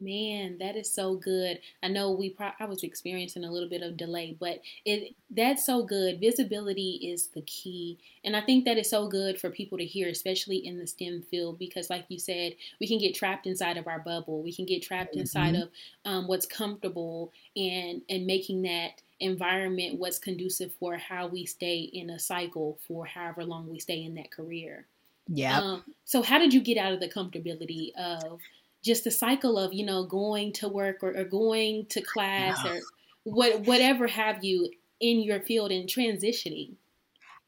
Man, 0.00 0.58
that 0.58 0.74
is 0.76 0.92
so 0.92 1.14
good. 1.16 1.60
I 1.82 1.86
know 1.88 2.10
we 2.10 2.30
pro- 2.30 2.50
I 2.58 2.64
was 2.66 2.82
experiencing 2.82 3.44
a 3.44 3.50
little 3.50 3.68
bit 3.68 3.80
of 3.82 3.96
delay, 3.96 4.36
but 4.38 4.60
it 4.84 5.14
that's 5.30 5.64
so 5.64 5.84
good. 5.84 6.18
Visibility 6.20 6.96
is 7.02 7.28
the 7.28 7.42
key, 7.42 7.98
and 8.24 8.36
I 8.36 8.40
think 8.40 8.64
that 8.64 8.76
is 8.76 8.90
so 8.90 9.06
good 9.08 9.40
for 9.40 9.50
people 9.50 9.78
to 9.78 9.84
hear, 9.86 10.08
especially 10.08 10.56
in 10.58 10.78
the 10.78 10.86
STEM 10.88 11.22
field, 11.22 11.58
because 11.58 11.90
like 11.90 12.06
you 12.08 12.18
said, 12.18 12.56
we 12.80 12.88
can 12.88 12.98
get 12.98 13.14
trapped 13.14 13.46
inside 13.46 13.76
of 13.76 13.86
our 13.86 14.00
bubble. 14.00 14.42
We 14.42 14.52
can 14.52 14.66
get 14.66 14.82
trapped 14.82 15.16
inside 15.16 15.54
Mhm. 15.54 15.62
of 15.62 15.70
um, 16.04 16.26
what's 16.26 16.44
comfortable, 16.46 17.32
and 17.56 18.02
and 18.08 18.26
making 18.26 18.62
that 18.62 19.00
environment 19.20 19.98
what's 20.00 20.18
conducive 20.18 20.74
for 20.74 20.96
how 20.96 21.28
we 21.28 21.46
stay 21.46 21.80
in 21.80 22.10
a 22.10 22.18
cycle 22.18 22.78
for 22.86 23.06
however 23.06 23.44
long 23.44 23.68
we 23.70 23.78
stay 23.78 24.02
in 24.02 24.14
that 24.16 24.32
career. 24.32 24.86
yeah 25.28 25.62
Um, 25.62 25.84
so 26.04 26.22
how 26.22 26.38
did 26.38 26.54
you 26.54 26.60
get 26.62 26.78
out 26.78 26.92
of 26.92 27.00
the 27.00 27.08
comfortability 27.08 27.94
of 27.96 28.40
just 28.84 29.04
the 29.04 29.10
cycle 29.10 29.58
of 29.58 29.72
you 29.74 29.84
know 29.84 30.06
going 30.06 30.52
to 30.54 30.68
work 30.68 30.98
or, 31.02 31.16
or 31.16 31.24
going 31.24 31.86
to 31.90 32.02
class 32.02 32.64
Yeah. 32.64 32.72
or 32.72 32.80
what 33.24 33.62
whatever 33.62 34.06
have 34.08 34.44
you 34.44 34.70
in 35.00 35.22
your 35.22 35.40
field 35.40 35.72
and 35.72 35.88
transitioning? 35.88 36.76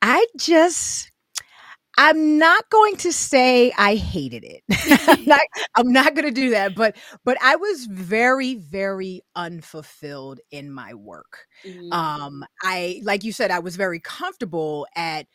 I 0.03 0.27
just 0.39 1.11
I'm 1.99 2.39
not 2.39 2.69
going 2.71 2.97
to 2.99 3.13
say 3.13 3.73
I 3.79 3.97
hated 3.97 4.45
it. 4.45 4.63
I'm 5.09 5.25
not 5.27 5.41
I'm 5.77 5.93
not 5.93 6.15
going 6.15 6.27
to 6.27 6.31
do 6.33 6.51
that, 6.51 6.75
but 6.75 6.97
but 7.25 7.39
I 7.43 7.57
was 7.57 7.87
very 7.87 8.55
very 8.57 9.23
unfulfilled 9.35 10.41
in 10.51 10.71
my 10.71 10.95
work. 10.95 11.47
Mhm. 11.67 11.93
Um 11.93 12.45
I 12.63 13.01
like 13.05 13.25
you 13.25 13.33
said 13.33 13.51
I 13.51 13.61
was 13.61 13.77
very 13.77 14.01
comfortable 14.01 14.87
at 14.97 15.27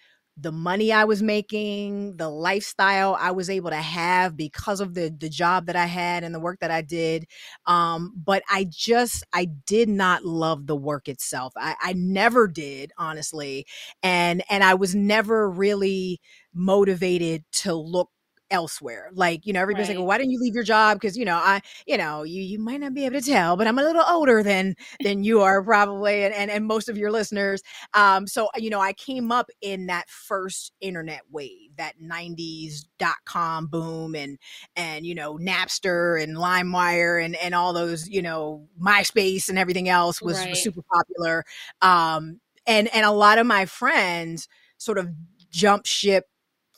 the 0.42 0.52
money 0.52 0.92
I 0.92 1.04
was 1.06 1.22
making, 1.24 2.18
the 2.18 2.30
lifestyle 2.30 3.18
I 3.20 3.32
was 3.32 3.50
able 3.50 3.70
to 3.70 3.76
have 3.78 4.36
because 4.36 4.80
of 4.82 4.94
the 4.94 5.16
the 5.18 5.30
job 5.30 5.68
that 5.68 5.76
I 5.76 5.86
had 5.86 6.24
and 6.24 6.34
the 6.34 6.40
work 6.40 6.60
that 6.62 6.72
I 6.72 6.82
did. 6.82 7.28
Um, 7.66 8.14
but 8.26 8.44
I 8.50 8.68
just 8.70 9.24
I 9.34 9.46
did 9.66 9.90
not 9.90 10.26
love 10.26 10.68
the 10.68 10.76
work 10.76 11.08
itself. 11.08 11.54
I, 11.58 11.76
I 11.82 11.94
never 11.94 12.48
did, 12.48 12.92
honestly. 12.98 13.66
And 14.04 14.44
and 14.50 14.64
I 14.64 14.74
was 14.74 14.96
never 14.96 15.50
really 15.50 16.20
motivated 16.54 17.44
to 17.54 17.74
look 17.74 18.10
elsewhere. 18.52 19.10
Like, 19.14 19.46
you 19.48 19.54
know, 19.54 19.62
everybody's 19.62 19.88
Right. 19.88 19.90
like, 19.90 19.98
well, 19.98 20.08
why 20.08 20.18
didn't 20.18 20.32
you 20.32 20.40
leave 20.42 20.54
your 20.56 20.64
job? 20.64 21.00
Because, 21.00 21.18
you 21.18 21.26
know, 21.26 21.38
I, 21.38 21.62
you 21.88 21.98
know, 21.98 22.24
you 22.24 22.42
you 22.42 22.60
might 22.60 22.82
not 22.82 22.94
be 22.94 23.06
able 23.06 23.20
to 23.20 23.26
tell, 23.26 23.58
but 23.58 23.68
I'm 23.68 23.80
a 23.80 23.84
little 23.84 24.04
older 24.08 24.44
than 24.44 24.76
than 25.02 25.24
you 25.24 25.42
are 25.42 25.64
probably 25.64 26.24
and 26.24 26.34
and, 26.34 26.52
and 26.52 26.66
most 26.68 26.90
of 26.90 26.98
your 26.98 27.12
listeners. 27.12 27.62
Um, 27.94 28.28
so 28.28 28.50
you 28.58 28.70
know, 28.70 28.80
I 28.82 28.94
came 28.94 29.32
up 29.32 29.50
in 29.62 29.88
that 29.88 30.10
first 30.10 30.74
internet 30.82 31.22
wave, 31.32 31.76
that 31.78 31.96
90s 32.00 32.86
dot 33.00 33.16
com 33.26 33.68
boom 33.68 34.16
and 34.16 34.38
and 34.76 35.06
you 35.06 35.16
know, 35.16 35.38
Napster 35.38 36.22
and 36.22 36.38
LimeWire 36.38 37.24
and 37.24 37.36
and 37.38 37.56
all 37.56 37.74
those, 37.74 38.08
you 38.08 38.22
know, 38.22 38.68
MySpace 38.82 39.50
and 39.50 39.58
everything 39.58 39.90
else 39.90 40.22
was, 40.22 40.48
Right. 40.48 40.50
was 40.50 40.62
super 40.62 40.82
popular. 40.94 41.44
Um 41.82 42.40
and 42.68 42.88
and 42.94 43.06
a 43.06 43.12
lot 43.12 43.38
of 43.40 43.46
my 43.48 43.66
friends 43.66 44.48
sort 44.78 44.98
of 44.98 45.10
jump 45.52 45.86
ship 45.86 46.26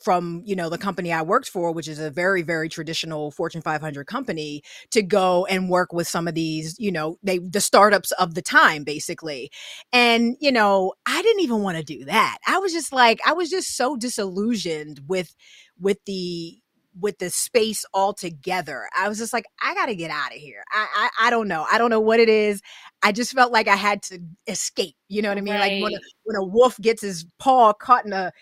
from 0.04 0.42
you 0.44 0.54
know 0.54 0.68
the 0.68 0.78
company 0.78 1.12
I 1.12 1.22
worked 1.22 1.48
for, 1.48 1.72
which 1.72 1.88
is 1.88 1.98
a 1.98 2.10
very 2.10 2.42
very 2.42 2.68
traditional 2.68 3.30
Fortune 3.30 3.62
500 3.62 4.06
company, 4.06 4.62
to 4.90 5.02
go 5.02 5.46
and 5.46 5.70
work 5.70 5.92
with 5.92 6.06
some 6.06 6.28
of 6.28 6.34
these 6.34 6.76
you 6.78 6.92
know 6.92 7.18
they 7.22 7.38
the 7.38 7.60
startups 7.60 8.12
of 8.12 8.34
the 8.34 8.42
time 8.42 8.84
basically, 8.84 9.50
and 9.92 10.36
you 10.40 10.52
know 10.52 10.92
I 11.06 11.22
didn't 11.22 11.42
even 11.42 11.62
want 11.62 11.78
to 11.78 11.84
do 11.84 12.04
that. 12.04 12.38
I 12.46 12.58
was 12.58 12.72
just 12.72 12.92
like 12.92 13.20
I 13.26 13.32
was 13.32 13.50
just 13.50 13.76
so 13.76 13.96
disillusioned 13.96 15.00
with 15.08 15.34
with 15.80 15.98
the 16.04 16.60
with 17.00 17.18
the 17.18 17.30
space 17.30 17.84
altogether. 17.92 18.88
I 18.96 19.08
was 19.08 19.18
just 19.18 19.32
like 19.32 19.46
I 19.62 19.74
got 19.74 19.86
to 19.86 19.96
get 19.96 20.10
out 20.10 20.32
of 20.32 20.38
here. 20.38 20.62
I, 20.70 20.86
I 20.94 21.26
I 21.26 21.30
don't 21.30 21.48
know. 21.48 21.66
I 21.70 21.78
don't 21.78 21.90
know 21.90 22.00
what 22.00 22.20
it 22.20 22.28
is. 22.28 22.62
I 23.02 23.12
just 23.12 23.32
felt 23.32 23.52
like 23.52 23.68
I 23.68 23.76
had 23.76 24.02
to 24.04 24.20
escape. 24.46 24.96
You 25.08 25.22
know 25.22 25.28
what 25.28 25.38
I 25.38 25.42
mean? 25.42 25.58
Like 25.58 25.82
when 25.82 25.94
a, 25.94 25.98
when 26.24 26.36
a 26.36 26.44
wolf 26.44 26.78
gets 26.80 27.02
his 27.02 27.26
paw 27.38 27.72
caught 27.72 28.06
in 28.06 28.12
a 28.12 28.32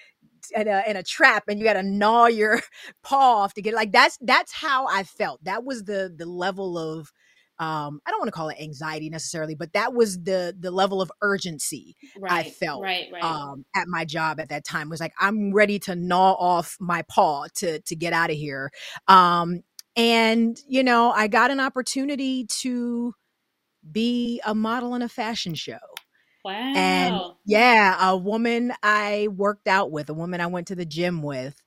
in 0.51 0.69
a, 0.69 0.83
in 0.87 0.97
a 0.97 1.03
trap 1.03 1.45
and 1.49 1.59
you 1.59 1.65
got 1.65 1.75
to 1.75 1.83
gnaw 1.83 2.27
your 2.27 2.61
paw 3.03 3.43
off 3.43 3.55
to 3.55 3.63
get 3.63 3.75
like 3.75 3.93
that's 3.93 4.19
that's 4.21 4.53
how 4.53 4.87
I 4.87 5.05
felt. 5.05 5.43
That 5.45 5.65
was 5.65 5.85
the 5.85 6.13
the 6.15 6.27
level 6.27 6.79
of 6.79 7.13
um 7.59 8.01
I 8.07 8.11
don't 8.11 8.21
want 8.21 8.29
to 8.29 8.33
call 8.33 8.49
it 8.49 8.61
anxiety 8.61 9.11
necessarily, 9.11 9.55
but 9.55 9.73
that 9.73 9.95
was 9.95 10.23
the 10.23 10.55
the 10.59 10.71
level 10.71 11.01
of 11.01 11.13
urgency 11.23 11.95
right. 12.19 12.53
felt, 12.53 12.83
Right. 12.83 13.09
Right. 13.13 13.23
um 13.25 13.65
at 13.77 13.89
my 13.89 14.05
job 14.05 14.41
at 14.41 14.49
that 14.49 14.65
time 14.65 14.89
was 14.89 15.01
like 15.01 15.15
I'm 15.21 15.53
ready 15.53 15.79
to 15.81 15.95
gnaw 15.95 16.33
off 16.33 16.77
my 16.81 17.03
paw 17.03 17.47
to 17.57 17.81
to 17.81 17.97
get 17.97 18.13
out 18.13 18.31
of 18.31 18.37
here. 18.37 18.71
Um 19.09 19.63
and 19.95 20.59
you 20.67 20.83
know, 20.83 21.13
I 21.13 21.29
got 21.29 21.51
an 21.51 21.61
opportunity 21.61 22.47
to 22.61 23.15
be 23.91 24.41
a 24.45 24.55
model 24.55 24.95
in 24.95 25.03
a 25.03 25.09
fashion 25.09 25.55
show. 25.55 25.79
Wow. 26.45 26.73
And 26.75 27.21
yeah, 27.45 28.11
a 28.11 28.17
woman 28.17 28.73
I 28.83 29.29
worked 29.35 29.69
out 29.69 29.91
with, 29.91 30.09
a 30.09 30.15
woman 30.15 30.41
I 30.41 30.47
went 30.47 30.69
to 30.69 30.75
the 30.75 30.87
gym 30.87 31.23
with, 31.23 31.63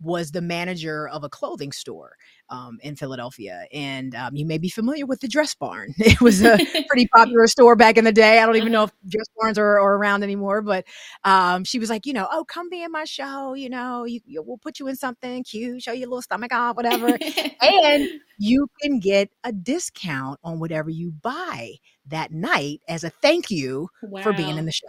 was 0.00 0.30
the 0.30 0.42
manager 0.42 1.08
of 1.08 1.24
a 1.24 1.28
clothing 1.28 1.72
store 1.72 2.16
um, 2.50 2.78
in 2.82 2.96
Philadelphia. 2.96 3.66
And 3.72 4.14
um, 4.14 4.36
you 4.36 4.44
may 4.44 4.58
be 4.58 4.68
familiar 4.68 5.06
with 5.06 5.20
the 5.20 5.28
Dress 5.28 5.54
Barn. 5.54 5.94
It 5.98 6.20
was 6.20 6.42
a 6.42 6.56
pretty 6.88 7.08
popular 7.08 7.46
store 7.46 7.76
back 7.76 7.96
in 7.96 8.04
the 8.04 8.12
day. 8.12 8.38
I 8.38 8.46
don't 8.46 8.56
even 8.56 8.72
know 8.72 8.84
if 8.84 8.92
Dress 9.08 9.26
Barns 9.38 9.58
are, 9.58 9.80
are 9.80 9.96
around 9.96 10.22
anymore, 10.22 10.62
but 10.62 10.84
um, 11.24 11.64
she 11.64 11.78
was 11.78 11.90
like, 11.90 12.06
you 12.06 12.12
know, 12.12 12.28
oh, 12.30 12.44
come 12.44 12.68
be 12.68 12.82
in 12.82 12.92
my 12.92 13.04
show. 13.04 13.54
You 13.54 13.70
know, 13.70 14.04
you, 14.04 14.20
you, 14.26 14.42
we'll 14.42 14.58
put 14.58 14.78
you 14.78 14.86
in 14.86 14.96
something 14.96 15.42
cute, 15.44 15.82
show 15.82 15.92
you 15.92 16.06
a 16.06 16.08
little 16.08 16.22
stomach 16.22 16.52
off, 16.54 16.76
whatever. 16.76 17.18
and 17.62 18.08
you 18.38 18.68
can 18.82 19.00
get 19.00 19.30
a 19.44 19.52
discount 19.52 20.38
on 20.44 20.58
whatever 20.60 20.90
you 20.90 21.12
buy 21.12 21.72
that 22.08 22.32
night 22.32 22.80
as 22.88 23.04
a 23.04 23.10
thank 23.10 23.50
you 23.50 23.88
for 24.22 24.32
being 24.32 24.56
in 24.58 24.66
the 24.66 24.72
show. 24.72 24.86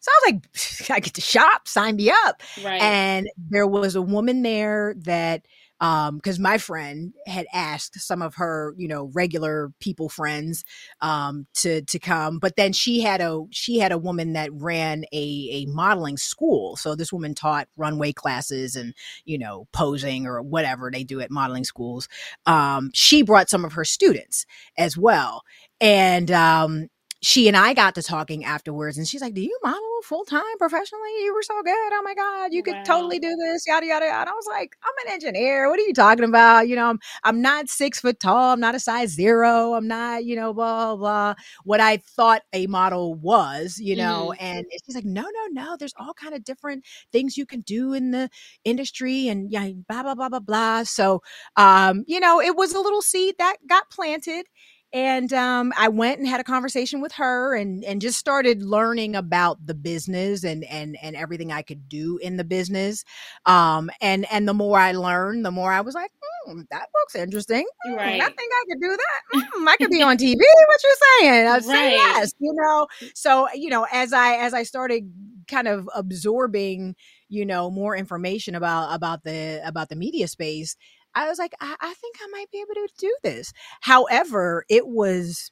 So 0.00 0.10
I 0.10 0.32
was 0.32 0.32
like, 0.32 0.90
I 0.96 1.00
get 1.00 1.14
to 1.14 1.20
shop, 1.20 1.68
sign 1.68 1.96
me 1.96 2.10
up. 2.10 2.42
right. 2.64 2.80
And 2.80 3.28
there 3.50 3.66
was 3.66 3.94
a 3.94 4.02
woman 4.02 4.42
there 4.42 4.94
that, 4.98 5.46
um, 5.80 6.16
because 6.16 6.40
my 6.40 6.58
friend 6.58 7.12
had 7.26 7.46
asked 7.52 8.00
some 8.00 8.20
of 8.20 8.34
her, 8.34 8.74
you 8.76 8.88
know, 8.88 9.10
regular 9.14 9.70
people 9.78 10.08
friends, 10.08 10.64
um, 11.00 11.46
to 11.54 11.82
to 11.82 12.00
come, 12.00 12.40
but 12.40 12.56
then 12.56 12.72
she 12.72 13.00
had 13.00 13.20
a 13.20 13.44
she 13.50 13.78
had 13.78 13.92
a 13.92 13.98
woman 13.98 14.32
that 14.32 14.50
ran 14.52 15.04
a 15.12 15.48
a 15.52 15.66
modeling 15.66 16.16
school. 16.16 16.74
So 16.74 16.96
this 16.96 17.12
woman 17.12 17.32
taught 17.32 17.68
runway 17.76 18.12
classes 18.12 18.74
and 18.74 18.92
you 19.24 19.38
know 19.38 19.68
posing 19.72 20.26
or 20.26 20.42
whatever 20.42 20.90
they 20.90 21.04
do 21.04 21.20
at 21.20 21.30
modeling 21.30 21.64
schools. 21.64 22.08
Um, 22.44 22.90
she 22.92 23.22
brought 23.22 23.48
some 23.48 23.64
of 23.64 23.74
her 23.74 23.84
students 23.84 24.46
as 24.76 24.98
well, 24.98 25.42
and 25.80 26.30
um, 26.30 26.88
she 27.22 27.48
and 27.48 27.56
I 27.56 27.74
got 27.74 27.94
to 27.96 28.02
talking 28.02 28.44
afterwards, 28.44 28.98
and 28.98 29.06
she's 29.08 29.20
like, 29.20 29.34
"Do 29.34 29.40
you 29.42 29.58
model 29.64 29.80
full 30.04 30.24
time 30.24 30.42
professionally? 30.58 31.10
You 31.24 31.34
were 31.34 31.42
so 31.42 31.60
good. 31.62 31.74
Oh 31.92 32.02
my 32.04 32.14
god, 32.14 32.52
you 32.52 32.62
could 32.62 32.76
Wow. 32.76 32.84
totally 32.84 33.18
do 33.18 33.34
this." 33.36 33.64
Yada 33.66 33.86
yada 33.86 34.06
yada. 34.06 34.30
I 34.30 34.34
was 34.34 34.46
like, 34.48 34.76
"I'm 34.84 35.06
an 35.06 35.12
engineer. 35.14 35.68
What 35.70 35.78
are 35.80 35.82
you 35.82 35.94
talking 35.94 36.24
about? 36.24 36.68
You 36.68 36.76
know, 36.76 36.86
I'm 36.90 36.98
I'm 37.24 37.42
not 37.42 37.68
six 37.68 38.00
foot 38.00 38.20
tall. 38.20 38.52
I'm 38.52 38.60
not 38.60 38.74
a 38.76 38.80
size 38.80 39.10
zero. 39.10 39.74
I'm 39.74 39.88
not, 39.88 40.24
you 40.24 40.36
know, 40.36 40.52
blah 40.54 40.94
blah. 40.94 40.96
blah. 40.96 41.34
What 41.64 41.80
I 41.80 41.96
thought 41.98 42.42
a 42.52 42.66
model 42.68 43.14
was, 43.14 43.78
you 43.80 43.96
know." 43.96 44.32
And 44.38 44.64
she's 44.86 44.94
like, 44.94 45.04
"No, 45.04 45.22
no, 45.22 45.46
no. 45.62 45.76
There's 45.76 45.94
all 45.98 46.14
kind 46.14 46.34
of 46.34 46.44
different 46.44 46.84
things 47.12 47.36
you 47.36 47.46
can 47.46 47.60
do 47.62 47.92
in 47.92 48.10
the 48.12 48.30
industry, 48.64 49.28
and 49.28 49.50
yeah, 49.50 49.70
blah 49.88 50.02
blah 50.02 50.14
blah 50.14 50.28
blah 50.28 50.40
blah." 50.40 50.82
So, 50.84 51.22
um, 51.56 52.04
you 52.06 52.20
know, 52.20 52.40
it 52.40 52.56
was 52.56 52.72
a 52.74 52.80
little 52.80 53.02
seed 53.02 53.36
that 53.38 53.56
got 53.68 53.90
planted 53.90 54.46
and 54.92 55.32
um, 55.34 55.72
I 55.76 55.88
went 55.88 56.18
and 56.18 56.26
had 56.28 56.40
a 56.40 56.44
conversation 56.44 57.00
with 57.00 57.12
her 57.12 57.54
and 57.54 57.84
and 57.84 58.00
just 58.00 58.18
started 58.18 58.62
learning 58.62 59.16
about 59.16 59.64
the 59.66 59.74
business 59.74 60.44
and 60.44 60.64
and 60.64 60.96
and 61.02 61.14
everything 61.16 61.52
I 61.52 61.62
could 61.62 61.88
do 61.88 62.18
in 62.18 62.36
the 62.36 62.44
business. 62.44 63.04
Um, 63.46 63.90
and 64.00 64.26
and 64.30 64.48
the 64.48 64.54
more 64.54 64.78
I 64.78 64.92
learned, 64.92 65.44
the 65.44 65.50
more 65.50 65.72
I 65.72 65.80
was 65.82 65.94
like, 65.94 66.10
hmm, 66.46 66.60
that 66.70 66.86
looks 66.94 67.14
interesting. 67.14 67.66
Hmm, 67.84 67.94
Right. 67.94 68.22
I 68.22 68.26
think 68.26 68.52
I 68.52 68.64
could 68.70 68.80
do 68.80 68.88
that. 68.96 69.20
Hmm, 69.54 69.68
I 69.68 69.76
could 69.76 69.90
be 69.90 70.02
on 70.02 70.16
TV. 70.16 70.44
What 70.66 70.80
you 70.82 70.96
saying? 71.20 71.46
I'd 71.48 71.64
say 71.64 71.90
yes. 71.92 72.32
You 72.38 72.54
know. 72.54 72.86
So 73.14 73.48
you 73.54 73.70
know, 73.70 73.86
as 73.92 74.12
I 74.12 74.36
as 74.36 74.54
I 74.54 74.62
started 74.62 75.12
kind 75.48 75.68
of 75.68 75.88
absorbing, 75.94 76.94
you 77.28 77.44
know, 77.44 77.70
more 77.70 77.96
information 77.96 78.54
about 78.54 78.94
about 78.94 79.24
the 79.24 79.60
about 79.64 79.88
the 79.88 79.96
media 79.96 80.28
space. 80.28 80.76
I 81.24 81.28
was 81.28 81.38
like, 81.38 81.54
I, 81.60 81.76
I 81.80 81.94
think 81.94 82.16
I 82.22 82.26
might 82.28 82.50
be 82.50 82.58
able 82.60 82.74
to 82.74 82.88
do 82.98 83.16
this. 83.22 83.52
However, 83.80 84.64
it 84.68 84.86
was 84.86 85.50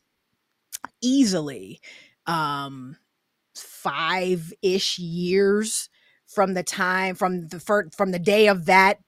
easily 1.00 1.80
um 2.26 2.96
five 3.54 4.52
ish 4.62 4.98
years 4.98 5.88
from 6.26 6.54
the 6.54 6.62
time 6.62 7.14
from 7.14 7.48
the 7.48 7.60
first 7.60 7.96
from 7.96 8.10
the 8.12 8.18
day 8.18 8.48
of 8.48 8.66
that 8.66 8.98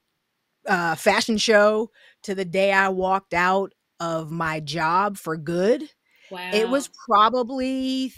uh 0.68 0.94
fashion 0.94 1.38
show 1.38 1.90
to 2.22 2.34
the 2.34 2.44
day 2.44 2.72
I 2.72 2.88
walked 2.88 3.34
out 3.34 3.72
of 4.00 4.30
my 4.30 4.60
job 4.60 5.16
for 5.18 5.36
good. 5.36 5.90
wow. 6.30 6.50
It 6.52 6.68
was 6.68 6.88
probably 7.06 8.08
th- 8.10 8.14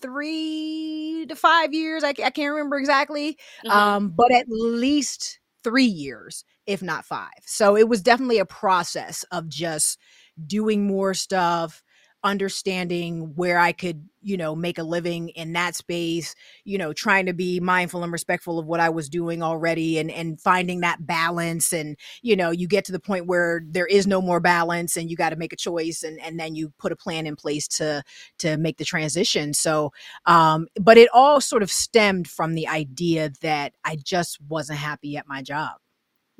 three 0.00 1.26
to 1.28 1.36
five 1.36 1.72
years. 1.74 2.04
I, 2.04 2.10
I 2.10 2.30
can't 2.30 2.52
remember 2.52 2.78
exactly 2.78 3.38
Uh-huh. 3.64 3.96
um, 3.96 4.10
but 4.16 4.32
at 4.32 4.46
least 4.48 5.40
three 5.64 5.84
years, 5.84 6.44
if 6.70 6.82
not 6.82 7.04
five. 7.04 7.42
So 7.46 7.76
it 7.76 7.88
was 7.88 8.00
definitely 8.00 8.38
a 8.38 8.46
process 8.46 9.24
of 9.32 9.48
just 9.48 9.98
doing 10.46 10.86
more 10.86 11.14
stuff, 11.14 11.82
understanding 12.22 13.32
where 13.34 13.58
I 13.58 13.72
could, 13.72 14.08
you 14.22 14.36
know, 14.36 14.54
make 14.54 14.78
a 14.78 14.84
living 14.84 15.30
in 15.30 15.54
that 15.54 15.74
space, 15.74 16.36
you 16.64 16.78
know, 16.78 16.92
trying 16.92 17.26
to 17.26 17.32
be 17.32 17.58
mindful 17.58 18.04
and 18.04 18.12
respectful 18.12 18.60
of 18.60 18.66
what 18.66 18.78
I 18.78 18.88
was 18.90 19.08
doing 19.08 19.42
already 19.42 19.98
and 19.98 20.12
and 20.12 20.40
finding 20.40 20.80
that 20.82 21.04
balance 21.04 21.72
and 21.72 21.96
you 22.22 22.36
know, 22.36 22.52
you 22.52 22.68
get 22.68 22.84
to 22.84 22.92
the 22.92 23.00
point 23.00 23.26
where 23.26 23.62
there 23.66 23.86
is 23.86 24.06
no 24.06 24.22
more 24.22 24.38
balance 24.38 24.96
and 24.96 25.10
you 25.10 25.16
got 25.16 25.30
to 25.30 25.36
make 25.36 25.52
a 25.52 25.56
choice 25.56 26.04
and 26.04 26.20
and 26.20 26.38
then 26.38 26.54
you 26.54 26.72
put 26.78 26.92
a 26.92 26.96
plan 26.96 27.26
in 27.26 27.34
place 27.34 27.66
to 27.66 28.04
to 28.38 28.56
make 28.58 28.76
the 28.76 28.84
transition. 28.84 29.54
So 29.54 29.90
um 30.26 30.68
but 30.80 30.98
it 30.98 31.08
all 31.12 31.40
sort 31.40 31.64
of 31.64 31.70
stemmed 31.72 32.28
from 32.28 32.54
the 32.54 32.68
idea 32.68 33.32
that 33.40 33.72
I 33.84 33.96
just 33.96 34.38
wasn't 34.48 34.78
happy 34.78 35.16
at 35.16 35.26
my 35.26 35.42
job. 35.42 35.78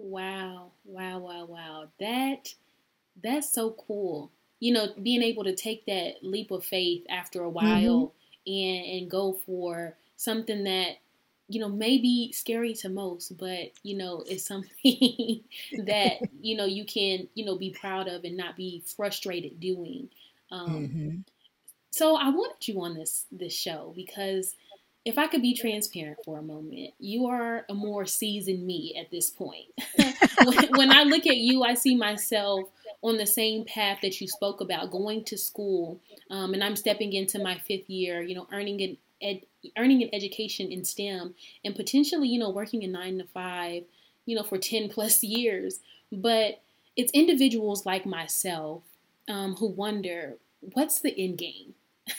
Wow, 0.01 0.73
wow, 0.85 1.19
wow, 1.19 1.45
wow. 1.47 1.89
That 2.01 2.55
that's 3.23 3.51
so 3.53 3.73
cool. 3.73 4.33
You 4.61 4.73
know, 4.75 4.89
being 5.03 5.23
able 5.23 5.45
to 5.45 5.55
take 5.55 5.87
that 5.87 6.17
leap 6.25 6.51
of 6.51 6.65
faith 6.65 7.05
after 7.11 7.43
a 7.43 7.51
while 7.51 8.15
and 8.47 8.87
and 8.87 9.11
go 9.11 9.35
for 9.35 9.97
something 10.17 10.65
that 10.65 10.99
you 11.49 11.61
know 11.61 11.69
may 11.69 11.99
be 11.99 12.33
scary 12.33 12.75
to 12.77 12.89
most, 12.91 13.37
but 13.39 13.73
you 13.83 13.97
know, 13.97 14.25
it's 14.29 14.45
something 14.47 15.45
that 15.79 16.25
you 16.41 16.57
know 16.57 16.67
you 16.67 16.85
can 16.87 17.29
you 17.35 17.45
know 17.47 17.57
be 17.57 17.71
proud 17.71 18.09
of 18.09 18.25
and 18.25 18.37
not 18.37 18.57
be 18.57 18.83
frustrated 18.97 19.61
doing. 19.61 20.11
Um, 20.51 20.91
Mhm. 20.93 21.25
so 21.91 22.17
I 22.17 22.29
wanted 22.31 22.67
you 22.69 22.81
on 22.83 22.95
this 22.95 23.27
this 23.33 23.55
show 23.55 23.93
because 23.97 24.55
if 25.05 25.19
I 25.19 25.27
could 25.27 25.43
be 25.43 25.55
transparent 25.55 26.19
for 26.25 26.39
a 26.39 26.43
moment, 26.43 26.93
you 26.99 27.27
are 27.27 27.65
a 27.69 27.75
more 27.75 28.05
seasoned 28.07 28.67
me 28.67 28.95
at 29.01 29.11
this 29.11 29.31
point. 29.31 29.67
when, 30.45 30.69
when 30.77 30.93
I 30.93 31.05
look 31.05 31.27
at 31.27 31.37
you, 31.37 31.63
I 31.63 31.75
see 31.75 31.97
myself 31.97 32.69
on 33.03 33.17
the 33.17 33.27
same 33.27 33.65
path 33.65 33.99
that 34.03 34.21
you 34.21 34.29
spoke 34.29 34.61
about, 34.61 34.91
going 34.91 35.25
to 35.25 35.39
school, 35.39 36.01
um, 36.31 36.53
and 36.55 36.63
I'm 36.63 36.77
stepping 36.77 37.13
into 37.13 37.39
my 37.39 37.57
fifth 37.57 37.89
year. 37.89 38.21
You 38.23 38.35
know, 38.35 38.47
earning 38.53 38.81
an 38.83 38.97
ed, 39.23 39.41
earning 39.79 40.03
an 40.03 40.11
education 40.13 40.71
in 40.71 40.85
STEM, 40.85 41.35
and 41.65 41.75
potentially, 41.75 42.29
you 42.29 42.39
know, 42.39 42.51
working 42.51 42.85
a 42.85 42.89
nine 42.89 43.19
to 43.19 43.25
five. 43.25 43.85
you 44.27 44.37
know, 44.37 44.43
for 44.43 44.59
10 44.59 44.89
plus 44.91 45.23
years. 45.25 45.81
But 46.13 46.61
it's 46.97 47.13
individuals 47.13 47.87
like 47.87 48.05
myself 48.07 48.83
um, 49.29 49.57
who 49.57 49.69
wonder 49.69 50.37
what's 50.61 51.01
the 51.01 51.15
end 51.19 51.39
game? 51.39 51.75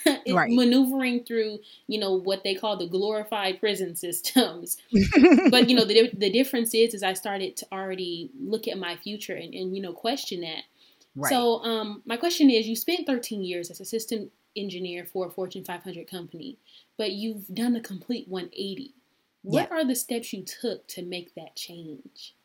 right. 0.30 0.52
Maneuvering 0.52 1.24
through, 1.24 1.60
you 1.88 2.00
know, 2.00 2.14
what 2.14 2.44
they 2.44 2.56
call 2.56 2.78
the 2.78 2.88
glorified 2.88 3.60
prison 3.60 3.96
systems. 3.96 4.78
but, 5.50 5.70
you 5.70 5.76
know, 5.76 5.86
the, 5.86 6.12
the 6.14 6.30
difference 6.30 6.74
is, 6.74 6.94
is 6.94 7.04
I 7.04 7.14
started 7.14 7.58
to 7.58 7.68
already 7.72 8.32
look 8.40 8.68
at 8.68 8.78
my 8.78 8.96
future 8.98 9.36
and, 9.36 9.54
and 9.54 9.76
you 9.76 9.82
know, 9.82 9.94
question 9.94 10.42
that. 10.42 10.64
Right. 11.16 11.30
So, 11.30 11.62
um, 11.64 12.02
my 12.06 12.16
question 12.16 12.50
is 12.50 12.68
you 12.68 12.76
spent 12.76 13.06
13 13.06 13.44
years 13.44 13.70
as 13.70 13.82
a 13.82 13.86
systems 13.86 14.30
engineer 14.56 15.06
for 15.06 15.28
a 15.28 15.30
Fortune 15.30 15.64
500 15.64 16.10
company, 16.10 16.58
but 16.98 17.12
you've 17.12 17.48
done 17.54 17.76
a 17.76 17.82
complete 17.82 18.28
180. 18.28 18.94
What 19.44 19.70
yeah. 19.70 19.78
are 19.78 19.86
the 19.86 19.96
steps 19.96 20.34
you 20.34 20.44
took 20.44 20.88
to 20.90 21.02
make 21.02 21.34
that 21.36 21.56
change? 21.56 22.36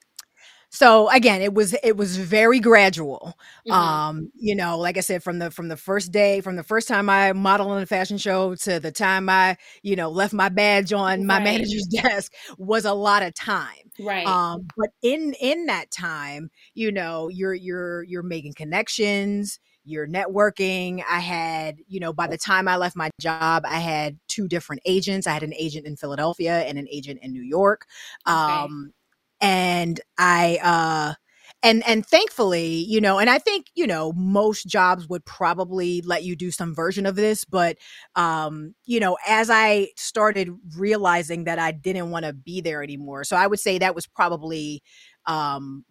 So 0.76 1.08
again 1.10 1.40
it 1.40 1.54
was 1.54 1.74
it 1.82 1.96
was 1.96 2.18
very 2.18 2.60
gradual 2.60 3.34
mm-hmm. 3.66 3.72
um 3.72 4.30
you 4.34 4.54
know 4.54 4.78
like 4.78 4.98
i 4.98 5.00
said 5.00 5.22
from 5.22 5.38
the 5.38 5.50
from 5.50 5.68
the 5.68 5.76
first 5.76 6.12
day 6.12 6.42
from 6.42 6.56
the 6.56 6.62
first 6.62 6.86
time 6.86 7.08
i 7.08 7.32
modeled 7.32 7.70
on 7.70 7.82
a 7.82 7.86
fashion 7.86 8.18
show 8.18 8.54
to 8.54 8.78
the 8.78 8.92
time 8.92 9.28
i 9.28 9.56
you 9.82 9.96
know 9.96 10.10
left 10.10 10.34
my 10.34 10.50
badge 10.50 10.92
on 10.92 11.24
my 11.24 11.40
manager's 11.40 11.86
desk 12.02 12.32
was 12.58 12.84
a 12.84 12.92
lot 12.92 13.22
of 13.22 13.32
time 13.32 13.90
right 13.98 14.26
um 14.26 14.66
but 14.76 14.90
in 15.02 15.32
in 15.40 15.64
that 15.66 15.90
time 15.90 16.50
you 16.74 16.92
know 16.92 17.28
you're 17.28 17.54
you're 17.54 18.02
you're 18.02 18.22
making 18.22 18.52
connections 18.52 19.58
you're 19.86 20.06
networking. 20.06 21.00
I 21.08 21.20
had, 21.20 21.78
you 21.86 22.00
know, 22.00 22.12
by 22.12 22.26
the 22.26 22.36
time 22.36 22.66
I 22.66 22.76
left 22.76 22.96
my 22.96 23.08
job, 23.20 23.62
I 23.64 23.78
had 23.78 24.18
two 24.26 24.48
different 24.48 24.82
agents. 24.84 25.28
I 25.28 25.32
had 25.32 25.44
an 25.44 25.54
agent 25.54 25.86
in 25.86 25.96
Philadelphia 25.96 26.62
and 26.62 26.76
an 26.76 26.88
agent 26.90 27.20
in 27.22 27.32
New 27.32 27.42
York. 27.42 27.86
Um, 28.26 28.92
and 29.40 30.00
I 30.18 30.58
uh 30.62 31.14
and 31.62 31.82
and 31.86 32.06
thankfully 32.06 32.66
you 32.66 33.00
know 33.00 33.18
and 33.18 33.28
i 33.28 33.38
think 33.38 33.66
you 33.74 33.86
know 33.86 34.12
most 34.14 34.66
jobs 34.66 35.08
would 35.08 35.24
probably 35.24 36.00
let 36.02 36.22
you 36.22 36.36
do 36.36 36.50
some 36.50 36.74
version 36.74 37.06
of 37.06 37.16
this 37.16 37.44
but 37.44 37.76
um 38.14 38.74
you 38.84 39.00
know 39.00 39.16
as 39.26 39.50
i 39.50 39.88
started 39.96 40.50
realizing 40.76 41.44
that 41.44 41.58
i 41.58 41.72
didn't 41.72 42.10
want 42.10 42.24
to 42.24 42.32
be 42.32 42.60
there 42.60 42.82
anymore 42.82 43.24
so 43.24 43.36
i 43.36 43.46
would 43.46 43.60
say 43.60 43.78
that 43.78 43.94
was 43.94 44.06
probably 44.06 44.82
um 45.26 45.84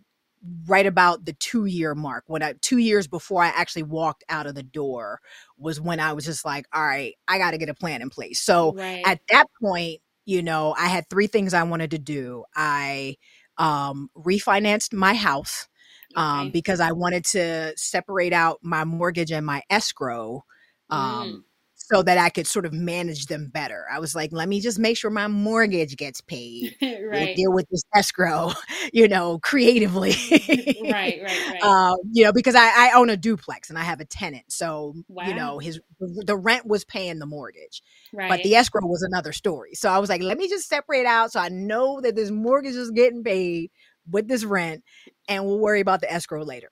right 0.67 0.85
about 0.85 1.25
the 1.25 1.33
two 1.33 1.65
year 1.65 1.95
mark 1.95 2.23
when 2.27 2.43
i 2.43 2.53
two 2.61 2.77
years 2.77 3.07
before 3.07 3.43
i 3.43 3.47
actually 3.47 3.83
walked 3.83 4.23
out 4.29 4.45
of 4.45 4.55
the 4.55 4.63
door 4.63 5.19
was 5.57 5.81
when 5.81 5.99
i 5.99 6.13
was 6.13 6.25
just 6.25 6.45
like 6.45 6.65
all 6.73 6.85
right 6.85 7.15
i 7.27 7.37
got 7.37 7.51
to 7.51 7.57
get 7.57 7.69
a 7.69 7.73
plan 7.73 8.01
in 8.01 8.09
place 8.09 8.39
so 8.39 8.73
right. 8.73 9.01
at 9.05 9.19
that 9.29 9.47
point 9.61 9.99
you 10.25 10.43
know 10.43 10.75
i 10.77 10.87
had 10.87 11.09
three 11.09 11.27
things 11.27 11.53
i 11.53 11.63
wanted 11.63 11.89
to 11.91 11.97
do 11.99 12.43
i 12.55 13.15
um, 13.57 14.09
refinanced 14.17 14.93
my 14.93 15.13
house 15.13 15.67
um, 16.15 16.41
okay. 16.41 16.49
because 16.51 16.79
I 16.79 16.91
wanted 16.91 17.25
to 17.25 17.73
separate 17.75 18.33
out 18.33 18.59
my 18.61 18.83
mortgage 18.83 19.31
and 19.31 19.45
my 19.45 19.61
escrow 19.69 20.43
um, 20.89 20.99
mm. 20.99 21.43
So 21.87 22.01
that 22.01 22.17
I 22.17 22.29
could 22.29 22.47
sort 22.47 22.65
of 22.65 22.73
manage 22.73 23.27
them 23.27 23.49
better. 23.53 23.85
I 23.91 23.99
was 23.99 24.15
like, 24.15 24.31
let 24.33 24.49
me 24.49 24.59
just 24.59 24.79
make 24.79 24.97
sure 24.97 25.11
my 25.11 25.27
mortgage 25.27 25.95
gets 25.97 26.19
paid. 26.19 26.75
right. 26.81 27.09
We'll 27.11 27.35
deal 27.35 27.53
with 27.53 27.67
this 27.69 27.83
escrow, 27.93 28.53
you 28.93 29.07
know, 29.07 29.37
creatively. 29.37 30.15
right, 30.31 31.21
right, 31.21 31.23
right. 31.23 31.59
Uh, 31.61 31.95
you 32.11 32.23
know, 32.23 32.33
because 32.33 32.55
I, 32.55 32.87
I, 32.87 32.91
own 32.95 33.11
a 33.11 33.17
duplex 33.17 33.69
and 33.69 33.77
I 33.77 33.83
have 33.83 33.99
a 33.99 34.05
tenant. 34.05 34.45
So, 34.51 34.95
wow. 35.07 35.27
you 35.27 35.35
know, 35.35 35.59
his 35.59 35.79
the 35.99 36.35
rent 36.35 36.65
was 36.65 36.83
paying 36.85 37.19
the 37.19 37.27
mortgage. 37.27 37.83
Right. 38.11 38.29
But 38.29 38.41
the 38.41 38.55
escrow 38.55 38.87
was 38.87 39.03
another 39.03 39.31
story. 39.31 39.75
So 39.75 39.89
I 39.89 39.99
was 39.99 40.09
like, 40.09 40.23
let 40.23 40.39
me 40.39 40.49
just 40.49 40.67
separate 40.67 41.05
out 41.05 41.33
so 41.33 41.39
I 41.39 41.49
know 41.49 42.01
that 42.01 42.15
this 42.15 42.31
mortgage 42.31 42.75
is 42.75 42.89
getting 42.89 43.23
paid 43.23 43.69
with 44.09 44.27
this 44.27 44.43
rent 44.43 44.83
and 45.29 45.45
we'll 45.45 45.59
worry 45.59 45.81
about 45.81 46.01
the 46.01 46.11
escrow 46.11 46.43
later. 46.43 46.71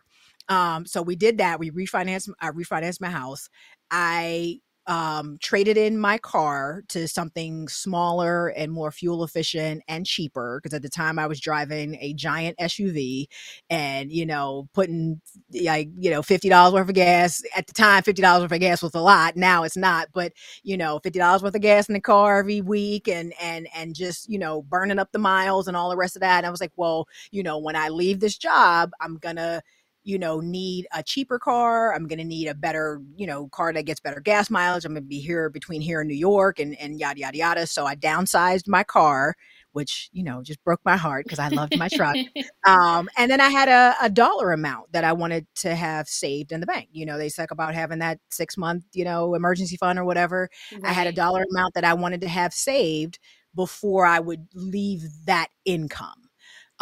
Um, 0.49 0.87
so 0.87 1.03
we 1.03 1.15
did 1.15 1.37
that. 1.37 1.59
We 1.59 1.69
refinanced 1.69 2.29
I 2.41 2.49
refinanced 2.49 2.99
my 2.99 3.09
house. 3.09 3.49
I 3.91 4.59
um, 4.87 5.37
traded 5.41 5.77
in 5.77 5.97
my 5.97 6.17
car 6.17 6.83
to 6.89 7.07
something 7.07 7.67
smaller 7.67 8.47
and 8.49 8.71
more 8.71 8.91
fuel 8.91 9.23
efficient 9.23 9.81
and 9.87 10.05
cheaper 10.05 10.59
because 10.61 10.75
at 10.75 10.81
the 10.81 10.89
time 10.89 11.17
I 11.17 11.27
was 11.27 11.39
driving 11.39 11.97
a 12.01 12.13
giant 12.13 12.57
SUV 12.59 13.27
and 13.69 14.11
you 14.11 14.25
know 14.25 14.67
putting 14.73 15.21
like 15.63 15.89
you 15.97 16.09
know 16.11 16.21
fifty 16.21 16.49
dollars 16.49 16.73
worth 16.73 16.89
of 16.89 16.95
gas 16.95 17.41
at 17.55 17.67
the 17.67 17.73
time 17.73 18.03
fifty 18.03 18.21
dollars 18.21 18.43
worth 18.43 18.51
of 18.51 18.59
gas 18.59 18.81
was 18.83 18.93
a 18.95 18.99
lot 18.99 19.35
now 19.37 19.63
it's 19.63 19.77
not 19.77 20.07
but 20.13 20.33
you 20.63 20.75
know 20.75 20.99
fifty 21.03 21.19
dollars 21.19 21.41
worth 21.41 21.55
of 21.55 21.61
gas 21.61 21.87
in 21.87 21.93
the 21.93 22.01
car 22.01 22.39
every 22.39 22.61
week 22.61 23.07
and 23.07 23.33
and 23.41 23.67
and 23.75 23.95
just 23.95 24.29
you 24.29 24.37
know 24.37 24.61
burning 24.63 24.99
up 24.99 25.11
the 25.11 25.19
miles 25.19 25.67
and 25.67 25.77
all 25.77 25.89
the 25.89 25.97
rest 25.97 26.15
of 26.15 26.21
that 26.21 26.37
and 26.37 26.45
I 26.45 26.49
was 26.49 26.61
like 26.61 26.73
well 26.75 27.07
you 27.31 27.43
know 27.43 27.57
when 27.57 27.75
I 27.75 27.89
leave 27.89 28.19
this 28.19 28.37
job 28.37 28.91
I'm 28.99 29.17
gonna 29.17 29.61
you 30.03 30.19
know, 30.19 30.39
need 30.39 30.87
a 30.93 31.01
cheaper 31.01 31.39
car. 31.39 31.93
I'm 31.93 32.07
going 32.07 32.19
to 32.19 32.25
need 32.25 32.47
a 32.47 32.53
better, 32.53 33.01
you 33.15 33.25
know, 33.25 33.47
car 33.47 33.71
that 33.73 33.83
gets 33.85 33.99
better 33.99 34.19
gas 34.19 34.49
mileage. 34.49 34.85
I'm 34.85 34.93
going 34.93 35.03
to 35.03 35.07
be 35.07 35.19
here 35.19 35.49
between 35.49 35.81
here 35.81 36.01
and 36.01 36.09
New 36.09 36.15
York 36.15 36.59
and, 36.59 36.77
and 36.79 36.99
yada, 36.99 37.19
yada, 37.19 37.37
yada. 37.37 37.67
So 37.67 37.85
I 37.85 37.95
downsized 37.95 38.67
my 38.67 38.83
car, 38.83 39.35
which, 39.71 40.09
you 40.11 40.23
know, 40.23 40.43
just 40.43 40.63
broke 40.63 40.81
my 40.83 40.97
heart 40.97 41.25
because 41.25 41.39
I 41.39 41.47
loved 41.47 41.77
my 41.77 41.87
truck. 41.89 42.15
Um, 42.65 43.09
and 43.17 43.29
then 43.29 43.41
I 43.41 43.49
had 43.49 43.67
a, 43.67 43.93
a 44.01 44.09
dollar 44.09 44.53
amount 44.53 44.93
that 44.93 45.03
I 45.03 45.11
wanted 45.11 45.45
to 45.55 45.75
have 45.75 46.07
saved 46.07 46.53
in 46.53 46.61
the 46.61 46.65
bank. 46.65 46.87
You 46.93 47.05
know, 47.05 47.17
they 47.17 47.29
talk 47.29 47.51
about 47.51 47.73
having 47.73 47.99
that 47.99 48.19
six 48.29 48.55
month, 48.57 48.85
you 48.93 49.03
know, 49.03 49.35
emergency 49.35 49.75
fund 49.75 49.99
or 49.99 50.05
whatever. 50.05 50.49
Right. 50.71 50.85
I 50.85 50.93
had 50.93 51.07
a 51.07 51.11
dollar 51.11 51.43
amount 51.51 51.73
that 51.73 51.83
I 51.83 51.93
wanted 51.93 52.21
to 52.21 52.29
have 52.29 52.53
saved 52.53 53.19
before 53.53 54.05
I 54.05 54.21
would 54.21 54.47
leave 54.53 55.03
that 55.25 55.49
income 55.65 56.22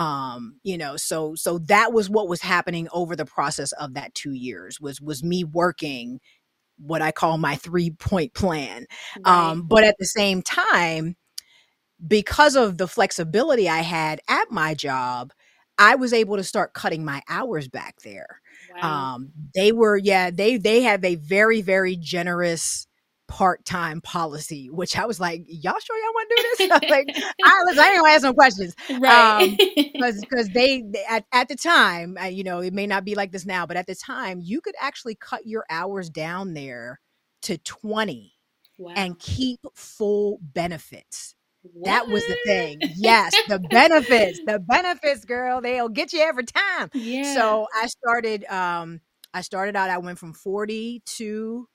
um 0.01 0.55
you 0.63 0.77
know 0.77 0.97
so 0.97 1.35
so 1.35 1.59
that 1.59 1.93
was 1.93 2.09
what 2.09 2.27
was 2.27 2.41
happening 2.41 2.87
over 2.91 3.15
the 3.15 3.25
process 3.25 3.71
of 3.73 3.93
that 3.93 4.13
2 4.15 4.33
years 4.33 4.81
was 4.81 4.99
was 4.99 5.23
me 5.23 5.43
working 5.43 6.19
what 6.79 7.03
I 7.03 7.11
call 7.11 7.37
my 7.37 7.55
3 7.55 7.91
point 7.91 8.33
plan 8.33 8.87
right. 9.23 9.49
um 9.49 9.67
but 9.67 9.83
at 9.83 9.95
the 9.99 10.05
same 10.05 10.41
time 10.41 11.15
because 12.05 12.55
of 12.55 12.79
the 12.79 12.87
flexibility 12.87 13.69
I 13.69 13.81
had 13.81 14.21
at 14.27 14.49
my 14.49 14.73
job 14.73 15.33
I 15.77 15.95
was 15.95 16.13
able 16.13 16.37
to 16.37 16.43
start 16.43 16.73
cutting 16.73 17.05
my 17.05 17.21
hours 17.29 17.67
back 17.67 17.97
there 18.03 18.41
wow. 18.81 19.13
um 19.13 19.31
they 19.53 19.71
were 19.71 19.97
yeah 19.97 20.31
they 20.31 20.57
they 20.57 20.81
have 20.81 21.05
a 21.05 21.15
very 21.15 21.61
very 21.61 21.95
generous 21.95 22.87
part-time 23.31 24.01
policy, 24.01 24.69
which 24.69 24.97
I 24.97 25.05
was 25.05 25.17
like, 25.17 25.43
y'all 25.47 25.79
sure 25.81 25.97
y'all 25.97 26.13
want 26.13 26.29
to 26.29 26.35
do 26.35 26.43
this? 26.43 26.71
I 26.71 26.79
was 26.81 26.89
like, 26.91 27.33
I, 27.45 27.63
listen, 27.65 27.79
I 27.79 27.87
ain't 27.87 28.01
gonna 28.01 28.11
ask 28.11 28.23
no 28.23 28.33
questions. 28.33 28.75
Right. 28.99 29.57
Because 29.93 30.47
um, 30.47 30.51
they, 30.53 30.81
they, 30.81 31.03
at, 31.09 31.23
at 31.31 31.47
the 31.47 31.55
time, 31.55 32.17
uh, 32.21 32.25
you 32.25 32.43
know, 32.43 32.59
it 32.59 32.73
may 32.73 32.85
not 32.87 33.05
be 33.05 33.15
like 33.15 33.31
this 33.31 33.45
now, 33.45 33.65
but 33.65 33.77
at 33.77 33.87
the 33.87 33.95
time, 33.95 34.41
you 34.43 34.59
could 34.59 34.75
actually 34.81 35.15
cut 35.15 35.45
your 35.45 35.63
hours 35.69 36.09
down 36.09 36.53
there 36.53 36.99
to 37.43 37.57
20 37.57 38.33
wow. 38.77 38.93
and 38.97 39.17
keep 39.17 39.61
full 39.75 40.39
benefits. 40.41 41.33
What? 41.61 41.85
That 41.85 42.07
was 42.09 42.25
the 42.27 42.37
thing. 42.45 42.79
Yes, 42.95 43.33
the 43.47 43.59
benefits, 43.59 44.41
the 44.45 44.59
benefits, 44.59 45.23
girl, 45.23 45.61
they'll 45.61 45.89
get 45.89 46.11
you 46.11 46.19
every 46.19 46.43
time. 46.43 46.89
Yeah. 46.93 47.33
So 47.33 47.67
I 47.73 47.87
started 47.87 48.43
um 48.45 48.99
I 49.33 49.39
started 49.39 49.77
out 49.77 49.89
I 49.89 49.99
went 49.99 50.19
from 50.19 50.33
40 50.33 51.03
to 51.05 51.67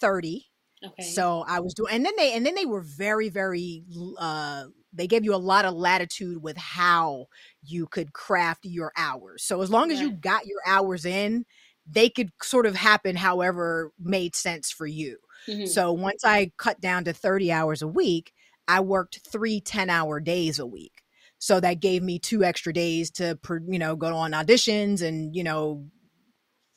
30 0.00 0.46
Okay. 0.84 1.02
So 1.02 1.44
I 1.46 1.60
was 1.60 1.74
doing, 1.74 1.92
and 1.92 2.04
then 2.04 2.14
they, 2.16 2.32
and 2.34 2.46
then 2.46 2.54
they 2.54 2.66
were 2.66 2.82
very, 2.82 3.28
very, 3.28 3.84
uh, 4.18 4.64
they 4.92 5.06
gave 5.06 5.24
you 5.24 5.34
a 5.34 5.36
lot 5.36 5.64
of 5.64 5.74
latitude 5.74 6.42
with 6.42 6.56
how 6.56 7.26
you 7.62 7.86
could 7.86 8.12
craft 8.12 8.64
your 8.64 8.92
hours. 8.96 9.42
So 9.42 9.60
as 9.60 9.70
long 9.70 9.90
as 9.90 10.00
you 10.00 10.12
got 10.12 10.46
your 10.46 10.60
hours 10.66 11.04
in, 11.04 11.44
they 11.86 12.08
could 12.08 12.30
sort 12.42 12.66
of 12.66 12.74
happen 12.74 13.16
however 13.16 13.92
made 13.98 14.36
sense 14.36 14.70
for 14.70 14.86
you. 14.86 15.18
Mm-hmm. 15.46 15.66
So 15.66 15.92
once 15.92 16.24
I 16.24 16.52
cut 16.58 16.80
down 16.80 17.04
to 17.04 17.12
30 17.12 17.50
hours 17.52 17.82
a 17.82 17.88
week, 17.88 18.32
I 18.66 18.80
worked 18.80 19.20
three 19.26 19.60
10 19.60 19.88
hour 19.88 20.20
days 20.20 20.58
a 20.58 20.66
week. 20.66 21.02
So 21.38 21.60
that 21.60 21.80
gave 21.80 22.02
me 22.02 22.18
two 22.18 22.44
extra 22.44 22.72
days 22.72 23.10
to, 23.12 23.38
you 23.68 23.78
know, 23.78 23.96
go 23.96 24.14
on 24.14 24.32
auditions 24.32 25.02
and, 25.02 25.34
you 25.34 25.44
know, 25.44 25.86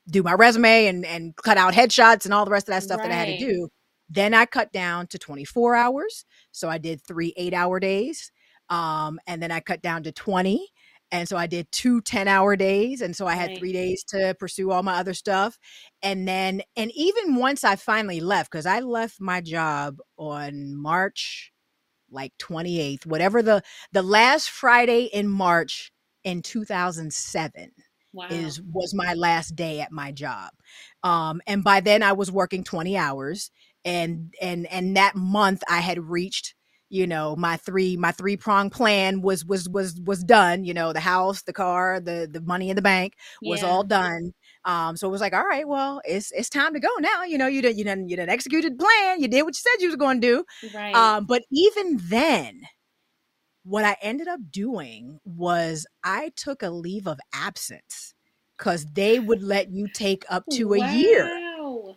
do 0.10 0.24
my 0.24 0.34
resume 0.34 0.88
and, 0.88 1.06
and 1.06 1.36
cut 1.36 1.58
out 1.58 1.74
headshots 1.74 2.26
and 2.26 2.34
all 2.34 2.46
the 2.46 2.52
rest 2.52 2.68
of 2.68 2.74
that 2.74 2.84
stuff 2.84 3.00
right. 3.00 3.10
that 3.10 3.14
I 3.14 3.26
had 3.26 3.40
to 3.40 3.46
do 3.46 3.70
then 4.14 4.34
I 4.34 4.46
cut 4.46 4.72
down 4.74 5.08
to 5.08 5.18
24 5.18 5.76
hours. 5.76 6.26
So 6.52 6.68
I 6.70 6.78
did 6.78 7.02
three 7.02 7.34
eight 7.38 7.54
hour 7.54 7.80
days. 7.80 8.32
Um, 8.70 9.20
and 9.26 9.42
then 9.42 9.52
I 9.52 9.60
cut 9.60 9.82
down 9.82 10.04
to 10.04 10.12
20. 10.12 10.68
And 11.14 11.28
so 11.28 11.36
I 11.36 11.48
did 11.48 11.70
two 11.72 12.02
10 12.02 12.28
hour 12.28 12.56
days. 12.56 13.02
And 13.02 13.16
so 13.16 13.26
I 13.26 13.36
had 13.36 13.50
right. 13.50 13.60
three 13.60 13.74
days 13.74 14.04
to 14.10 14.36
pursue 14.40 14.72
all 14.72 14.84
my 14.84 14.96
other 14.96 15.14
stuff. 15.14 15.58
And 16.02 16.28
then, 16.28 16.62
and 16.76 16.92
even 16.94 17.36
once 17.36 17.64
I 17.64 17.76
finally 17.76 18.20
left, 18.22 18.52
because 18.52 18.66
I 18.66 18.80
left 18.80 19.20
my 19.20 19.42
job 19.42 19.98
on 20.18 20.76
March 20.76 21.52
like 22.10 22.34
28th, 22.38 23.06
whatever 23.06 23.42
the 23.42 23.62
the 23.94 24.02
last 24.02 24.50
Friday 24.50 25.04
in 25.06 25.30
March 25.30 25.92
in 26.26 26.42
2007 26.42 27.72
wow. 28.14 28.28
is 28.30 28.62
was 28.62 28.94
my 28.94 29.14
last 29.14 29.56
day 29.56 29.80
at 29.80 29.92
my 29.92 30.12
job. 30.12 30.52
Um, 31.04 31.42
and 31.48 31.64
by 31.64 31.80
then 31.80 32.04
I 32.04 32.14
was 32.14 32.32
working 32.32 32.64
20 32.64 32.98
hours 32.98 33.52
and 33.86 34.34
and 34.42 34.68
and 34.68 34.96
that 34.98 35.16
month 35.16 35.64
i 35.70 35.80
had 35.80 36.00
reached 36.00 36.56
you 36.90 37.08
know 37.08 37.36
my 37.36 37.58
three 37.58 37.96
my 37.98 38.12
three 38.12 38.38
prong 38.38 38.70
plan 38.70 39.22
was 39.22 39.46
was 39.46 39.70
was 39.70 40.00
was 40.06 40.24
done 40.24 40.64
you 40.64 40.74
know 40.74 40.94
the 40.94 41.00
house 41.00 41.44
the 41.44 41.54
car 41.54 42.00
the 42.00 42.28
the 42.32 42.42
money 42.42 42.70
in 42.70 42.76
the 42.76 42.82
bank 42.82 43.14
was 43.44 43.62
Yeah. 43.62 43.70
all 43.70 43.84
done 43.84 44.34
um 44.66 44.96
so 44.98 45.08
it 45.08 45.12
was 45.12 45.22
like 45.22 45.34
all 45.34 45.46
right 45.46 45.68
well 45.68 46.02
it's 46.06 46.32
it's 46.32 46.50
time 46.50 46.74
to 46.74 46.80
go 46.80 46.90
now 47.00 47.24
you 47.24 47.38
know 47.38 47.48
you 47.48 47.62
did 47.62 47.78
you 47.78 47.84
done 47.84 48.08
you 48.08 48.16
done 48.18 48.30
executed 48.30 48.74
the 48.74 48.84
plan 48.84 49.22
you 49.22 49.28
did 49.28 49.44
what 49.44 49.56
you 49.56 49.62
said 49.72 49.82
you 49.82 49.88
was 49.88 49.96
going 49.96 50.20
to 50.22 50.28
do 50.28 50.44
Right. 50.74 50.94
um 50.94 51.26
but 51.26 51.44
even 51.52 51.98
then 52.04 52.62
what 53.64 53.86
i 53.86 53.96
ended 54.02 54.28
up 54.28 54.40
doing 54.52 55.20
was 55.26 55.86
i 56.04 56.32
took 56.36 56.64
a 56.64 56.70
leave 56.70 57.08
of 57.08 57.20
absence 57.34 58.14
because 58.58 58.86
they 58.94 59.20
would 59.20 59.42
let 59.42 59.72
you 59.72 59.88
take 59.88 60.24
up 60.30 60.48
to 60.50 60.74
a 60.74 60.80
year 60.80 61.34
Wow. 61.34 61.51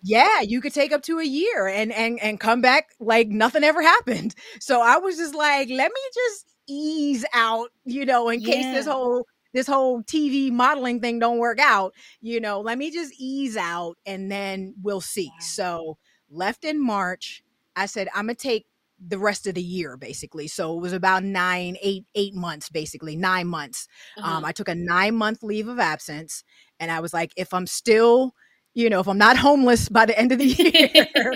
Yeah 0.04 0.40
you 0.42 0.60
could 0.60 0.74
take 0.74 0.92
up 0.92 1.02
to 1.02 1.18
a 1.18 1.24
year 1.24 1.66
and 1.66 1.90
and 1.90 2.20
and 2.20 2.38
come 2.38 2.60
back 2.60 2.90
like 3.00 3.28
nothing 3.28 3.64
ever 3.64 3.82
happened. 3.82 4.34
So 4.60 4.80
i 4.80 4.98
was 4.98 5.16
just 5.16 5.34
like 5.34 5.68
let 5.70 5.90
me 5.90 6.00
just 6.14 6.46
ease 6.68 7.24
out 7.34 7.70
you 7.84 8.04
know 8.06 8.28
in 8.28 8.40
case 8.40 8.64
this 8.66 8.86
whole 8.86 9.26
this 9.52 9.66
whole 9.66 10.02
tv 10.02 10.50
modeling 10.50 11.00
thing 11.00 11.18
don't 11.18 11.38
work 11.38 11.58
out 11.58 11.92
you 12.20 12.40
know 12.40 12.60
let 12.60 12.78
me 12.78 12.90
just 12.90 13.12
ease 13.18 13.56
out 13.56 13.96
and 14.06 14.30
then 14.30 14.74
we'll 14.82 15.00
see. 15.00 15.26
Wow. 15.26 15.40
so 15.40 15.98
left 16.30 16.64
in 16.64 16.82
march 16.82 17.42
i 17.76 17.86
said 17.86 18.08
i'm 18.14 18.26
gonna 18.26 18.34
take 18.34 18.66
the 19.06 19.18
rest 19.18 19.46
of 19.46 19.54
the 19.54 19.62
year 19.62 19.96
basically. 19.96 20.48
So 20.48 20.76
it 20.76 20.80
was 20.80 20.92
about 20.92 21.24
nine 21.24 21.76
eight 21.82 22.04
eight 22.14 22.34
months 22.34 22.68
basically 22.68 23.16
nine 23.16 23.46
months. 23.46 23.88
Uh-huh. 24.16 24.38
um, 24.38 24.44
I 24.44 24.52
took 24.52 24.68
a 24.68 24.74
nine 24.74 25.16
month 25.16 25.42
leave 25.42 25.68
of 25.68 25.78
absence, 25.78 26.44
and 26.80 26.90
I 26.90 27.00
was 27.00 27.12
like, 27.12 27.32
if 27.36 27.52
I'm 27.52 27.66
still, 27.66 28.34
you 28.74 28.90
know, 28.90 29.00
if 29.00 29.08
I'm 29.08 29.18
not 29.18 29.36
homeless 29.36 29.88
by 29.88 30.04
the 30.04 30.18
end 30.18 30.32
of 30.32 30.38
the 30.38 30.44
year, 30.46 31.32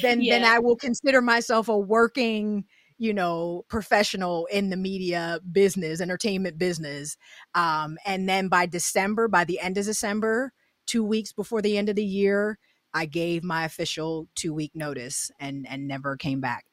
then 0.00 0.24
then 0.24 0.44
I 0.44 0.60
will 0.60 0.76
consider 0.76 1.20
myself 1.20 1.68
a 1.68 1.76
working, 1.76 2.64
you 2.96 3.12
know, 3.12 3.64
professional 3.68 4.46
in 4.46 4.70
the 4.70 4.76
media 4.76 5.40
business, 5.50 6.00
entertainment 6.00 6.56
business. 6.58 7.16
Um, 7.54 7.98
and 8.06 8.28
then 8.28 8.48
by 8.48 8.66
December, 8.66 9.28
by 9.28 9.44
the 9.44 9.58
end 9.60 9.76
of 9.76 9.84
December, 9.84 10.52
two 10.86 11.04
weeks 11.04 11.32
before 11.32 11.60
the 11.60 11.76
end 11.76 11.88
of 11.88 11.96
the 11.96 12.04
year, 12.04 12.58
I 12.94 13.06
gave 13.06 13.44
my 13.44 13.64
official 13.64 14.28
two 14.34 14.54
week 14.54 14.72
notice 14.74 15.30
and 15.40 15.66
and 15.68 15.88
never 15.88 16.16
came 16.16 16.40
back. 16.40 16.64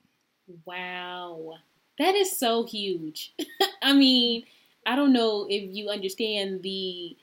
Wow. 0.65 1.53
That 1.97 2.13
is 2.13 2.37
so 2.37 2.65
huge. 2.65 3.33
I 3.81 3.93
mean, 3.93 4.43
I 4.85 4.95
don't 4.95 5.13
know 5.13 5.47
if 5.49 5.63
you 5.75 5.89
understand 5.89 6.61
the 6.61 7.17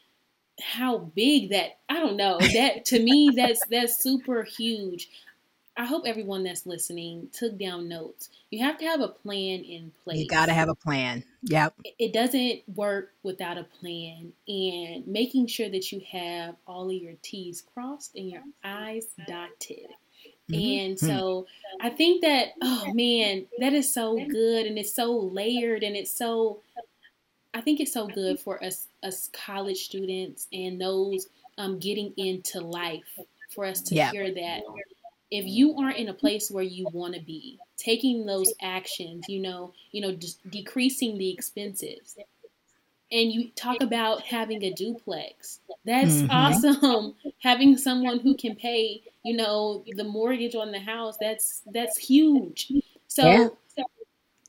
how 0.63 0.99
big 0.99 1.51
that 1.51 1.79
I 1.89 1.99
don't 2.01 2.17
know. 2.17 2.39
That 2.39 2.85
to 2.87 3.03
me 3.03 3.33
that's 3.37 3.65
that's 3.67 4.03
super 4.03 4.43
huge. 4.45 5.09
I 5.75 5.87
hope 5.87 6.03
everyone 6.07 6.45
that's 6.45 6.67
listening 6.67 7.29
took 7.33 7.57
down 7.59 7.89
notes. 7.89 8.29
You 8.51 8.63
have 8.63 8.77
to 8.79 8.85
have 8.85 9.01
a 9.01 9.09
plan 9.09 9.61
in 9.65 9.91
place. 10.05 10.19
You 10.19 10.29
got 10.29 10.47
to 10.47 10.53
have 10.53 10.69
a 10.69 10.75
plan. 10.75 11.25
Yep. 11.45 11.75
it- 11.99 12.13
doesn't 12.13 12.61
work 12.77 13.13
without 13.23 13.57
a 13.57 13.65
plan 13.65 14.33
and 14.47 15.07
making 15.07 15.47
sure 15.47 15.71
that 15.71 15.91
you 15.91 16.03
have 16.11 16.57
all 16.67 16.87
of 16.91 16.95
your 16.95 17.15
T's 17.23 17.63
crossed 17.75 18.15
and 18.15 18.29
your 18.31 18.43
I's 18.63 19.07
dotted. 19.27 19.89
Mhm. 20.51 20.79
And 20.91 21.01
Hmm. 21.01 21.07
so 21.07 21.47
I 21.81 21.89
think 21.89 22.21
that, 22.21 22.53
oh 22.63 22.93
man, 22.93 23.47
that 23.59 23.73
is 23.73 23.93
so 23.93 24.17
good 24.27 24.67
and 24.67 24.79
it's 24.79 24.93
so 24.93 25.11
layered 25.17 25.83
and 25.83 25.97
it's 25.97 26.11
so, 26.11 26.61
I 27.55 27.61
think 27.61 27.81
it's 27.81 27.93
so 27.93 28.09
good 28.09 28.39
for 28.41 28.63
us, 28.65 28.89
us 29.03 29.29
college 29.33 29.85
students 29.85 30.49
and 30.53 30.81
those 30.81 31.29
um, 31.59 31.79
getting 31.79 32.15
into 32.17 32.61
life 32.61 33.25
for 33.49 33.65
us 33.65 33.83
to 33.83 33.95
Yeah. 33.95 34.11
hear 34.11 34.33
that 34.33 34.63
if 35.31 35.47
you 35.47 35.77
aren't 35.79 35.99
in 35.99 36.09
a 36.09 36.15
place 36.15 36.51
where 36.51 36.65
you 36.65 36.89
want 36.89 37.15
to 37.15 37.21
be, 37.21 37.61
taking 37.77 38.27
those 38.27 38.55
actions, 38.63 39.29
you 39.29 39.41
know, 39.41 39.75
you 39.93 40.01
know, 40.03 40.15
just 40.15 40.49
decreasing 40.51 41.19
the 41.19 41.31
expenses. 41.31 42.19
And 43.11 43.31
you 43.33 43.51
talk 43.51 43.81
about 43.81 44.23
having 44.23 44.63
a 44.65 44.73
duplex. 44.73 45.61
That's 45.85 46.25
Mhm. 46.25 46.29
awesome. 46.31 47.17
having 47.39 47.77
someone 47.77 48.21
who 48.21 48.35
can 48.37 48.57
pay, 48.57 49.03
you 49.23 49.37
know, 49.37 49.85
the 49.89 50.05
mortgage 50.05 50.55
on 50.55 50.73
the 50.73 50.81
house. 50.81 51.19
That's 51.19 51.63
that's 51.67 51.99
huge. 51.99 52.73
So 53.09 53.29
Yeah. 53.29 53.49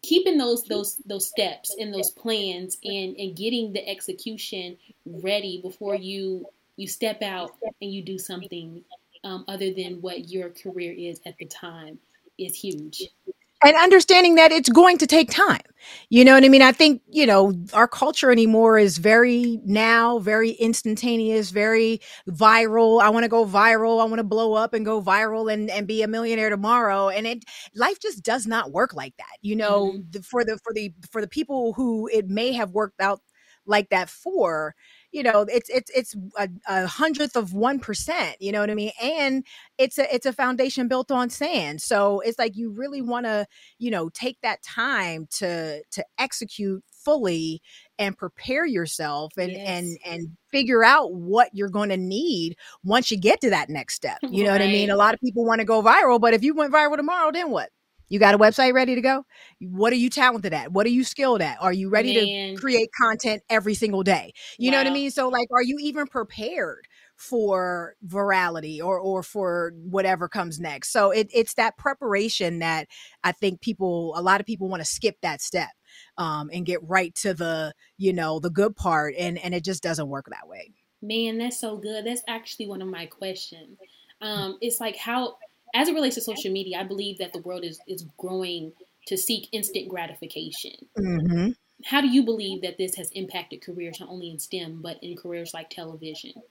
Keeping 0.04 0.38
those 0.38 0.64
those 0.64 0.98
those 1.06 1.28
steps 1.28 1.76
and 1.80 1.94
those 1.94 2.12
plans 2.12 2.78
and 2.84 3.16
and 3.18 3.36
getting 3.36 3.74
the 3.74 3.88
execution 3.88 4.78
ready 5.06 5.62
before 5.62 5.96
you 5.96 6.46
you 6.76 6.88
step 6.88 7.22
out 7.22 7.52
and 7.82 7.92
you 7.92 8.04
do 8.04 8.20
something 8.20 8.84
um, 9.24 9.46
other 9.48 9.74
than 9.74 10.02
what 10.02 10.30
your 10.30 10.50
career 10.50 10.94
is 10.96 11.20
at 11.26 11.38
the 11.38 11.46
time 11.46 11.98
is 12.38 12.56
huge. 12.56 13.10
And 13.66 13.76
understanding 13.78 14.36
that 14.36 14.52
it's 14.52 14.70
going 14.70 14.98
to 15.00 15.08
take 15.08 15.30
time. 15.30 15.62
You 16.10 16.24
know 16.24 16.34
what 16.34 16.44
I 16.44 16.50
mean? 16.50 16.62
I 16.62 16.72
think, 16.72 17.02
you 17.10 17.26
know, 17.26 17.54
our 17.74 17.88
culture 17.88 18.32
anymore 18.32 18.78
is 18.78 18.98
very 18.98 19.60
now, 19.66 20.20
very 20.20 20.52
instantaneous, 20.52 21.52
very 21.52 22.00
viral. 22.30 23.02
I 23.02 23.10
want 23.10 23.24
to 23.24 23.30
go 23.30 23.46
viral. 23.46 24.02
I 24.02 24.06
want 24.06 24.18
to 24.18 24.24
blow 24.24 24.54
up 24.54 24.74
and 24.74 24.86
go 24.86 25.02
viral 25.02 25.52
and, 25.52 25.70
and 25.70 25.88
be 25.88 26.02
a 26.02 26.08
millionaire 26.08 26.50
tomorrow. 26.50 27.10
And 27.10 27.28
it 27.28 27.44
life 27.76 28.00
just 28.00 28.24
does 28.24 28.48
not 28.48 28.72
work 28.72 28.94
like 28.94 29.16
that. 29.18 29.38
You 29.42 29.56
know, 29.56 29.92
mm-hmm. 29.92 30.10
the, 30.12 30.24
for 30.24 30.46
the 30.46 30.58
for 30.64 30.74
the 30.74 30.94
for 31.12 31.22
the 31.22 31.28
people 31.28 31.74
who 31.74 32.10
it 32.12 32.28
may 32.30 32.54
have 32.54 32.72
worked 32.72 33.02
out 33.02 33.20
like 33.66 33.90
that 33.90 34.10
for, 34.10 34.76
you 35.14 35.24
know, 35.24 35.42
it's 35.44 35.70
it's 35.70 35.92
it's 35.96 36.16
a, 36.38 36.50
a 36.68 36.88
hundredth 36.88 37.38
of 37.38 37.54
one 37.54 37.80
percent, 37.80 38.36
you 38.42 38.52
know 38.52 38.60
what 38.60 38.70
I 38.72 38.76
mean? 38.76 38.92
And 39.02 39.46
it's 39.78 39.98
a 40.00 40.14
it's 40.14 40.26
a 40.26 40.34
foundation 40.34 40.88
built 40.88 41.12
on 41.12 41.30
sand. 41.30 41.82
So 41.82 42.20
it's 42.22 42.40
like 42.40 42.58
you 42.58 42.72
really 42.72 43.02
want 43.02 43.26
to 43.28 43.46
you 43.78 43.92
know 43.92 44.10
take 44.10 44.42
that 44.42 44.62
time 44.64 45.28
to 45.38 45.84
to 45.92 46.06
execute 46.18 46.84
fully 47.06 47.62
and 48.00 48.18
prepare 48.18 48.66
yourself 48.66 49.34
and 49.38 49.58
and 49.66 49.98
Yes. 49.98 49.98
and 50.06 50.30
figure 50.52 50.84
out 50.84 51.14
what 51.14 51.50
you're 51.54 51.70
going 51.70 51.90
to 51.90 51.98
need 51.98 52.56
once 52.84 53.12
you 53.12 53.18
get 53.18 53.42
to 53.42 53.50
that 53.50 53.70
next 53.70 53.96
step 53.96 54.22
you 54.30 54.44
know 54.44 54.52
what 54.52 54.62
i 54.62 54.68
mean 54.68 54.90
a 54.90 54.96
lot 54.96 55.14
of 55.14 55.20
people 55.20 55.46
want 55.46 55.60
to 55.60 55.66
go 55.66 55.82
viral 55.82 56.20
but 56.22 56.34
if 56.34 56.44
you 56.44 56.54
went 56.54 56.74
viral 56.74 56.96
tomorrow 56.96 57.32
then 57.32 57.50
what 57.52 57.70
you 58.14 58.20
got 58.20 58.36
a 58.36 58.38
website 58.38 58.74
ready 58.74 58.94
to 58.94 59.02
go? 59.02 59.26
What 59.60 59.92
are 59.92 59.96
you 59.96 60.08
talented 60.08 60.54
at? 60.54 60.72
What 60.72 60.86
are 60.86 60.92
you 60.92 61.04
skilled 61.04 61.42
at? 61.42 61.58
Are 61.60 61.74
you 61.74 61.90
ready 61.90 62.14
Man. 62.14 62.54
to 62.54 62.62
create 62.62 62.90
content 62.96 63.42
every 63.50 63.74
single 63.74 64.04
day? 64.04 64.34
You 64.60 64.70
know 64.70 64.78
what 64.78 64.86
i 64.86 64.92
mean? 64.92 65.10
So 65.10 65.30
like 65.30 65.48
are 65.52 65.64
you 65.64 65.80
even 65.82 66.06
prepared 66.06 66.88
for 67.16 67.96
virality 68.06 68.80
or 68.84 69.00
or 69.00 69.24
for 69.24 69.74
whatever 69.78 70.30
comes 70.30 70.60
next? 70.60 70.92
So 70.92 71.10
it, 71.10 71.28
it's 71.34 71.56
that 71.56 71.76
preparation 71.76 72.60
that 72.60 72.88
i 73.24 73.32
think 73.32 73.62
people 73.62 74.14
a 74.16 74.22
lot 74.22 74.40
of 74.40 74.46
people 74.46 74.70
want 74.70 74.82
to 74.82 74.86
skip 74.86 75.18
that 75.22 75.42
step 75.42 75.72
um, 76.20 76.52
and 76.54 76.68
get 76.68 76.88
right 76.88 77.16
to 77.16 77.34
the 77.34 77.74
you 77.98 78.14
know 78.14 78.40
the 78.40 78.52
good 78.52 78.76
part 78.76 79.16
and 79.18 79.40
and 79.40 79.56
it 79.56 79.64
just 79.64 79.82
doesn't 79.82 80.08
work 80.08 80.28
that 80.30 80.48
way. 80.48 80.72
Man, 81.02 81.40
that's 81.40 81.60
so 81.60 81.78
good. 81.78 82.06
That's 82.06 82.22
actually 82.28 82.68
one 82.68 82.84
of 82.84 82.88
my 82.88 83.08
questions. 83.08 83.80
Um, 84.22 84.58
it's 84.62 84.80
like 84.80 84.96
how, 84.96 85.36
as 85.74 85.88
it 85.88 85.94
relates 85.94 86.16
to 86.16 86.22
social 86.22 86.52
media, 86.52 86.80
I 86.80 86.84
believe 86.84 87.18
that 87.20 87.34
the 87.34 87.40
world 87.40 87.64
is 87.64 87.82
is 87.88 88.08
growing 88.18 88.74
to 89.08 89.18
seek 89.18 89.50
instant 89.52 89.90
gratification. 89.90 90.90
hmm 90.96 91.54
How 91.86 92.02
do 92.02 92.08
you 92.10 92.24
believe 92.24 92.62
that 92.62 92.78
this 92.78 92.96
has 92.96 93.12
impacted 93.12 93.62
careers 93.62 94.00
not 94.00 94.10
only 94.10 94.30
in 94.30 94.40
STEM 94.40 94.82
but 94.82 94.98
in 95.04 95.16
careers 95.16 95.54
like 95.54 95.70
television? 95.70 96.44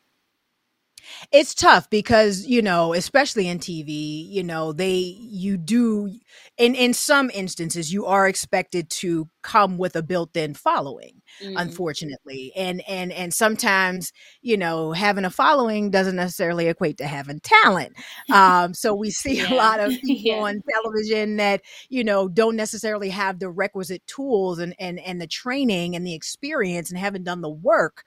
It's 1.33 1.55
tough 1.55 1.88
because 1.91 2.47
you 2.47 2.62
know 2.62 2.93
especially 2.95 3.49
in 3.49 3.59
tv 3.59 4.27
you 4.29 4.43
know 4.43 4.73
they 4.73 4.97
you 4.99 5.57
do 5.57 6.11
in 6.59 6.75
in 6.75 6.93
some 6.95 7.31
instances 7.35 7.93
you 7.93 8.07
are 8.07 8.29
expected 8.29 8.88
to 8.91 9.29
come 9.43 9.79
with 9.79 9.97
a 9.97 10.03
built-in 10.03 10.55
following 10.55 11.21
Mm, 11.41 11.57
unfortunately 11.57 12.53
and 12.57 12.83
and 12.88 13.12
and 13.12 13.33
sometimes 13.35 14.12
you 14.43 14.57
know 14.57 14.93
having 14.93 15.25
a 15.25 15.31
following 15.31 15.91
doesn't 15.91 16.17
necessarily 16.17 16.69
equate 16.69 16.99
to 16.99 17.07
having 17.07 17.41
talent 17.41 17.93
um 18.31 18.75
so 18.75 18.95
we 18.95 19.11
see 19.11 19.38
Yeah. 19.38 19.47
a 19.51 19.55
lot 19.55 19.81
of 19.81 19.99
people 20.05 20.38
Yeah. 20.38 20.45
on 20.47 20.61
television 20.71 21.37
that 21.37 21.62
you 21.88 22.05
know 22.05 22.29
don't 22.29 22.57
necessarily 22.57 23.09
have 23.11 23.38
the 23.38 23.51
requisite 23.51 24.07
tools 24.07 24.59
and 24.59 24.75
and 24.79 24.99
and 25.01 25.21
the 25.21 25.27
training 25.27 25.97
and 25.97 26.07
the 26.07 26.15
experience 26.15 26.91
and 26.91 26.99
haven't 26.99 27.25
done 27.25 27.41
the 27.41 27.51
work 27.51 28.05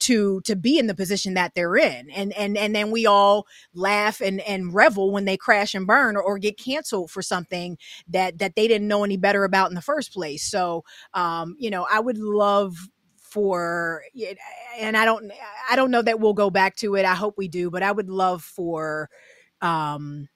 to 0.00 0.40
to 0.42 0.56
be 0.56 0.78
in 0.78 0.86
the 0.86 0.94
position 0.94 1.34
that 1.34 1.54
they're 1.54 1.76
in. 1.76 2.10
And 2.10 2.32
and 2.34 2.56
and 2.56 2.74
then 2.74 2.90
we 2.90 3.06
all 3.06 3.46
laugh 3.74 4.20
and 4.20 4.40
and 4.40 4.72
revel 4.74 5.12
when 5.12 5.24
they 5.24 5.36
crash 5.36 5.74
and 5.74 5.86
burn 5.86 6.16
or, 6.16 6.22
or 6.22 6.38
get 6.38 6.58
canceled 6.58 7.10
for 7.10 7.22
something 7.22 7.78
that 8.08 8.38
that 8.38 8.54
they 8.56 8.68
didn't 8.68 8.88
know 8.88 9.04
any 9.04 9.16
better 9.16 9.44
about 9.44 9.70
in 9.70 9.74
the 9.74 9.82
first 9.82 10.12
place. 10.12 10.44
So 10.44 10.84
um 11.14 11.56
you 11.58 11.70
know 11.70 11.86
i 11.90 12.00
would 12.00 12.18
love 12.18 12.76
for 13.18 14.02
and 14.78 14.96
i 14.96 15.04
don't 15.04 15.30
i 15.70 15.76
don't 15.76 15.90
know 15.90 16.00
that 16.00 16.18
we'll 16.18 16.34
go 16.34 16.50
back 16.50 16.76
to 16.76 16.94
it. 16.96 17.04
I 17.04 17.14
hope 17.14 17.34
we 17.36 17.48
do 17.48 17.70
but 17.70 17.82
i 17.82 17.92
would 17.92 18.08
love 18.08 18.42
for 18.42 19.10
um 19.60 20.28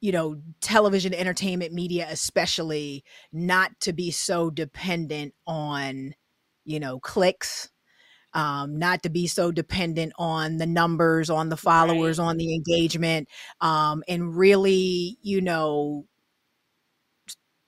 you 0.00 0.12
know 0.12 0.40
television 0.60 1.12
entertainment 1.14 1.72
media 1.72 2.06
especially 2.10 3.04
not 3.32 3.70
to 3.80 3.92
be 3.92 4.10
so 4.10 4.50
dependent 4.50 5.34
on 5.46 6.14
you 6.64 6.80
know 6.80 7.00
clicks 7.00 7.70
um, 8.38 8.78
not 8.78 9.02
to 9.02 9.10
be 9.10 9.26
so 9.26 9.50
dependent 9.50 10.12
on 10.16 10.58
the 10.58 10.66
numbers, 10.66 11.28
on 11.28 11.48
the 11.48 11.56
followers, 11.56 12.20
on 12.20 12.36
the 12.36 12.54
engagement, 12.54 13.28
um, 13.60 14.04
and 14.06 14.36
really, 14.36 15.18
you 15.22 15.40
know, 15.40 16.06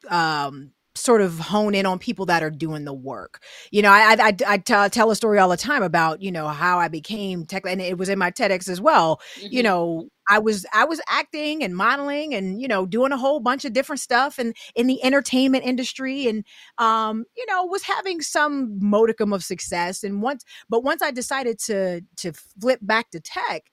um 0.09 0.73
sort 1.01 1.21
of 1.23 1.39
hone 1.39 1.75
in 1.75 1.87
on 1.87 1.99
people 1.99 2.27
that 2.27 2.43
are 2.43 2.51
doing 2.51 2.85
the 2.85 2.93
work. 2.93 3.43
You 3.71 3.83
know, 3.83 3.91
I 3.91 4.17
I, 4.19 4.37
I 4.47 4.59
tell, 4.59 4.91
tell 4.91 5.11
a 5.11 5.17
story 5.17 5.39
all 5.39 5.49
the 5.49 5.57
time 5.57 5.83
about 5.83 6.23
you 6.23 6.33
know 6.33 6.49
how 6.49 6.79
I 6.79 6.89
became 6.89 7.47
tech, 7.47 7.65
and 7.67 7.81
it 7.81 7.99
was 7.99 8.09
in 8.09 8.19
my 8.19 8.31
TEDx 8.31 8.69
as 8.69 8.81
well. 8.81 9.21
Mm-hmm. 9.39 9.49
You 9.51 9.63
know, 9.63 10.09
I 10.29 10.39
was 10.39 10.65
I 10.73 10.85
was 10.85 11.01
acting 11.09 11.65
and 11.65 11.77
modeling 11.77 12.35
and 12.35 12.61
you 12.61 12.69
know 12.69 12.87
doing 12.87 13.13
a 13.13 13.17
whole 13.17 13.41
bunch 13.41 13.65
of 13.65 13.73
different 13.73 14.01
stuff 14.01 14.39
and 14.39 14.55
in 14.77 14.87
the 14.87 15.03
entertainment 15.03 15.65
industry 15.65 16.29
and 16.29 16.45
um 16.79 17.25
you 17.37 17.45
know 17.47 17.65
was 17.65 17.83
having 17.83 18.21
some 18.21 18.79
modicum 18.81 19.33
of 19.33 19.43
success 19.43 20.05
and 20.05 20.23
once 20.23 20.45
but 20.69 20.85
once 20.85 21.03
I 21.03 21.11
decided 21.11 21.59
to 21.67 22.03
to 22.19 22.33
flip 22.33 22.79
back 22.83 23.11
to 23.11 23.21
tech, 23.21 23.65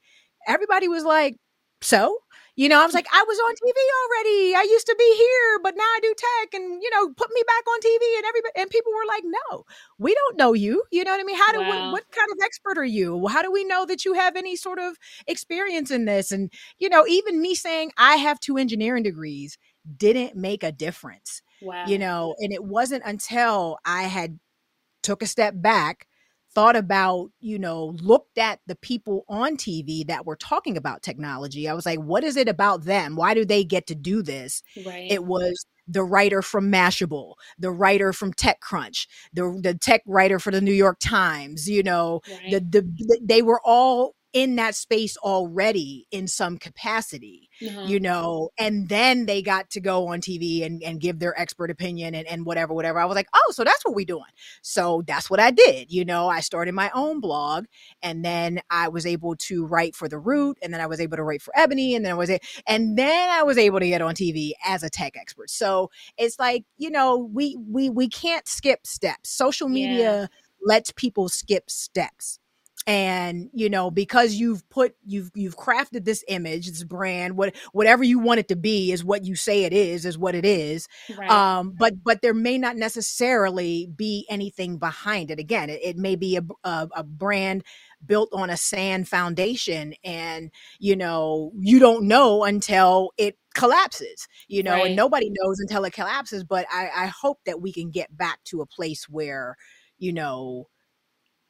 everybody 0.47 0.87
was 0.87 1.03
like, 1.03 1.37
so 1.81 2.17
you 2.57 2.67
know, 2.67 2.81
I 2.81 2.85
was 2.85 2.95
like, 2.95 3.05
I 3.13 3.23
was 3.27 3.37
on 3.37 3.53
TV 3.53 3.79
already. 4.01 4.55
I 4.55 4.63
used 4.63 4.87
to 4.87 4.95
be 4.97 5.15
here, 5.15 5.59
but 5.61 5.75
now 5.77 5.83
I 5.83 5.99
do 6.01 6.13
tech 6.17 6.59
and, 6.59 6.81
you 6.81 6.89
know, 6.89 7.07
put 7.13 7.29
me 7.31 7.43
back 7.45 7.63
on 7.67 7.79
TV 7.81 8.17
and 8.17 8.25
everybody, 8.25 8.53
and 8.55 8.69
people 8.71 8.91
were 8.91 9.05
like, 9.07 9.23
no, 9.23 9.63
we 9.99 10.15
don't 10.15 10.37
know 10.37 10.53
you. 10.53 10.83
You 10.91 11.03
know 11.03 11.11
what 11.11 11.21
I 11.21 11.23
mean? 11.23 11.37
How 11.37 11.51
do, 11.53 11.59
wow. 11.59 11.67
what, 11.67 11.91
what 11.91 12.11
kind 12.11 12.27
of 12.31 12.37
expert 12.43 12.79
are 12.79 12.83
you? 12.83 13.27
How 13.27 13.43
do 13.43 13.51
we 13.51 13.63
know 13.63 13.85
that 13.85 14.05
you 14.05 14.13
have 14.13 14.35
any 14.35 14.55
sort 14.55 14.79
of 14.79 14.97
experience 15.27 15.91
in 15.91 16.05
this? 16.05 16.31
And, 16.31 16.51
you 16.79 16.89
know, 16.89 17.05
even 17.07 17.39
me 17.39 17.53
saying 17.53 17.91
I 17.95 18.15
have 18.15 18.39
two 18.39 18.57
engineering 18.57 19.03
degrees 19.03 19.59
didn't 19.95 20.35
make 20.35 20.63
a 20.63 20.71
difference. 20.71 21.43
Wow. 21.61 21.85
You 21.85 21.99
know, 21.99 22.33
and 22.39 22.51
it 22.51 22.63
wasn't 22.63 23.03
until 23.05 23.77
I 23.85 24.03
had 24.03 24.39
took 25.03 25.21
a 25.21 25.27
step 25.27 25.53
back 25.55 26.07
thought 26.57 26.75
about, 26.75 27.29
you 27.39 27.59
know, 27.59 27.95
looked 28.01 28.39
at 28.39 28.59
the 28.65 28.75
people 28.75 29.23
on 29.29 29.55
TV 29.57 30.03
that 30.07 30.25
were 30.25 30.35
talking 30.35 30.75
about 30.75 31.03
technology. 31.03 31.69
I 31.69 31.75
was 31.75 31.85
like, 31.85 31.99
what 31.99 32.23
is 32.23 32.35
it 32.35 32.49
about 32.49 32.85
them? 32.85 33.15
Why 33.15 33.35
do 33.35 33.45
they 33.45 33.63
get 33.63 33.85
to 33.85 33.95
do 33.95 34.23
this? 34.23 34.63
Right. 34.83 35.11
It 35.11 35.23
was 35.23 35.67
the 35.87 36.03
writer 36.03 36.41
from 36.41 36.71
Mashable, 36.71 37.35
the 37.59 37.69
writer 37.69 38.11
from 38.11 38.33
TechCrunch, 38.33 39.05
the 39.33 39.59
the 39.61 39.75
tech 39.75 40.01
writer 40.07 40.39
for 40.39 40.49
the 40.49 40.59
New 40.59 40.73
York 40.73 40.97
Times, 40.99 41.69
you 41.69 41.83
know, 41.83 42.21
right. 42.27 42.49
the, 42.51 42.59
the, 42.59 42.81
the 42.81 43.19
they 43.23 43.43
were 43.43 43.61
all 43.63 44.15
in 44.33 44.55
that 44.57 44.75
space 44.75 45.17
already 45.17 46.05
in 46.11 46.27
some 46.27 46.57
capacity, 46.57 47.49
uh-huh. 47.65 47.85
you 47.87 47.99
know, 47.99 48.49
and 48.57 48.89
then 48.89 49.25
they 49.25 49.41
got 49.41 49.69
to 49.69 49.79
go 49.79 50.07
on 50.07 50.19
TV 50.19 50.65
and, 50.65 50.83
and 50.83 50.99
give 50.99 51.19
their 51.19 51.39
expert 51.39 51.71
opinion 51.71 52.13
and, 52.13 52.27
and 52.27 52.45
whatever, 52.45 52.73
whatever. 52.73 52.99
I 52.99 53.05
was 53.05 53.15
like, 53.15 53.29
oh, 53.33 53.51
so 53.51 53.63
that's 53.63 53.83
what 53.85 53.95
we're 53.95 54.05
doing. 54.05 54.23
So 54.61 55.01
that's 55.07 55.29
what 55.29 55.39
I 55.39 55.51
did. 55.51 55.91
You 55.91 56.03
know, 56.03 56.27
I 56.27 56.41
started 56.41 56.73
my 56.73 56.91
own 56.93 57.19
blog 57.21 57.65
and 58.01 58.23
then 58.23 58.59
I 58.69 58.89
was 58.89 59.05
able 59.05 59.35
to 59.37 59.65
write 59.65 59.95
for 59.95 60.09
The 60.09 60.19
Root 60.19 60.57
and 60.61 60.73
then 60.73 60.81
I 60.81 60.87
was 60.87 60.99
able 60.99 61.17
to 61.17 61.23
write 61.23 61.41
for 61.41 61.53
Ebony 61.57 61.95
and 61.95 62.03
then 62.05 62.11
I 62.11 62.15
was, 62.15 62.29
a, 62.29 62.39
and 62.67 62.97
then 62.97 63.29
I 63.29 63.43
was 63.43 63.57
able 63.57 63.79
to 63.79 63.87
get 63.87 64.01
on 64.01 64.13
TV 64.13 64.51
as 64.65 64.83
a 64.83 64.89
tech 64.89 65.15
expert. 65.15 65.49
So 65.49 65.89
it's 66.17 66.37
like, 66.37 66.65
you 66.77 66.89
know, 66.89 67.17
we, 67.17 67.57
we, 67.67 67.89
we 67.89 68.09
can't 68.09 68.47
skip 68.47 68.85
steps. 68.85 69.29
Social 69.29 69.69
media 69.69 70.21
yeah. 70.21 70.27
lets 70.65 70.91
people 70.91 71.29
skip 71.29 71.69
steps 71.69 72.39
and 72.85 73.49
you 73.53 73.69
know 73.69 73.89
because 73.89 74.35
you've 74.35 74.67
put 74.69 74.95
you've 75.05 75.31
you've 75.33 75.57
crafted 75.57 76.05
this 76.05 76.23
image 76.27 76.67
this 76.67 76.83
brand 76.83 77.35
what 77.35 77.55
whatever 77.71 78.03
you 78.03 78.19
want 78.19 78.39
it 78.39 78.47
to 78.47 78.55
be 78.55 78.91
is 78.91 79.03
what 79.03 79.25
you 79.25 79.35
say 79.35 79.63
it 79.63 79.73
is 79.73 80.05
is 80.05 80.17
what 80.17 80.35
it 80.35 80.45
is 80.45 80.87
right. 81.17 81.29
um 81.29 81.73
but 81.77 81.93
but 82.03 82.21
there 82.21 82.33
may 82.33 82.57
not 82.57 82.77
necessarily 82.77 83.89
be 83.95 84.25
anything 84.29 84.77
behind 84.77 85.31
it 85.31 85.39
again 85.39 85.69
it, 85.69 85.79
it 85.83 85.97
may 85.97 86.15
be 86.15 86.37
a, 86.37 86.41
a, 86.63 86.87
a 86.95 87.03
brand 87.03 87.63
built 88.05 88.29
on 88.31 88.49
a 88.49 88.57
sand 88.57 89.07
foundation 89.07 89.93
and 90.03 90.51
you 90.79 90.95
know 90.95 91.51
you 91.59 91.79
don't 91.79 92.07
know 92.07 92.43
until 92.43 93.11
it 93.17 93.37
collapses 93.55 94.27
you 94.47 94.61
know 94.61 94.73
right. 94.73 94.87
and 94.87 94.95
nobody 94.95 95.31
knows 95.31 95.59
until 95.59 95.83
it 95.83 95.93
collapses 95.93 96.43
but 96.43 96.65
i 96.71 96.89
i 96.95 97.05
hope 97.07 97.39
that 97.45 97.59
we 97.59 97.73
can 97.73 97.89
get 97.89 98.15
back 98.15 98.41
to 98.43 98.61
a 98.61 98.67
place 98.67 99.09
where 99.09 99.57
you 99.97 100.13
know 100.13 100.67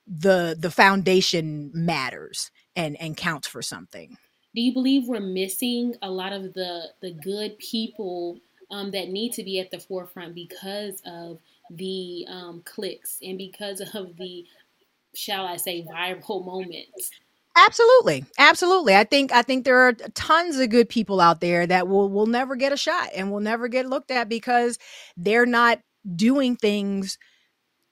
the 0.08 0.55
the 0.58 0.72
foundation 0.72 1.72
matters 1.74 2.51
and 2.76 2.99
and 2.99 3.18
counts 3.18 3.47
for 3.47 3.62
something. 3.62 4.18
Do 4.55 4.62
you 4.62 4.74
believe 4.74 5.08
we're 5.08 5.20
missing 5.20 5.95
a 6.01 6.10
lot 6.10 6.34
of 6.34 6.53
the 6.53 6.86
the 7.01 7.12
good 7.12 7.60
people 7.60 8.39
um, 8.72 8.91
that 8.91 9.10
need 9.10 9.34
to 9.34 9.43
be 9.43 9.60
at 9.60 9.72
the 9.72 9.80
forefront 9.80 10.36
because 10.36 11.01
of 11.05 11.39
the 11.70 12.26
um, 12.30 12.62
clicks 12.66 13.20
and 13.22 13.38
because 13.38 13.82
of 13.93 14.16
the 14.18 14.45
shall 15.14 15.45
i 15.45 15.58
say 15.58 15.84
viral 15.84 16.45
moments? 16.45 17.12
Absolutely. 17.60 18.24
Absolutely. 18.38 18.95
I 18.95 19.03
think 19.03 19.32
i 19.32 19.41
think 19.41 19.66
there 19.66 19.80
are 19.80 19.93
tons 19.93 20.58
of 20.60 20.70
good 20.70 20.89
people 20.89 21.20
out 21.20 21.41
there 21.41 21.68
that 21.68 21.88
will 21.88 22.10
will 22.10 22.28
never 22.28 22.55
get 22.55 22.72
a 22.72 22.78
shot 22.78 23.10
and 23.16 23.32
will 23.32 23.39
never 23.39 23.68
get 23.68 23.88
looked 23.88 24.12
at 24.12 24.30
because 24.30 24.78
they're 25.18 25.45
not 25.45 25.80
doing 26.16 26.55
things 26.55 27.18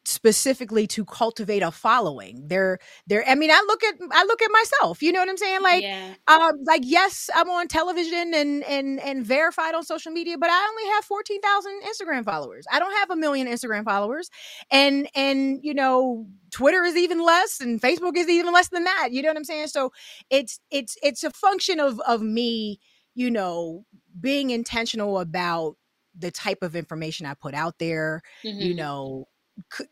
specifically 0.08 0.88
to 0.88 1.04
cultivate 1.06 1.62
a 1.62 1.72
following. 1.72 2.48
They're 2.48 2.80
they're 3.08 3.28
I 3.28 3.36
mean, 3.36 3.52
I 3.52 3.64
look 3.68 3.84
at 3.84 3.96
I 4.12 4.24
look 4.26 4.42
at 4.42 4.52
myself, 4.52 5.02
you 5.02 5.12
know 5.12 5.20
what 5.20 5.30
I'm 5.30 5.38
saying? 5.38 5.62
Like 5.62 5.84
yeah. 5.84 6.14
um 6.28 6.64
like 6.66 6.82
yes, 6.84 7.30
I'm 7.36 7.50
on 7.50 7.68
television 7.68 8.34
and 8.34 8.64
and 8.64 9.00
and 9.00 9.26
verified 9.26 9.76
on 9.76 9.84
social 9.84 10.12
media, 10.12 10.38
but 10.38 10.50
I 10.50 10.68
only 10.70 10.94
have 10.94 11.06
14,000 11.06 11.82
Instagram 11.84 12.24
followers. 12.24 12.66
I 12.72 12.80
don't 12.80 12.94
have 12.94 13.10
a 13.10 13.16
million 13.16 13.48
Instagram 13.48 13.84
followers. 13.84 14.30
And 14.72 15.10
and 15.16 15.60
you 15.64 15.74
know, 15.74 16.28
Twitter 16.52 16.84
is 16.84 16.96
even 16.96 17.24
less 17.24 17.60
and 17.60 17.82
Facebook 17.82 18.16
is 18.16 18.30
even 18.30 18.54
less 18.54 18.70
than 18.70 18.84
that. 18.84 19.10
You 19.12 19.22
know 19.22 19.30
what 19.30 19.38
I'm 19.38 19.44
saying? 19.44 19.68
So 19.68 19.92
it's 20.30 20.60
it's 20.72 20.98
it's 21.02 21.24
a 21.24 21.32
function 21.32 21.80
of 21.80 22.00
of 22.02 22.22
me, 22.22 22.80
you 23.16 23.32
know, 23.32 23.86
being 24.20 24.52
intentional 24.52 25.20
about 25.20 25.76
the 26.18 26.32
type 26.32 26.64
of 26.64 26.76
information 26.76 27.26
I 27.26 27.34
put 27.34 27.54
out 27.54 27.78
there, 27.80 28.22
mm-hmm. 28.44 28.60
you 28.60 28.74
know, 28.74 29.28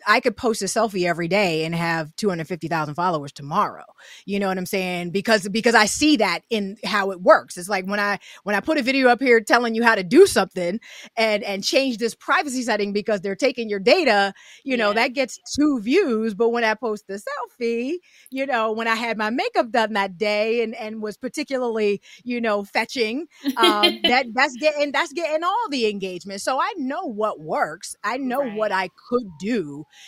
I 0.05 0.19
could 0.19 0.35
post 0.35 0.61
a 0.61 0.65
selfie 0.65 1.07
every 1.07 1.27
day 1.27 1.63
and 1.63 1.73
have 1.73 2.15
250,000 2.17 2.95
followers 2.95 3.31
tomorrow. 3.31 3.85
You 4.25 4.39
know 4.39 4.47
what 4.47 4.57
I'm 4.57 4.65
saying? 4.65 5.11
Because 5.11 5.47
because 5.47 5.75
I 5.75 5.85
see 5.85 6.17
that 6.17 6.41
in 6.49 6.77
how 6.83 7.11
it 7.11 7.21
works. 7.21 7.57
It's 7.57 7.69
like 7.69 7.85
when 7.85 7.99
I 7.99 8.19
when 8.43 8.55
I 8.55 8.59
put 8.59 8.77
a 8.77 8.83
video 8.83 9.07
up 9.07 9.21
here 9.21 9.39
telling 9.39 9.73
you 9.73 9.83
how 9.83 9.95
to 9.95 10.03
do 10.03 10.25
something 10.27 10.79
and 11.15 11.43
and 11.43 11.63
change 11.63 11.97
this 11.97 12.13
privacy 12.13 12.61
setting 12.61 12.91
because 12.91 13.21
they're 13.21 13.35
taking 13.35 13.69
your 13.69 13.79
data, 13.79 14.33
you 14.63 14.75
know, 14.75 14.89
yeah. 14.89 14.95
that 14.95 15.13
gets 15.13 15.39
two 15.55 15.79
views, 15.79 16.33
but 16.33 16.49
when 16.49 16.63
I 16.63 16.73
post 16.73 17.05
the 17.07 17.21
selfie, 17.21 17.95
you 18.29 18.45
know, 18.45 18.71
when 18.73 18.87
I 18.87 18.95
had 18.95 19.17
my 19.17 19.29
makeup 19.29 19.71
done 19.71 19.93
that 19.93 20.17
day 20.17 20.61
and 20.63 20.75
and 20.75 21.01
was 21.01 21.15
particularly, 21.17 22.01
you 22.23 22.41
know, 22.41 22.63
fetching, 22.65 23.27
um 23.57 23.99
that 24.03 24.25
that's 24.33 24.55
getting 24.57 24.91
that's 24.91 25.13
getting 25.13 25.43
all 25.43 25.69
the 25.69 25.87
engagement. 25.87 26.41
So 26.41 26.59
I 26.59 26.73
know 26.77 27.03
what 27.03 27.39
works. 27.39 27.95
I 28.03 28.17
know 28.17 28.41
right. 28.41 28.55
what 28.55 28.71
I 28.73 28.89
could 29.09 29.27
do 29.39 29.52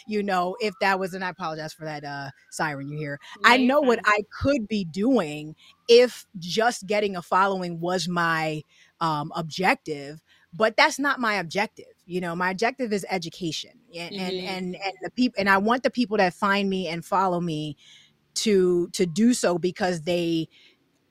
you 0.07 0.23
know, 0.23 0.55
if 0.59 0.73
that 0.81 0.99
was, 0.99 1.13
and 1.13 1.23
I 1.23 1.29
apologize 1.29 1.73
for 1.73 1.85
that 1.85 2.03
uh, 2.03 2.29
siren 2.51 2.89
you 2.89 2.97
hear. 2.97 3.19
I 3.43 3.57
know 3.57 3.81
what 3.81 3.99
I 4.05 4.21
could 4.41 4.67
be 4.67 4.85
doing 4.85 5.55
if 5.87 6.25
just 6.39 6.87
getting 6.87 7.15
a 7.15 7.21
following 7.21 7.79
was 7.79 8.07
my 8.07 8.63
um, 9.01 9.31
objective, 9.35 10.21
but 10.53 10.77
that's 10.77 10.99
not 10.99 11.19
my 11.19 11.35
objective. 11.35 11.85
You 12.05 12.21
know, 12.21 12.35
my 12.35 12.51
objective 12.51 12.93
is 12.93 13.05
education, 13.09 13.71
and 13.95 14.15
mm-hmm. 14.15 14.23
and 14.23 14.47
and 14.47 14.75
and 14.75 14.93
the 15.01 15.11
people, 15.11 15.35
and 15.39 15.49
I 15.49 15.57
want 15.57 15.83
the 15.83 15.89
people 15.89 16.17
that 16.17 16.33
find 16.33 16.69
me 16.69 16.87
and 16.87 17.03
follow 17.03 17.41
me 17.41 17.75
to 18.35 18.89
to 18.89 19.05
do 19.05 19.33
so 19.33 19.57
because 19.57 20.01
they 20.01 20.47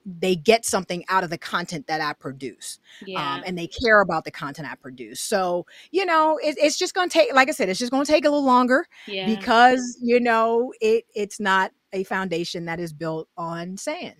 they 0.06 0.36
get 0.36 0.64
something 0.64 1.04
out 1.08 1.24
of 1.24 1.30
the 1.30 1.38
content 1.38 1.86
that 1.86 2.00
I 2.00 2.12
produce. 2.12 2.78
Um, 3.02 3.08
yeah. 3.08 3.34
Um, 3.34 3.42
and 3.46 3.58
they 3.58 3.66
care 3.66 4.00
about 4.00 4.24
the 4.24 4.30
content 4.30 4.70
I 4.70 4.74
produce. 4.74 5.20
So, 5.20 5.66
you 5.90 6.04
know, 6.04 6.38
it, 6.42 6.56
it's 6.58 6.78
just 6.78 6.94
going 6.94 7.08
to 7.08 7.12
take, 7.12 7.34
like 7.34 7.48
I 7.48 7.52
said, 7.52 7.68
it's 7.68 7.78
just 7.78 7.92
going 7.92 8.04
to 8.04 8.12
take 8.12 8.24
a 8.24 8.28
little 8.28 8.44
longer 8.44 8.86
yeah. 9.06 9.26
because, 9.26 9.98
you 10.02 10.20
know, 10.20 10.72
it 10.80 11.04
it's 11.14 11.40
not 11.40 11.72
a 11.92 12.04
foundation 12.04 12.66
that 12.66 12.80
is 12.80 12.92
built 12.92 13.28
on 13.36 13.76
sand. 13.76 14.16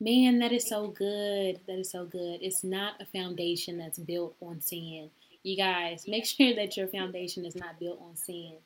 Man, 0.00 0.38
that 0.38 0.52
is 0.52 0.68
so 0.68 0.88
good. 0.88 1.60
That 1.66 1.78
is 1.78 1.90
so 1.90 2.04
good. 2.04 2.38
It's 2.40 2.62
not 2.62 2.94
a 3.00 3.06
foundation 3.06 3.78
that's 3.78 3.98
built 3.98 4.36
on 4.40 4.60
sand. 4.60 5.10
You 5.42 5.56
guys, 5.56 6.04
make 6.06 6.24
sure 6.26 6.54
that 6.54 6.76
your 6.76 6.86
foundation 6.88 7.44
is 7.44 7.56
not 7.56 7.80
built 7.80 8.00
on 8.00 8.16
sand. 8.16 8.58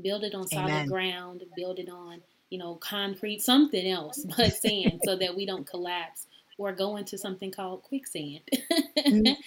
Build 0.00 0.24
it 0.24 0.34
on 0.34 0.46
solid 0.46 0.88
ground. 0.88 1.42
Build 1.56 1.78
it 1.78 1.90
on 1.90 2.22
you 2.50 2.58
know, 2.58 2.76
concrete, 2.76 3.42
something 3.42 3.86
else 3.86 4.24
but 4.36 4.52
sand 4.54 5.00
so 5.04 5.16
that 5.16 5.36
we 5.36 5.46
don't 5.46 5.66
collapse 5.66 6.26
or 6.58 6.72
go 6.72 6.96
into 6.96 7.16
something 7.16 7.50
called 7.50 7.82
quicksand. 7.82 8.40
Mm-hmm. 8.98 9.40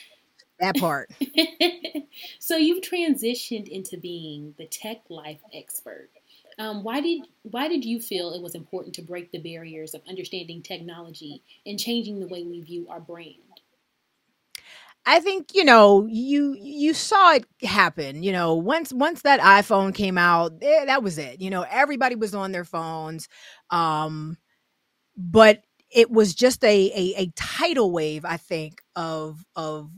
that 0.60 0.76
part. 0.78 1.12
so 2.40 2.56
you've 2.56 2.84
transitioned 2.84 3.68
into 3.68 3.98
being 3.98 4.56
the 4.58 4.66
tech 4.66 5.02
life 5.10 5.42
expert. 5.54 6.10
Um, 6.58 6.84
why 6.84 7.02
did 7.02 7.22
why 7.44 7.68
did 7.68 7.84
you 7.86 8.00
feel 8.00 8.34
it 8.34 8.42
was 8.42 8.56
important 8.56 8.96
to 8.96 9.02
break 9.02 9.32
the 9.32 9.40
barriers 9.40 9.94
of 9.94 10.02
understanding 10.08 10.62
technology 10.62 11.42
and 11.66 11.80
changing 11.80 12.20
the 12.20 12.28
way 12.28 12.44
we 12.44 12.62
view 12.62 12.88
our 12.90 13.00
brand? 13.00 13.36
I 15.06 15.20
think 15.20 15.50
you 15.56 15.64
know 15.66 16.06
you 16.10 16.56
you 16.60 16.94
saw 16.94 17.34
it 17.34 17.46
happen. 17.64 18.24
You 18.24 18.32
know, 18.32 18.56
once 18.56 18.94
once 18.94 19.24
that 19.24 19.40
iPhone 19.40 19.94
came 19.96 20.18
out, 20.18 20.54
eh, 20.62 20.86
that 20.86 21.04
was 21.04 21.18
it. 21.18 21.42
You 21.42 21.50
know, 21.50 21.66
everybody 21.70 22.16
was 22.16 22.36
on 22.36 22.52
their 22.52 22.66
phones, 22.66 23.28
um, 23.72 24.38
but 25.18 25.64
it 25.92 26.12
was 26.12 26.36
just 26.36 26.64
a, 26.64 26.92
a 26.96 27.16
a 27.24 27.28
tidal 27.36 27.92
wave. 27.92 28.26
I 28.26 28.38
think 28.38 28.82
of 28.96 29.44
of 29.56 29.92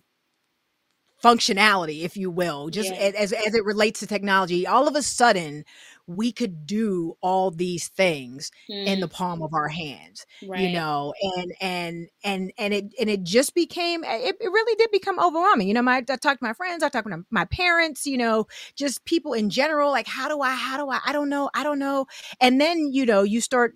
functionality, 1.24 2.04
if 2.04 2.18
you 2.18 2.30
will, 2.30 2.70
just 2.70 2.89
Yeah. 2.89 3.12
as 3.18 3.32
as 3.34 3.56
it 3.56 3.64
relates 3.64 3.99
to 4.01 4.08
technology. 4.08 4.68
All 4.68 4.88
of 4.88 4.95
a 4.95 5.01
sudden, 5.01 5.64
we 6.08 6.32
could 6.32 6.66
do 6.66 7.16
all 7.22 7.49
these 7.51 7.88
things 7.89 8.51
in 8.86 8.99
the 8.99 9.08
palm 9.08 9.41
of 9.41 9.54
our 9.54 9.68
hands 9.70 10.26
Mm, 10.43 10.49
right. 10.49 10.62
you 10.62 10.70
know 10.74 11.14
and 11.38 11.54
and 11.62 12.08
and 12.24 12.51
and 12.58 12.74
it 12.74 12.86
and 12.99 13.10
it 13.10 13.24
just 13.24 13.54
became 13.56 14.04
it, 14.04 14.36
it 14.39 14.47
really 14.51 14.76
did 14.76 14.91
become 14.91 15.20
overwhelming 15.20 15.68
you 15.68 15.74
know 15.74 15.82
my 15.82 15.97
i 15.97 16.01
talked 16.01 16.22
to 16.39 16.43
my 16.43 16.54
friends 16.54 16.84
i 16.84 16.89
talked 16.89 17.08
to 17.10 17.24
my 17.30 17.45
parents 17.45 18.06
you 18.06 18.18
know 18.18 18.45
just 18.76 19.04
people 19.06 19.34
in 19.34 19.49
general 19.49 19.91
like 19.91 20.08
how 20.08 20.28
do 20.28 20.41
i 20.41 20.51
how 20.54 20.78
do 20.78 20.89
i 20.89 20.99
i 21.06 21.12
don't 21.14 21.30
know 21.30 21.49
i 21.54 21.64
don't 21.64 21.80
know 21.80 22.06
and 22.41 22.60
then 22.60 22.89
you 22.91 23.06
know 23.06 23.24
you 23.24 23.39
start 23.41 23.74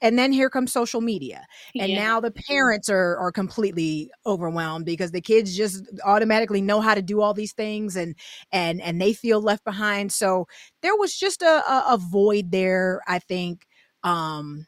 and 0.00 0.18
then 0.18 0.32
here 0.32 0.50
comes 0.50 0.72
social 0.72 1.00
media 1.00 1.44
and 1.78 1.90
Yeah. 1.90 1.96
now 1.96 2.20
the 2.20 2.30
parents 2.30 2.88
are 2.88 3.16
are 3.18 3.32
completely 3.32 4.10
overwhelmed 4.26 4.84
because 4.86 5.10
the 5.12 5.20
kids 5.20 5.56
just 5.56 5.84
automatically 6.04 6.60
know 6.62 6.80
how 6.80 6.94
to 6.94 7.02
do 7.02 7.20
all 7.20 7.34
these 7.34 7.52
things 7.52 7.96
and 7.96 8.14
and 8.52 8.80
and 8.80 9.00
they 9.00 9.12
feel 9.12 9.40
left 9.40 9.64
behind. 9.64 10.12
So 10.12 10.46
there 10.82 10.96
was 10.96 11.16
just 11.16 11.42
a 11.42 11.62
a, 11.70 11.84
a 11.94 11.98
void 11.98 12.50
there 12.50 13.00
i 13.06 13.18
think 13.18 13.66
um 14.04 14.66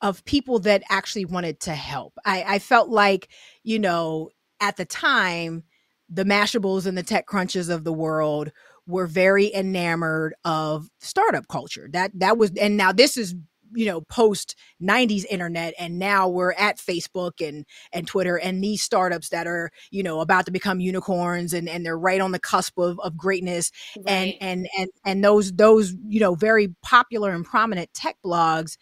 of 0.00 0.24
people 0.24 0.58
that 0.60 0.82
actually 0.90 1.24
wanted 1.24 1.60
to 1.60 1.72
help. 1.74 2.14
I 2.24 2.44
i 2.46 2.58
felt 2.58 2.88
like 2.88 3.28
you 3.62 3.78
know 3.78 4.30
at 4.60 4.76
the 4.76 4.84
time 4.84 5.64
the 6.08 6.24
mashables 6.24 6.86
and 6.86 6.96
the 6.98 7.02
tech 7.02 7.26
crunches 7.26 7.68
of 7.68 7.84
the 7.84 7.92
world 7.92 8.52
were 8.86 9.06
very 9.06 9.52
enamored 9.54 10.34
of 10.44 10.88
startup 11.00 11.48
culture. 11.48 11.88
That 11.92 12.10
that 12.18 12.36
was 12.38 12.52
and 12.60 12.76
now 12.76 12.92
this 12.92 13.16
is 13.16 13.34
you 13.74 13.86
know 13.86 14.00
post 14.02 14.54
90s 14.82 15.24
internet 15.30 15.74
and 15.78 15.98
now 15.98 16.28
we're 16.28 16.52
at 16.52 16.78
facebook 16.78 17.46
and 17.46 17.64
and 17.92 18.06
twitter 18.06 18.36
and 18.36 18.62
these 18.62 18.82
startups 18.82 19.30
that 19.30 19.46
are 19.46 19.70
you 19.90 20.02
know 20.02 20.20
about 20.20 20.46
to 20.46 20.52
become 20.52 20.80
unicorns 20.80 21.52
and 21.52 21.68
and 21.68 21.84
they're 21.84 21.98
right 21.98 22.20
on 22.20 22.32
the 22.32 22.38
cusp 22.38 22.78
of, 22.78 22.98
of 23.00 23.16
greatness. 23.16 23.70
And 24.06 24.34
and 24.40 24.68
and 24.78 24.88
and 25.04 25.24
those 25.24 25.52
those 25.52 25.94
you 26.06 26.20
know 26.20 26.34
very 26.34 26.74
popular 26.82 27.32
and 27.32 27.44
prominent 27.44 27.92
tech 27.94 28.16
blogs 28.24 28.76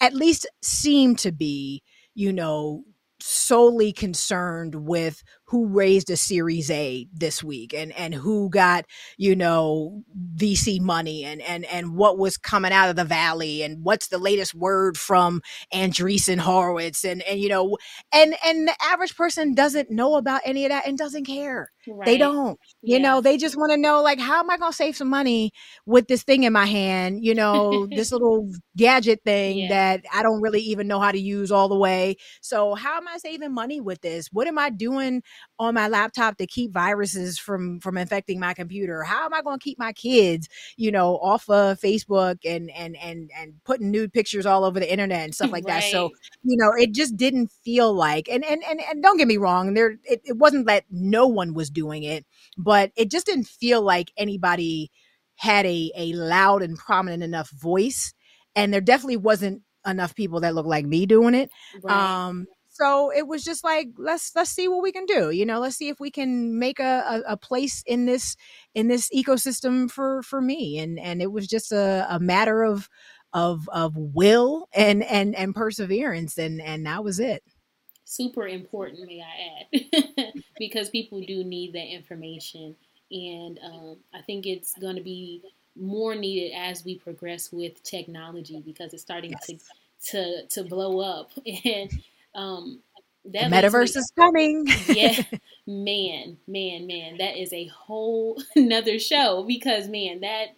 at 0.00 0.14
least 0.14 0.46
seem 0.62 1.16
to 1.16 1.32
be 1.32 1.82
you 2.14 2.32
know 2.32 2.84
solely 3.22 3.92
concerned 3.92 4.74
with 4.74 5.22
who 5.50 5.66
raised 5.66 6.10
a 6.10 6.16
series 6.16 6.70
a 6.70 7.06
this 7.12 7.42
week 7.42 7.74
and 7.74 7.92
and 7.92 8.14
who 8.14 8.48
got 8.50 8.84
you 9.18 9.34
know 9.36 10.02
vc 10.36 10.80
money 10.80 11.24
and 11.24 11.40
and 11.42 11.64
and 11.66 11.94
what 11.96 12.18
was 12.18 12.36
coming 12.36 12.72
out 12.72 12.88
of 12.88 12.96
the 12.96 13.04
valley 13.04 13.62
and 13.62 13.82
what's 13.84 14.08
the 14.08 14.18
latest 14.18 14.54
word 14.54 14.96
from 14.96 15.40
andreessen 15.74 16.38
horowitz 16.38 17.04
and 17.04 17.22
and 17.22 17.40
you 17.40 17.48
know 17.48 17.76
and 18.12 18.34
and 18.44 18.68
the 18.68 18.74
average 18.82 19.16
person 19.16 19.54
doesn't 19.54 19.90
know 19.90 20.16
about 20.16 20.40
any 20.44 20.64
of 20.64 20.70
that 20.70 20.86
and 20.86 20.96
doesn't 20.98 21.24
care. 21.24 21.70
They 22.04 22.16
don't. 22.16 22.58
You 22.84 22.98
Yeah. 22.98 23.02
know 23.02 23.20
they 23.20 23.36
just 23.36 23.56
want 23.56 23.72
to 23.72 23.76
know 23.76 24.02
like 24.02 24.18
how 24.18 24.40
am 24.40 24.50
i 24.50 24.56
going 24.56 24.72
to 24.72 24.76
save 24.76 24.96
some 24.96 25.08
money 25.08 25.52
with 25.86 26.08
this 26.08 26.22
thing 26.22 26.44
in 26.44 26.52
my 26.52 26.64
hand? 26.66 27.22
You 27.24 27.34
know 27.34 27.86
this 27.92 28.10
little 28.10 28.50
gadget 28.76 29.20
thing 29.24 29.60
Yeah. 29.60 29.68
that 29.68 30.02
i 30.12 30.22
don't 30.22 30.40
really 30.40 30.60
even 30.62 30.86
know 30.88 30.98
how 30.98 31.12
to 31.12 31.20
use 31.20 31.52
all 31.52 31.68
the 31.68 31.76
way. 31.78 32.16
So 32.40 32.74
how 32.74 32.96
am 32.96 33.06
i 33.08 33.18
saving 33.18 33.52
money 33.52 33.80
with 33.80 34.00
this? 34.00 34.28
What 34.32 34.46
am 34.48 34.58
i 34.58 34.70
doing 34.70 35.22
on 35.58 35.74
my 35.74 35.88
laptop 35.88 36.36
to 36.38 36.46
keep 36.46 36.72
viruses 36.72 37.38
from 37.38 37.80
from 37.80 37.96
infecting 37.96 38.40
my 38.40 38.54
computer. 38.54 39.02
How 39.02 39.24
am 39.24 39.34
i 39.34 39.42
going 39.42 39.58
to 39.58 39.62
keep 39.62 39.78
my 39.78 39.92
kids 39.92 40.48
you 40.76 40.90
know 40.90 41.16
off 41.18 41.48
of 41.50 41.80
facebook 41.80 42.38
and 42.44 42.70
and 42.70 42.96
and 42.96 43.30
and 43.36 43.54
putting 43.64 43.90
nude 43.90 44.12
pictures 44.12 44.46
all 44.46 44.64
over 44.64 44.80
the 44.80 44.90
internet 44.90 45.24
and 45.24 45.34
stuff 45.34 45.52
like 45.52 45.66
that? 45.66 45.84
So 45.84 46.10
you 46.42 46.56
know 46.56 46.72
it 46.78 46.92
just 46.92 47.16
didn't 47.16 47.50
feel 47.64 47.92
like 47.92 48.28
and 48.28 48.44
and 48.44 48.62
and, 48.68 48.80
and 48.88 49.02
don't 49.02 49.18
get 49.18 49.28
me 49.28 49.36
wrong 49.36 49.74
there 49.74 49.96
it, 50.04 50.20
it 50.24 50.36
wasn't 50.36 50.66
that 50.66 50.84
no 50.90 51.26
one 51.26 51.54
was 51.54 51.70
doing 51.70 52.02
it 52.02 52.24
but 52.56 52.90
it 52.96 53.10
just 53.10 53.26
didn't 53.26 53.46
feel 53.46 53.82
like 53.82 54.10
anybody 54.16 54.90
had 55.36 55.66
a 55.66 55.92
a 55.96 56.12
loud 56.14 56.62
and 56.62 56.78
prominent 56.78 57.22
enough 57.22 57.50
voice 57.50 58.14
and 58.54 58.72
there 58.72 58.80
definitely 58.80 59.16
wasn't 59.16 59.62
enough 59.86 60.14
people 60.14 60.40
that 60.40 60.54
looked 60.54 60.68
like 60.68 60.84
me 60.84 61.06
doing 61.06 61.34
it. 61.34 61.50
Right. 61.82 62.26
um 62.28 62.46
so 62.80 63.12
it 63.12 63.26
was 63.26 63.44
just 63.44 63.62
like 63.62 63.88
let's 63.98 64.32
let's 64.34 64.50
see 64.50 64.68
what 64.68 64.82
we 64.82 64.92
can 64.92 65.06
do 65.06 65.30
you 65.30 65.44
know 65.44 65.60
let's 65.60 65.76
see 65.76 65.88
if 65.88 66.00
we 66.00 66.10
can 66.10 66.58
make 66.58 66.80
a, 66.80 67.22
a, 67.26 67.32
a 67.32 67.36
place 67.36 67.82
in 67.86 68.06
this 68.06 68.36
in 68.74 68.88
this 68.88 69.10
ecosystem 69.14 69.90
for 69.90 70.22
for 70.22 70.40
me 70.40 70.78
and 70.78 70.98
and 70.98 71.20
it 71.20 71.30
was 71.30 71.46
just 71.46 71.72
a, 71.72 72.06
a 72.08 72.18
matter 72.18 72.62
of 72.62 72.88
of 73.32 73.68
of 73.72 73.96
will 73.96 74.68
and 74.72 75.02
and 75.04 75.34
and 75.34 75.54
perseverance 75.54 76.38
and 76.38 76.60
and 76.60 76.86
that 76.86 77.04
was 77.04 77.20
it. 77.20 77.42
Super 78.04 78.48
important, 78.48 79.06
may 79.06 79.22
I 79.22 79.76
add, 79.76 80.32
because 80.58 80.90
people 80.90 81.20
do 81.20 81.44
need 81.44 81.74
that 81.74 81.94
information, 81.94 82.74
and 83.10 83.60
um, 83.64 83.96
I 84.12 84.20
think 84.22 84.46
it's 84.46 84.74
going 84.80 84.96
to 84.96 85.02
be 85.02 85.42
more 85.76 86.16
needed 86.16 86.52
as 86.56 86.84
we 86.84 86.98
progress 86.98 87.52
with 87.52 87.80
technology 87.84 88.60
because 88.66 88.92
it's 88.92 89.02
starting 89.02 89.32
to 89.46 89.58
to 90.06 90.46
to 90.48 90.64
blow 90.64 90.98
up, 90.98 91.30
and 91.64 92.02
um, 92.34 92.80
that 93.26 93.50
leads 93.50 93.52
me- 93.52 93.58
metaverse 93.62 93.96
is 93.96 94.12
coming 94.16 94.66
yeah, 94.88 95.22
man, 95.66 96.38
man, 96.46 96.86
man, 96.86 97.18
that 97.18 97.36
is 97.36 97.52
a 97.52 97.66
whole 97.66 98.40
another 98.56 98.98
show 98.98 99.44
because 99.46 99.88
man, 99.88 100.20
that 100.20 100.56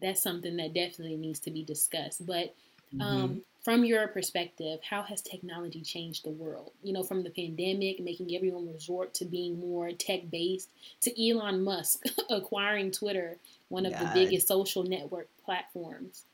that's 0.00 0.22
something 0.22 0.56
that 0.58 0.74
definitely 0.74 1.16
needs 1.16 1.40
to 1.40 1.50
be 1.50 1.64
discussed. 1.64 2.26
But 2.26 2.54
Mm-hmm. 2.94 3.04
um, 3.04 3.42
from 3.64 3.84
your 3.84 4.06
perspective, 4.08 4.78
how 4.88 5.02
has 5.02 5.20
technology 5.20 5.82
changed 5.82 6.24
the 6.24 6.30
world? 6.30 6.70
You 6.82 6.92
know, 6.92 7.02
from 7.02 7.22
the 7.22 7.30
pandemic, 7.30 7.98
making 8.00 8.34
everyone 8.34 8.72
resort 8.72 9.14
to 9.14 9.24
being 9.24 9.58
more 9.58 9.90
tech 9.92 10.30
based, 10.30 10.70
to 11.02 11.30
Elon 11.30 11.64
Musk 11.64 12.04
acquiring 12.30 12.92
Twitter, 12.92 13.38
one 13.68 13.84
of 13.84 13.98
the 13.98 14.10
biggest 14.14 14.46
social 14.46 14.84
network 14.84 15.28
platforms. 15.44 16.24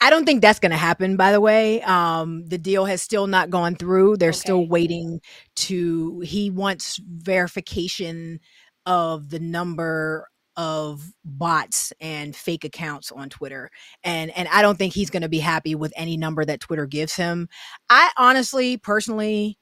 I 0.00 0.10
don't 0.10 0.26
think 0.26 0.42
that's 0.42 0.58
going 0.58 0.70
to 0.72 0.76
happen. 0.76 1.16
By 1.16 1.32
the 1.32 1.40
way, 1.40 1.80
um, 1.82 2.44
the 2.46 2.58
deal 2.58 2.84
has 2.84 3.02
still 3.02 3.26
not 3.26 3.50
gone 3.50 3.74
through. 3.76 4.18
They're 4.18 4.32
still 4.32 4.66
waiting 4.68 5.20
to. 5.56 6.20
He 6.20 6.50
wants 6.50 7.00
verification 7.06 8.40
of 8.84 9.30
the 9.30 9.40
number 9.40 10.28
of 10.56 11.02
bots 11.24 11.92
and 12.00 12.34
fake 12.36 12.64
accounts 12.64 13.10
on 13.10 13.30
Twitter, 13.30 13.70
and 14.04 14.30
and 14.36 14.48
I 14.48 14.60
don't 14.62 14.76
think 14.76 14.92
he's 14.94 15.10
going 15.10 15.22
to 15.22 15.28
be 15.30 15.38
happy 15.38 15.74
with 15.74 15.92
any 15.96 16.16
number 16.18 16.44
that 16.44 16.60
Twitter 16.60 16.86
gives 16.86 17.14
him. 17.16 17.48
I 17.90 18.10
honestly, 18.18 18.76
personally. 18.76 19.58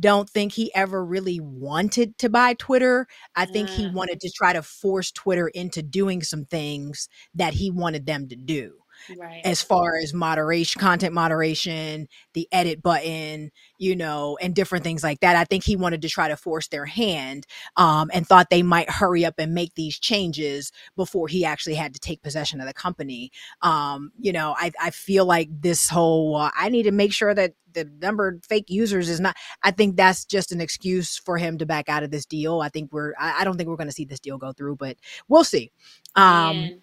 Don't 0.00 0.28
think 0.28 0.50
he 0.52 0.74
ever 0.74 1.04
really 1.04 1.38
wanted 1.38 2.18
to 2.18 2.28
buy 2.28 2.54
Twitter. 2.54 3.06
I 3.36 3.44
think 3.46 3.68
he 3.70 3.86
Ah. 3.86 3.92
wanted 3.92 4.18
to 4.20 4.30
try 4.34 4.52
to 4.52 4.60
force 4.62 5.12
Twitter 5.12 5.46
into 5.46 5.80
doing 5.80 6.22
some 6.24 6.44
things 6.44 7.08
that 7.36 7.54
he 7.54 7.70
wanted 7.70 8.04
them 8.04 8.26
to 8.28 8.34
do 8.34 8.72
Right. 9.16 9.42
as 9.44 9.62
far 9.62 9.96
as 9.96 10.12
moderation, 10.12 10.80
content 10.80 11.14
moderation, 11.14 12.08
the 12.32 12.48
edit 12.50 12.82
button, 12.82 13.50
you 13.78 13.94
know, 13.94 14.36
and 14.40 14.54
different 14.54 14.84
things 14.84 15.02
like 15.04 15.20
that. 15.20 15.36
I 15.36 15.44
think 15.44 15.64
he 15.64 15.76
wanted 15.76 16.02
to 16.02 16.08
try 16.08 16.28
to 16.28 16.36
force 16.36 16.68
their 16.68 16.86
hand 16.86 17.46
um, 17.76 18.10
and 18.12 18.26
thought 18.26 18.50
they 18.50 18.62
might 18.62 18.90
hurry 18.90 19.24
up 19.24 19.34
and 19.38 19.54
make 19.54 19.74
these 19.74 19.98
changes 19.98 20.72
before 20.96 21.28
he 21.28 21.44
actually 21.44 21.74
had 21.76 21.94
to 21.94 22.00
take 22.00 22.22
possession 22.22 22.60
of 22.60 22.66
the 22.66 22.74
company. 22.74 23.30
Um, 23.62 24.12
you 24.18 24.32
know, 24.32 24.54
I, 24.58 24.72
I 24.80 24.90
feel 24.90 25.24
like 25.24 25.48
this 25.50 25.88
whole, 25.88 26.36
uh, 26.36 26.50
I 26.56 26.68
need 26.68 26.84
to 26.84 26.92
make 26.92 27.12
sure 27.12 27.34
that 27.34 27.54
the 27.72 27.88
number 28.00 28.28
of 28.28 28.44
fake 28.44 28.70
users 28.70 29.08
is 29.08 29.20
not, 29.20 29.36
I 29.62 29.70
think 29.70 29.96
that's 29.96 30.24
just 30.24 30.50
an 30.50 30.60
excuse 30.60 31.18
for 31.18 31.36
him 31.38 31.58
to 31.58 31.66
back 31.66 31.88
out 31.88 32.02
of 32.02 32.10
this 32.10 32.26
deal. 32.26 32.60
I 32.60 32.70
think 32.70 32.92
we're, 32.92 33.12
I, 33.18 33.40
I 33.40 33.44
don't 33.44 33.56
think 33.56 33.68
we're 33.68 33.76
going 33.76 33.88
to 33.88 33.92
see 33.92 34.06
this 34.06 34.20
deal 34.20 34.38
go 34.38 34.52
through, 34.52 34.76
but 34.76 34.96
we'll 35.28 35.44
see. 35.44 35.70
Um, 36.14 36.56
Man. 36.62 36.82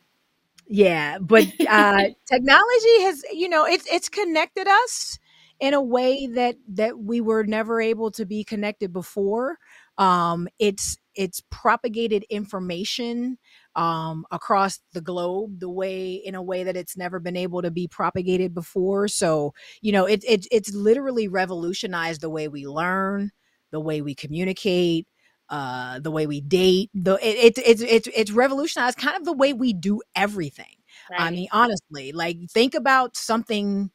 Yeah, 0.67 1.19
but 1.19 1.45
uh 1.67 2.03
technology 2.31 3.01
has, 3.01 3.23
you 3.33 3.49
know, 3.49 3.65
it's 3.65 3.85
it's 3.91 4.09
connected 4.09 4.67
us 4.67 5.19
in 5.59 5.73
a 5.73 5.81
way 5.81 6.27
that 6.27 6.55
that 6.73 6.99
we 6.99 7.21
were 7.21 7.43
never 7.43 7.81
able 7.81 8.11
to 8.11 8.25
be 8.25 8.43
connected 8.43 8.91
before. 8.93 9.57
Um 9.97 10.47
it's 10.59 10.97
it's 11.15 11.41
propagated 11.51 12.23
information 12.29 13.37
um 13.75 14.25
across 14.31 14.79
the 14.93 15.01
globe 15.01 15.59
the 15.59 15.69
way 15.69 16.13
in 16.13 16.33
a 16.35 16.41
way 16.41 16.63
that 16.63 16.75
it's 16.77 16.97
never 16.97 17.19
been 17.19 17.35
able 17.37 17.61
to 17.61 17.71
be 17.71 17.87
propagated 17.87 18.53
before. 18.53 19.07
So, 19.07 19.53
you 19.81 19.91
know, 19.91 20.05
it, 20.05 20.23
it 20.27 20.47
it's 20.51 20.73
literally 20.73 21.27
revolutionized 21.27 22.21
the 22.21 22.29
way 22.29 22.47
we 22.47 22.65
learn, 22.67 23.31
the 23.71 23.79
way 23.79 24.01
we 24.01 24.15
communicate, 24.15 25.07
uh 25.53 25.99
the 25.99 26.11
way 26.11 26.27
we 26.27 26.41
date 26.41 26.91
the 26.95 27.15
it, 27.25 27.57
it, 27.57 27.63
it's 27.67 27.81
it's 27.83 28.09
it's 28.15 28.31
revolutionized 28.31 28.97
kind 28.97 29.17
of 29.17 29.25
the 29.25 29.33
way 29.33 29.53
we 29.53 29.73
do 29.73 30.01
everything 30.15 30.75
Right. 31.09 31.19
i 31.19 31.31
mean 31.31 31.47
honestly 31.53 32.11
like 32.13 32.37
think 32.51 32.75
about 32.75 33.17
something 33.17 33.91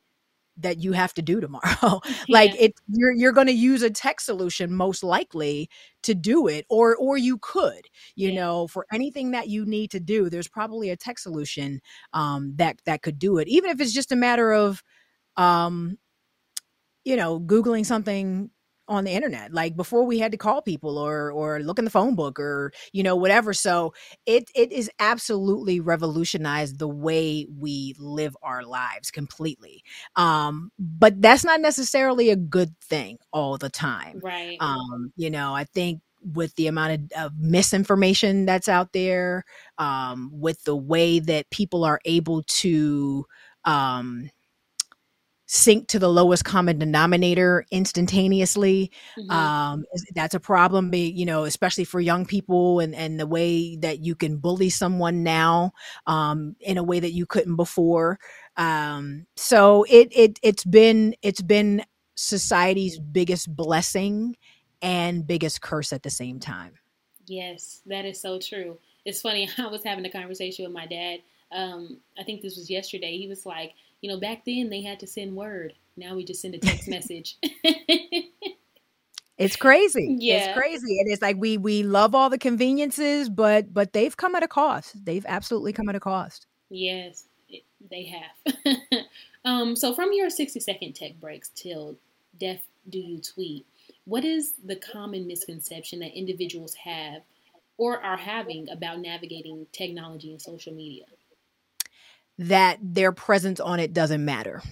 that 0.60 0.78
you 0.82 0.92
have 0.92 1.14
to 1.14 1.22
do 1.22 1.40
tomorrow 1.40 2.00
like 2.28 2.52
Yeah. 2.52 2.56
it 2.60 2.74
you're 2.88 3.12
you're 3.12 3.32
going 3.32 3.46
to 3.46 3.52
use 3.52 3.82
a 3.82 3.90
tech 3.90 4.20
solution 4.20 4.72
most 4.72 5.04
likely 5.04 5.70
to 6.02 6.14
do 6.14 6.48
it 6.48 6.66
or 6.68 6.96
or 6.96 7.16
you 7.16 7.38
could 7.38 7.86
you 8.16 8.32
Yeah. 8.32 8.32
know 8.32 8.66
for 8.68 8.86
anything 8.92 9.30
that 9.32 9.48
you 9.48 9.64
need 9.64 9.90
to 9.90 10.00
do 10.00 10.28
there's 10.28 10.48
probably 10.48 10.90
a 10.90 10.96
tech 10.96 11.18
solution 11.18 11.80
um 12.12 12.54
that 12.56 12.80
that 12.86 13.02
could 13.02 13.18
do 13.18 13.38
it 13.38 13.48
even 13.48 13.70
if 13.70 13.80
it's 13.80 13.92
just 13.92 14.12
a 14.12 14.16
matter 14.16 14.52
of 14.52 14.82
um 15.36 15.98
you 17.04 17.16
know 17.16 17.40
googling 17.40 17.84
something 17.86 18.50
on 18.88 19.04
the 19.04 19.10
internet 19.12 19.52
like 19.52 19.76
before 19.76 20.04
we 20.04 20.18
had 20.18 20.32
to 20.32 20.38
call 20.38 20.62
people 20.62 20.98
or 20.98 21.30
or 21.30 21.60
look 21.60 21.78
in 21.78 21.84
the 21.84 21.90
phone 21.90 22.14
book 22.14 22.38
or 22.40 22.72
you 22.92 23.02
know 23.02 23.16
whatever. 23.16 23.52
So 23.52 23.92
it 24.26 24.50
it 24.54 24.72
is 24.72 24.90
absolutely 24.98 25.80
revolutionized 25.80 26.78
the 26.78 26.88
way 26.88 27.46
we 27.58 27.94
live 27.98 28.36
our 28.42 28.62
lives 28.64 29.10
completely. 29.10 29.82
Um 30.16 30.70
but 30.78 31.20
that's 31.20 31.44
not 31.44 31.60
necessarily 31.60 32.30
a 32.30 32.36
good 32.36 32.74
thing 32.80 33.18
all 33.32 33.58
the 33.58 33.70
time. 33.70 34.20
Right. 34.22 34.56
um 34.60 35.12
you 35.16 35.30
know 35.30 35.54
i 35.54 35.64
think 35.64 36.00
with 36.34 36.54
the 36.56 36.66
amount 36.66 36.92
of, 37.14 37.24
of 37.26 37.32
misinformation 37.38 38.44
that's 38.44 38.68
out 38.68 38.92
there 38.92 39.44
um 39.78 40.30
with 40.32 40.62
the 40.64 40.76
way 40.76 41.20
that 41.20 41.48
people 41.50 41.84
are 41.84 42.00
able 42.04 42.42
to 42.44 43.24
um 43.64 44.30
sink 45.50 45.88
to 45.88 45.98
the 45.98 46.08
lowest 46.10 46.44
common 46.44 46.78
denominator 46.78 47.64
instantaneously 47.70 48.90
Mhm. 49.18 49.30
um 49.32 49.84
that's 50.14 50.34
a 50.34 50.40
problem 50.40 50.92
you 50.94 51.24
know 51.24 51.44
especially 51.44 51.84
for 51.84 52.00
young 52.00 52.26
people 52.26 52.80
and 52.80 52.94
and 52.94 53.18
the 53.18 53.26
way 53.26 53.76
that 53.76 54.00
you 54.00 54.14
can 54.14 54.36
bully 54.36 54.68
someone 54.68 55.22
now 55.22 55.72
um 56.06 56.54
in 56.60 56.76
a 56.76 56.82
way 56.82 57.00
that 57.00 57.12
you 57.12 57.24
couldn't 57.26 57.56
before 57.56 58.18
um 58.58 59.26
so 59.36 59.84
it 59.88 60.08
it 60.14 60.38
it's 60.42 60.64
been 60.64 61.14
it's 61.22 61.42
been 61.42 61.82
society's 62.14 62.98
biggest 62.98 63.54
blessing 63.56 64.36
and 64.82 65.26
biggest 65.26 65.62
curse 65.62 65.92
at 65.94 66.02
the 66.02 66.10
same 66.10 66.38
time 66.38 66.74
Yes, 67.26 67.82
that 67.86 68.04
is 68.04 68.20
so 68.20 68.38
true. 68.38 68.78
It's 69.04 69.20
funny. 69.20 69.48
I 69.58 69.66
was 69.66 69.84
having 69.84 70.04
a 70.04 70.10
conversation 70.10 70.64
with 70.64 70.72
my 70.72 70.86
dad. 70.86 71.20
Um, 71.52 71.98
I 72.18 72.24
think 72.24 72.42
this 72.42 72.56
was 72.56 72.70
yesterday. 72.70 73.16
He 73.18 73.28
was 73.28 73.46
like, 73.46 73.72
you 74.00 74.10
know, 74.10 74.18
back 74.20 74.44
then 74.44 74.70
they 74.70 74.82
had 74.82 75.00
to 75.00 75.06
send 75.06 75.34
word. 75.36 75.74
Now 75.96 76.14
we 76.14 76.24
just 76.24 76.40
send 76.42 76.54
a 76.54 76.58
text 76.58 76.88
message. 76.96 77.36
it's 79.36 79.56
crazy 79.56 80.16
Yeah. 80.18 80.36
it's 80.36 80.58
crazy 80.58 80.98
and 81.00 81.10
it's 81.12 81.22
like 81.22 81.36
we 81.38 81.56
we 81.58 81.82
love 81.84 82.14
all 82.14 82.28
the 82.28 82.38
conveniences 82.38 83.28
but 83.28 83.72
but 83.72 83.92
they've 83.92 84.16
come 84.16 84.34
at 84.34 84.42
a 84.42 84.48
cost 84.48 85.04
they've 85.04 85.24
absolutely 85.28 85.72
come 85.72 85.88
at 85.88 85.94
a 85.94 86.00
cost 86.00 86.46
yes, 86.70 87.24
it, 87.48 87.62
they 87.90 88.04
have. 88.04 88.54
um, 89.44 89.74
so 89.76 89.94
from 89.94 90.10
your 90.12 90.28
60 90.28 90.60
second 90.60 90.92
tech 90.94 91.18
breaks 91.20 91.48
'Til 91.50 91.96
Death 92.38 92.66
Do 92.90 92.98
You 92.98 93.20
Tweet, 93.20 93.64
what 94.04 94.24
is 94.24 94.54
the 94.64 94.76
common 94.76 95.26
misconception 95.26 96.00
that 96.00 96.12
individuals 96.18 96.74
have 96.74 97.22
or 97.78 98.00
are 98.02 98.16
having 98.18 98.68
about 98.70 99.00
navigating 99.00 99.66
technology 99.72 100.30
and 100.32 100.42
social 100.42 100.74
media? 100.74 101.04
That 102.38 102.78
their 102.82 103.12
presence 103.12 103.60
on 103.60 103.80
it 103.80 103.92
doesn't 103.92 104.24
matter. 104.24 104.62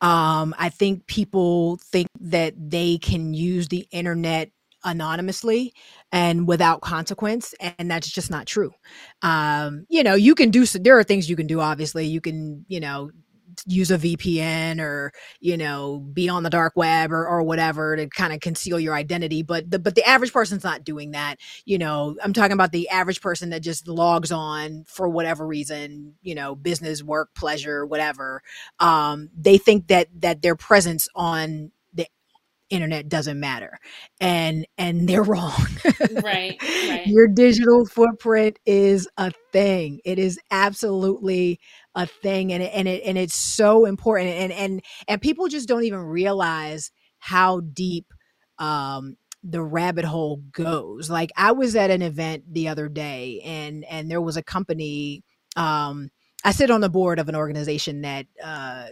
Um, 0.00 0.54
I 0.58 0.68
think 0.68 1.06
people 1.06 1.76
think 1.76 2.08
that 2.20 2.54
they 2.56 2.98
can 2.98 3.32
use 3.32 3.68
the 3.68 3.86
internet 3.90 4.50
anonymously 4.84 5.72
and 6.12 6.46
without 6.46 6.80
consequence, 6.80 7.54
and 7.78 7.90
that's 7.90 8.08
just 8.08 8.30
not 8.30 8.46
true. 8.46 8.72
Um, 9.22 9.86
you 9.88 10.02
know, 10.02 10.14
you 10.14 10.34
can 10.34 10.50
do 10.50 10.66
there 10.66 10.98
are 10.98 11.04
things 11.04 11.30
you 11.30 11.36
can 11.36 11.46
do. 11.46 11.60
Obviously, 11.60 12.06
you 12.06 12.20
can 12.20 12.64
you 12.68 12.80
know 12.80 13.10
use 13.66 13.90
a 13.90 13.98
VPN 13.98 14.80
or 14.80 15.12
you 15.40 15.56
know 15.56 15.98
be 16.12 16.28
on 16.28 16.42
the 16.42 16.50
dark 16.50 16.74
web 16.76 17.12
or, 17.12 17.26
or 17.26 17.42
whatever 17.42 17.96
to 17.96 18.08
kind 18.08 18.32
of 18.32 18.40
conceal 18.40 18.80
your 18.80 18.94
identity. 18.94 19.42
But 19.42 19.70
the 19.70 19.78
but 19.78 19.94
the 19.94 20.04
average 20.04 20.32
person's 20.32 20.64
not 20.64 20.84
doing 20.84 21.12
that 21.12 21.36
you 21.64 21.78
know 21.78 22.16
i'm 22.22 22.32
talking 22.32 22.52
about 22.52 22.72
the 22.72 22.88
average 22.88 23.20
person 23.20 23.50
that 23.50 23.60
just 23.60 23.88
logs 23.88 24.32
on 24.32 24.84
for 24.86 25.08
whatever 25.08 25.46
reason 25.46 26.14
you 26.22 26.34
know 26.34 26.54
business 26.54 27.02
work 27.02 27.34
pleasure 27.34 27.84
whatever 27.84 28.42
um 28.80 29.28
they 29.36 29.58
think 29.58 29.88
that 29.88 30.08
that 30.20 30.42
their 30.42 30.56
presence 30.56 31.08
on 31.14 31.70
internet 32.70 33.08
doesn't 33.08 33.38
matter 33.38 33.78
and 34.20 34.66
and 34.78 35.08
they're 35.08 35.22
wrong. 35.24 35.66
Right, 36.22 36.60
right. 36.62 37.06
your 37.06 37.28
digital 37.28 37.86
footprint 37.86 38.58
is 38.66 39.08
a 39.16 39.32
thing. 39.52 40.00
It 40.04 40.18
is 40.18 40.38
absolutely 40.50 41.60
a 41.94 42.06
thing 42.06 42.52
and 42.52 42.62
it, 42.62 42.72
and 42.74 42.88
it 42.88 43.02
and 43.04 43.16
it's 43.16 43.34
so 43.34 43.84
important 43.84 44.30
and 44.30 44.52
and 44.52 44.82
and 45.08 45.20
people 45.20 45.48
just 45.48 45.68
don't 45.68 45.84
even 45.84 46.00
realize 46.00 46.90
how 47.18 47.60
deep 47.60 48.06
um 48.58 49.16
the 49.42 49.62
rabbit 49.62 50.04
hole 50.04 50.42
goes. 50.52 51.08
Like 51.08 51.30
i 51.36 51.52
was 51.52 51.76
at 51.76 51.90
an 51.90 52.02
event 52.02 52.44
the 52.52 52.68
other 52.68 52.88
day 52.88 53.40
and 53.44 53.84
and 53.84 54.10
there 54.10 54.20
was 54.20 54.36
a 54.36 54.42
company 54.42 55.22
um 55.56 56.10
i 56.44 56.52
sit 56.52 56.70
on 56.70 56.80
the 56.80 56.90
board 56.90 57.18
of 57.18 57.28
an 57.28 57.36
organization 57.36 58.02
that 58.02 58.26
uh 58.42 58.86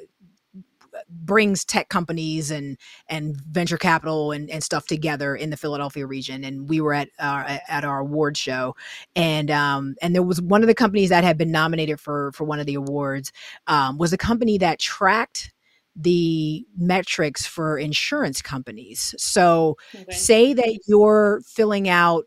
brings 1.23 1.65
tech 1.65 1.89
companies 1.89 2.51
and 2.51 2.77
and 3.09 3.37
venture 3.51 3.79
capital 3.79 4.33
and, 4.33 4.51
and 4.51 4.63
stuff 4.63 4.87
together 4.87 5.35
in 5.37 5.51
the 5.51 5.57
Philadelphia 5.57 6.07
region. 6.07 6.45
And 6.45 6.69
we 6.69 6.81
were 6.81 6.95
at 6.95 7.09
our 7.19 7.45
at 7.69 7.85
our 7.85 8.01
award 8.01 8.37
show, 8.37 8.77
and 9.17 9.51
um 9.51 9.95
and 10.03 10.15
there 10.15 10.23
was 10.23 10.41
one 10.41 10.63
of 10.63 10.67
the 10.69 10.75
companies 10.75 11.11
that 11.11 11.25
had 11.25 11.39
been 11.39 11.51
nominated 11.51 12.01
for 12.01 12.33
for 12.33 12.45
one 12.45 12.61
of 12.61 12.67
the 12.67 12.75
awards 12.75 13.33
um, 13.67 13.99
was 13.99 14.13
a 14.13 14.19
company 14.19 14.59
that 14.59 14.79
tracked 14.79 15.53
the 15.97 16.67
metrics 16.77 17.47
for 17.47 17.79
insurance 17.79 18.43
companies. 18.43 19.15
So 19.19 19.77
Okay. 19.95 20.05
say 20.13 20.53
that 20.53 20.81
you're 20.87 21.41
filling 21.47 21.89
out 21.89 22.27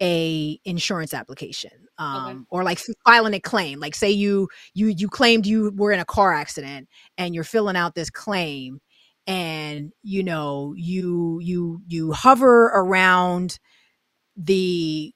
a 0.00 0.58
insurance 0.64 1.14
application 1.14 1.81
um, 2.02 2.46
or 2.50 2.64
like 2.64 2.80
filing 3.06 3.34
a 3.34 3.40
claim 3.40 3.80
like 3.80 3.94
say 3.94 4.10
you 4.10 4.48
you 4.74 4.88
you 4.88 5.08
claimed 5.08 5.46
you 5.46 5.72
were 5.76 5.92
in 5.92 6.00
a 6.00 6.04
car 6.04 6.32
accident 6.32 6.88
and 7.18 7.34
you're 7.34 7.44
filling 7.44 7.76
out 7.76 7.94
this 7.94 8.10
claim 8.10 8.80
and 9.26 9.92
you 10.02 10.22
know 10.24 10.74
you 10.76 11.38
you 11.42 11.80
you 11.86 12.12
hover 12.12 12.66
around 12.66 13.58
the 14.36 15.12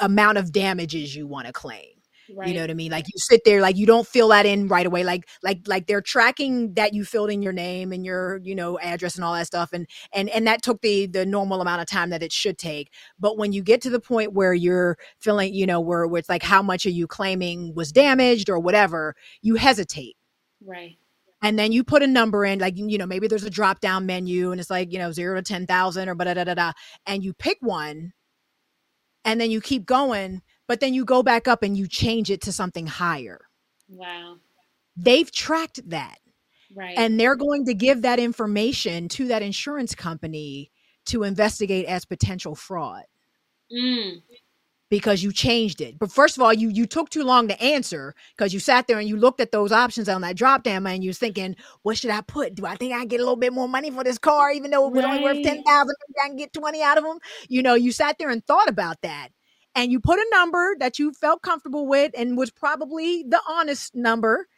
amount 0.00 0.38
of 0.38 0.52
damages 0.52 1.14
you 1.14 1.26
want 1.26 1.46
to 1.46 1.52
claim 1.52 1.93
Right. 2.32 2.48
you 2.48 2.54
know 2.54 2.62
what 2.62 2.70
i 2.70 2.74
mean 2.74 2.90
like 2.90 3.04
you 3.06 3.18
sit 3.18 3.42
there 3.44 3.60
like 3.60 3.76
you 3.76 3.84
don't 3.84 4.06
fill 4.06 4.28
that 4.28 4.46
in 4.46 4.66
right 4.66 4.86
away 4.86 5.04
like 5.04 5.28
like 5.42 5.60
like 5.66 5.86
they're 5.86 6.00
tracking 6.00 6.72
that 6.72 6.94
you 6.94 7.04
filled 7.04 7.30
in 7.30 7.42
your 7.42 7.52
name 7.52 7.92
and 7.92 8.02
your 8.02 8.40
you 8.42 8.54
know 8.54 8.78
address 8.78 9.16
and 9.16 9.24
all 9.24 9.34
that 9.34 9.46
stuff 9.46 9.74
and 9.74 9.86
and 10.14 10.30
and 10.30 10.46
that 10.46 10.62
took 10.62 10.80
the 10.80 11.04
the 11.06 11.26
normal 11.26 11.60
amount 11.60 11.82
of 11.82 11.86
time 11.86 12.08
that 12.08 12.22
it 12.22 12.32
should 12.32 12.56
take 12.56 12.90
but 13.18 13.36
when 13.36 13.52
you 13.52 13.62
get 13.62 13.82
to 13.82 13.90
the 13.90 14.00
point 14.00 14.32
where 14.32 14.54
you're 14.54 14.96
feeling 15.18 15.52
you 15.52 15.66
know 15.66 15.80
where, 15.80 16.06
where 16.06 16.18
it's 16.18 16.30
like 16.30 16.42
how 16.42 16.62
much 16.62 16.86
are 16.86 16.90
you 16.90 17.06
claiming 17.06 17.74
was 17.74 17.92
damaged 17.92 18.48
or 18.48 18.58
whatever 18.58 19.14
you 19.42 19.56
hesitate 19.56 20.16
right. 20.64 20.96
and 21.42 21.58
then 21.58 21.72
you 21.72 21.84
put 21.84 22.02
a 22.02 22.06
number 22.06 22.46
in 22.46 22.58
like 22.58 22.74
you 22.78 22.96
know 22.96 23.06
maybe 23.06 23.28
there's 23.28 23.44
a 23.44 23.50
drop 23.50 23.80
down 23.80 24.06
menu 24.06 24.50
and 24.50 24.62
it's 24.62 24.70
like 24.70 24.90
you 24.90 24.98
know 24.98 25.12
0 25.12 25.36
to 25.36 25.42
10,000 25.42 26.08
or 26.08 26.14
da 26.14 26.32
da 26.32 26.44
da 26.44 26.54
da 26.54 26.72
and 27.04 27.22
you 27.22 27.34
pick 27.34 27.58
one 27.60 28.14
and 29.26 29.38
then 29.38 29.50
you 29.50 29.60
keep 29.60 29.84
going 29.84 30.40
but 30.66 30.80
then 30.80 30.94
you 30.94 31.04
go 31.04 31.22
back 31.22 31.48
up 31.48 31.62
and 31.62 31.76
you 31.76 31.86
change 31.88 32.30
it 32.30 32.40
to 32.42 32.52
something 32.52 32.86
higher 32.86 33.40
Wow. 33.88 34.40
they've 34.96 35.30
tracked 35.30 35.88
that 35.90 36.18
Right. 36.74 36.96
and 36.96 37.18
they're 37.18 37.36
going 37.36 37.64
to 37.66 37.74
give 37.74 38.02
that 38.02 38.18
information 38.20 39.08
to 39.10 39.28
that 39.28 39.42
insurance 39.42 39.94
company 39.94 40.70
to 41.06 41.22
investigate 41.24 41.86
as 41.86 42.04
potential 42.04 42.54
fraud 42.54 43.04
mm, 43.70 44.22
because 44.90 45.22
you 45.22 45.32
changed 45.32 45.80
it. 45.80 45.98
But 45.98 46.12
first 46.12 46.36
of 46.36 46.42
all, 46.42 46.52
you 46.52 46.68
you 46.68 46.86
took 46.86 47.10
too 47.10 47.24
long 47.24 47.48
to 47.48 47.60
answer 47.62 48.14
because 48.36 48.52
you 48.54 48.60
sat 48.60 48.86
there 48.86 48.98
and 48.98 49.08
you 49.08 49.16
looked 49.16 49.40
at 49.40 49.50
those 49.52 49.72
options 49.72 50.08
on 50.08 50.20
that 50.22 50.36
drop 50.36 50.62
down 50.62 50.86
and 50.86 51.02
you 51.02 51.08
was 51.10 51.18
thinking, 51.18 51.56
what 51.82 51.96
should 51.98 52.10
I 52.10 52.20
put? 52.20 52.54
Do 52.54 52.66
I 52.66 52.76
think 52.76 52.92
I 52.92 52.98
can 53.00 53.08
get 53.08 53.20
a 53.20 53.24
little 53.24 53.36
bit 53.36 53.52
more 53.52 53.68
money 53.68 53.90
for 53.90 54.04
this 54.04 54.18
car, 54.18 54.52
even 54.52 54.70
though 54.70 54.86
it 54.86 54.92
was 54.92 55.04
only 55.04 55.18
worth 55.18 55.42
ten 55.42 55.62
thousand? 55.66 55.94
I 56.22 56.28
can 56.28 56.36
get 56.36 56.52
twenty 56.52 56.82
out 56.82 56.98
of 56.98 57.04
them. 57.04 57.18
You 57.48 57.62
know, 57.62 57.74
you 57.74 57.92
sat 57.92 58.18
there 58.18 58.30
and 58.30 58.44
thought 58.46 58.68
about 58.68 59.00
that. 59.02 59.28
And 59.74 59.90
you 59.90 60.00
put 60.00 60.18
a 60.18 60.26
number 60.30 60.76
that 60.78 60.98
you 60.98 61.12
felt 61.12 61.42
comfortable 61.42 61.86
with 61.86 62.12
and 62.16 62.36
was 62.36 62.50
probably 62.50 63.24
the 63.24 63.40
honest 63.48 63.94
number. 63.94 64.48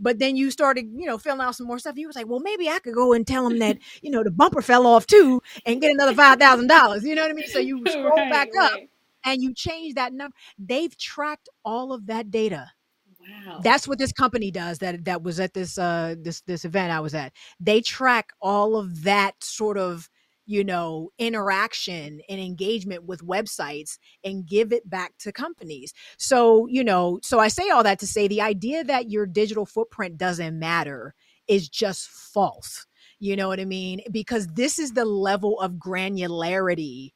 But 0.00 0.18
then 0.18 0.36
you 0.36 0.50
started, 0.50 0.86
you 0.92 1.06
know, 1.06 1.18
filling 1.18 1.40
out 1.40 1.54
some 1.54 1.68
more 1.68 1.78
stuff. 1.78 1.96
You 1.96 2.08
was 2.08 2.16
like, 2.16 2.26
well, 2.26 2.40
maybe 2.40 2.68
I 2.68 2.80
could 2.80 2.94
go 2.94 3.12
and 3.12 3.24
tell 3.26 3.48
them 3.48 3.60
that, 3.60 3.78
you 4.02 4.10
know, 4.10 4.24
the 4.24 4.30
bumper 4.32 4.60
fell 4.60 4.86
off 4.86 5.06
too 5.06 5.40
and 5.64 5.80
get 5.80 5.92
another 5.92 6.14
five 6.14 6.38
thousand 6.38 6.66
dollars. 6.66 7.04
You 7.04 7.14
know 7.14 7.22
what 7.22 7.30
I 7.30 7.34
mean? 7.34 7.48
So 7.48 7.60
you 7.60 7.80
scroll 7.88 8.10
right, 8.10 8.30
back 8.30 8.48
up 8.58 8.80
and 9.24 9.40
you 9.40 9.54
change 9.54 9.94
that 9.94 10.12
number. 10.12 10.34
They've 10.58 10.96
tracked 10.96 11.48
all 11.64 11.92
of 11.92 12.06
that 12.06 12.30
data. 12.30 12.72
Wow. 13.46 13.60
That's 13.62 13.88
what 13.88 13.98
this 13.98 14.12
company 14.12 14.50
does. 14.50 14.78
That 14.78 15.04
that 15.04 15.22
was 15.22 15.40
at 15.40 15.54
this 15.54 15.78
uh 15.78 16.14
this 16.18 16.42
this 16.42 16.64
event 16.64 16.92
I 16.92 17.00
was 17.00 17.14
at. 17.14 17.32
They 17.60 17.80
track 17.80 18.32
all 18.40 18.76
of 18.76 19.04
that 19.04 19.42
sort 19.42 19.78
of 19.78 20.10
you 20.46 20.64
know 20.64 21.10
interaction 21.18 22.20
and 22.28 22.40
engagement 22.40 23.04
with 23.04 23.24
websites 23.26 23.98
and 24.24 24.46
give 24.46 24.72
it 24.72 24.88
back 24.88 25.14
to 25.18 25.32
companies. 25.32 25.92
So 26.18 26.66
you 26.66 26.84
know, 26.84 27.20
so 27.22 27.38
I 27.38 27.48
say 27.48 27.70
all 27.70 27.82
that 27.84 27.98
to 28.00 28.06
say 28.06 28.28
the 28.28 28.42
idea 28.42 28.84
that 28.84 29.10
your 29.10 29.26
digital 29.26 29.66
footprint 29.66 30.18
doesn't 30.18 30.58
matter 30.58 31.14
is 31.48 31.68
just 31.68 32.08
false. 32.08 32.86
You 33.20 33.36
know 33.36 33.48
what 33.48 33.60
I 33.60 33.64
mean? 33.64 34.00
Because 34.10 34.48
this 34.48 34.78
is 34.78 34.92
the 34.92 35.04
level 35.04 35.60
of 35.60 35.72
granularity 35.72 37.10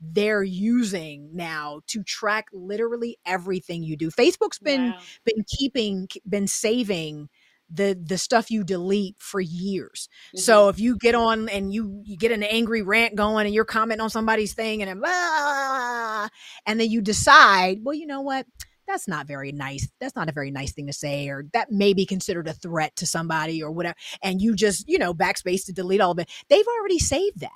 they're 0.00 0.42
using 0.42 1.30
now 1.34 1.80
to 1.86 2.02
track 2.02 2.46
literally 2.52 3.16
everything 3.24 3.82
you 3.82 3.96
do. 3.96 4.10
Facebook's 4.10 4.58
been 4.58 4.92
Wow. 4.92 5.06
been 5.24 5.44
keeping 5.56 6.08
been 6.28 6.46
saving 6.46 7.28
the 7.70 7.98
the 8.00 8.18
stuff 8.18 8.50
you 8.50 8.64
delete 8.64 9.16
for 9.18 9.40
years. 9.40 10.08
Mm-hmm. 10.28 10.38
So 10.38 10.68
if 10.68 10.78
you 10.78 10.96
get 10.96 11.14
on 11.14 11.48
and 11.48 11.72
you 11.72 12.02
you 12.04 12.16
get 12.16 12.32
an 12.32 12.42
angry 12.42 12.82
rant 12.82 13.14
going 13.14 13.46
and 13.46 13.54
you're 13.54 13.64
commenting 13.64 14.02
on 14.02 14.10
somebody's 14.10 14.54
thing 14.54 14.82
and 14.82 15.00
blah, 15.00 16.28
and 16.66 16.80
then 16.80 16.90
you 16.90 17.00
decide, 17.00 17.80
well, 17.82 17.94
you 17.94 18.06
know 18.06 18.20
what? 18.20 18.46
That's 18.86 19.08
not 19.08 19.26
very 19.26 19.50
nice. 19.50 19.88
That's 19.98 20.14
not 20.14 20.28
a 20.28 20.32
very 20.32 20.50
nice 20.50 20.72
thing 20.72 20.86
to 20.88 20.92
say, 20.92 21.28
or 21.28 21.46
that 21.54 21.72
may 21.72 21.94
be 21.94 22.04
considered 22.04 22.48
a 22.48 22.52
threat 22.52 22.94
to 22.96 23.06
somebody 23.06 23.62
or 23.62 23.70
whatever. 23.70 23.96
And 24.22 24.42
you 24.42 24.54
just, 24.54 24.86
you 24.86 24.98
know, 24.98 25.14
backspace 25.14 25.64
to 25.66 25.72
delete 25.72 26.02
all 26.02 26.10
of 26.12 26.18
it. 26.18 26.30
They've 26.50 26.66
already 26.78 26.98
saved 26.98 27.40
that. 27.40 27.50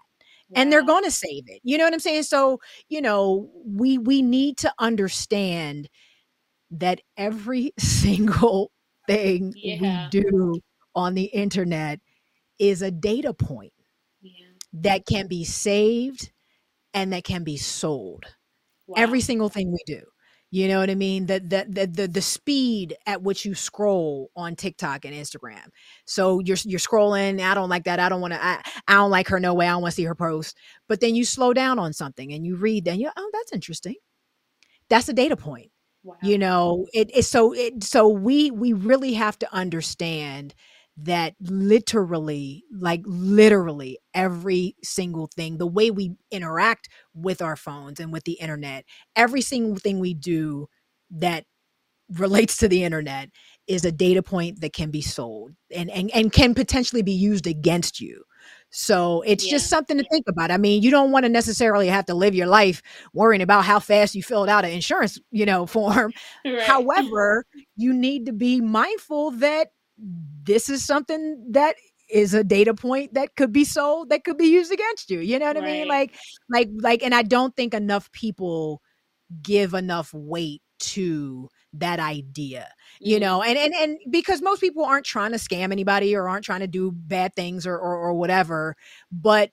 Wow. 0.51 0.63
and 0.63 0.73
they're 0.73 0.83
going 0.83 1.05
to 1.05 1.11
save 1.11 1.45
it 1.49 1.61
you 1.63 1.77
know 1.77 1.85
what 1.85 1.93
i'm 1.93 2.01
saying 2.01 2.23
so 2.23 2.59
you 2.89 3.03
know 3.03 3.51
we 3.67 3.99
we 3.99 4.23
need 4.23 4.57
to 4.57 4.73
understand 4.79 5.91
that 6.71 7.03
every 7.19 7.75
single 7.79 8.71
thing 9.09 9.53
yeah. 9.57 10.09
we 10.13 10.21
do 10.21 10.61
on 10.95 11.15
the 11.15 11.25
internet 11.25 12.01
is 12.59 12.83
a 12.83 12.91
data 12.91 13.33
point 13.33 13.73
yeah. 14.21 14.47
that 14.73 15.07
can 15.07 15.27
be 15.27 15.45
saved 15.45 16.31
and 16.95 17.13
that 17.13 17.25
can 17.25 17.45
be 17.45 17.57
sold. 17.57 18.25
Wow. 18.87 19.03
Every 19.03 19.21
single 19.21 19.49
thing 19.49 19.71
we 19.71 19.83
do. 19.87 20.03
You 20.51 20.67
know 20.69 20.81
what 20.81 20.89
I 20.89 20.95
mean? 20.95 21.27
The, 21.27 21.41
the 21.41 21.67
the 21.69 21.87
the 21.87 22.09
the 22.09 22.23
speed 22.23 22.97
at 23.07 23.23
which 23.23 23.45
you 23.45 23.55
scroll 23.55 24.31
on 24.35 24.57
TikTok 24.57 25.05
and 25.05 25.15
Instagram. 25.15 25.67
So 26.07 26.41
you're 26.41 26.57
you're 26.65 26.81
scrolling. 26.81 27.41
I 27.41 27.53
don't 27.53 27.69
like 27.69 27.85
that. 27.85 28.01
I 28.01 28.09
don't 28.09 28.23
want 28.23 28.33
to. 28.33 28.43
I, 28.43 28.63
I 28.89 28.95
don't 28.95 29.11
like 29.11 29.29
her. 29.29 29.39
No 29.39 29.53
way. 29.53 29.67
I 29.67 29.73
don't 29.73 29.83
want 29.83 29.93
to 29.93 29.97
see 29.97 30.05
her 30.05 30.15
post. 30.15 30.57
But 30.89 31.01
then 31.01 31.15
you 31.15 31.27
slow 31.27 31.53
down 31.53 31.79
on 31.79 31.93
something 31.93 32.33
and 32.33 32.47
you 32.47 32.57
read. 32.57 32.87
Then 32.87 32.99
you 32.99 33.11
oh 33.15 33.31
that's 33.35 33.53
interesting. 33.53 33.97
That's 34.89 35.11
a 35.11 35.13
data 35.13 35.37
point. 35.37 35.71
Wow. 36.05 36.17
You 36.21 36.39
know, 36.39 36.87
it 36.93 37.15
is 37.15 37.29
so 37.29 37.53
it 37.53 37.83
so 37.85 38.09
we 38.09 38.51
we 38.51 38.73
really 38.73 39.15
have 39.15 39.39
to 39.41 39.53
understand 39.55 40.55
that 41.01 41.35
literally 41.41 42.65
like 42.73 43.03
literally 43.05 43.99
every 44.15 44.75
single 44.83 45.29
thing 45.37 45.57
the 45.59 45.67
way 45.67 45.91
we 45.93 46.13
interact 46.33 46.89
with 47.15 47.41
our 47.41 47.55
phones 47.55 48.01
and 48.01 48.13
with 48.13 48.25
the 48.25 48.33
internet 48.33 48.85
every 49.15 49.41
single 49.41 49.77
thing 49.77 50.01
we 50.01 50.13
do 50.13 50.67
that 51.09 51.45
relates 52.11 52.57
to 52.59 52.69
the 52.69 52.85
internet 52.85 53.31
is 53.67 53.85
a 53.85 53.93
data 53.93 54.23
point 54.23 54.61
that 54.61 54.73
can 54.73 54.91
be 54.91 55.03
sold 55.03 55.53
and 55.75 55.91
and, 55.91 56.11
and 56.15 56.33
can 56.33 56.55
potentially 56.55 57.03
be 57.03 57.13
used 57.13 57.47
against 57.47 58.01
you 58.01 58.23
so 58.71 59.23
it's 59.23 59.47
yeah. 59.47 59.53
just 59.53 59.69
something 59.69 59.97
to 59.97 60.05
think 60.05 60.27
about. 60.29 60.51
I 60.51 60.59
mean, 60.59 60.83
you 60.83 60.91
don't 60.91 61.11
want 61.11 61.25
to 61.25 61.29
necessarily 61.29 61.89
have 61.89 62.07
to 62.07 62.15
live 62.15 62.35
your 62.35 62.47
life 62.47 62.83
worrying 63.15 63.43
about 63.43 63.65
how 63.65 63.79
fast 63.79 64.15
you 64.15 64.23
filled 64.23 64.49
out 64.49 64.65
an 64.65 64.73
insurance, 64.73 65.19
you 65.31 65.47
know, 65.47 65.67
form. 65.79 66.13
Right. 66.45 66.63
However, 66.63 67.45
you 67.77 67.93
need 67.93 68.27
to 68.27 68.33
be 68.33 68.61
mindful 68.61 69.33
that 69.33 69.69
this 70.45 70.69
is 70.69 70.85
something 70.85 71.45
that 71.51 71.77
is 72.11 72.33
a 72.33 72.45
data 72.45 72.73
point 72.73 73.15
that 73.15 73.37
could 73.37 73.53
be 73.53 73.65
sold 73.65 74.09
that 74.11 74.25
could 74.25 74.39
be 74.39 74.47
used 74.47 74.73
against 74.73 75.11
you. 75.11 75.21
You 75.21 75.39
know 75.39 75.47
what 75.47 75.57
right. 75.57 75.65
I 75.65 75.73
mean? 75.73 75.89
Like 75.89 76.15
like 76.49 76.69
like 76.75 77.03
and 77.03 77.15
I 77.15 77.23
don't 77.23 77.55
think 77.57 77.75
enough 77.75 78.11
people 78.13 78.81
give 79.43 79.75
enough 79.75 80.13
weight 80.15 80.63
to 80.81 81.49
that 81.73 82.01
idea 82.01 82.69
you 83.01 83.17
mm-hmm. 83.17 83.23
know 83.23 83.43
and 83.43 83.59
and 83.59 83.75
and 83.75 83.99
because 84.11 84.41
most 84.41 84.61
people 84.61 84.85
aren't 84.85 85.05
trying 85.05 85.33
to 85.33 85.39
scam 85.39 85.71
anybody 85.71 86.15
or 86.15 86.29
aren't 86.29 86.45
trying 86.45 86.61
to 86.61 86.67
do 86.67 86.91
bad 86.93 87.35
things 87.35 87.67
or 87.67 87.77
or, 87.77 87.97
or 87.97 88.15
whatever 88.15 88.75
but 89.13 89.51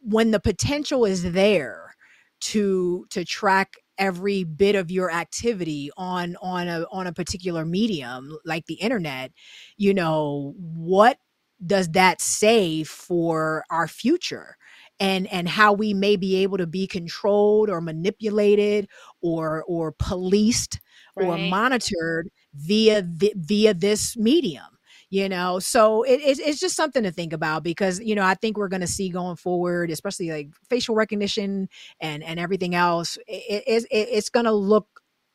when 0.00 0.30
the 0.30 0.40
potential 0.40 1.04
is 1.04 1.32
there 1.32 1.94
to 2.40 3.06
to 3.10 3.24
track 3.24 3.74
every 3.96 4.44
bit 4.44 4.74
of 4.74 4.90
your 4.90 5.10
activity 5.10 5.90
on 5.96 6.36
on 6.42 6.68
a 6.68 6.84
on 6.90 7.06
a 7.06 7.12
particular 7.12 7.64
medium 7.64 8.36
like 8.44 8.66
the 8.66 8.74
internet 8.74 9.32
you 9.76 9.94
know 9.94 10.52
what 10.58 11.18
does 11.64 11.88
that 11.90 12.20
say 12.20 12.84
for 12.84 13.64
our 13.70 13.88
future 13.88 14.56
and 15.00 15.26
and 15.28 15.48
how 15.48 15.72
we 15.72 15.94
may 15.94 16.16
be 16.16 16.36
able 16.36 16.58
to 16.58 16.66
be 16.66 16.86
controlled 16.86 17.70
or 17.70 17.80
manipulated 17.80 18.88
or 19.22 19.64
or 19.66 19.92
policed 19.92 20.80
right. 21.16 21.26
or 21.26 21.38
monitored 21.38 22.28
via 22.54 23.02
via 23.06 23.74
this 23.74 24.16
medium 24.16 24.64
you 25.10 25.28
know 25.28 25.58
so 25.58 26.02
it, 26.02 26.20
it's, 26.22 26.40
it's 26.40 26.60
just 26.60 26.76
something 26.76 27.02
to 27.02 27.10
think 27.10 27.32
about 27.32 27.62
because 27.62 28.00
you 28.00 28.14
know 28.14 28.24
i 28.24 28.34
think 28.34 28.56
we're 28.56 28.68
going 28.68 28.80
to 28.80 28.86
see 28.86 29.08
going 29.08 29.36
forward 29.36 29.90
especially 29.90 30.30
like 30.30 30.48
facial 30.68 30.94
recognition 30.94 31.68
and 32.00 32.22
and 32.22 32.40
everything 32.40 32.74
else 32.74 33.16
it, 33.26 33.64
it, 33.66 33.86
it's 33.90 34.30
going 34.30 34.46
to 34.46 34.52
look 34.52 34.86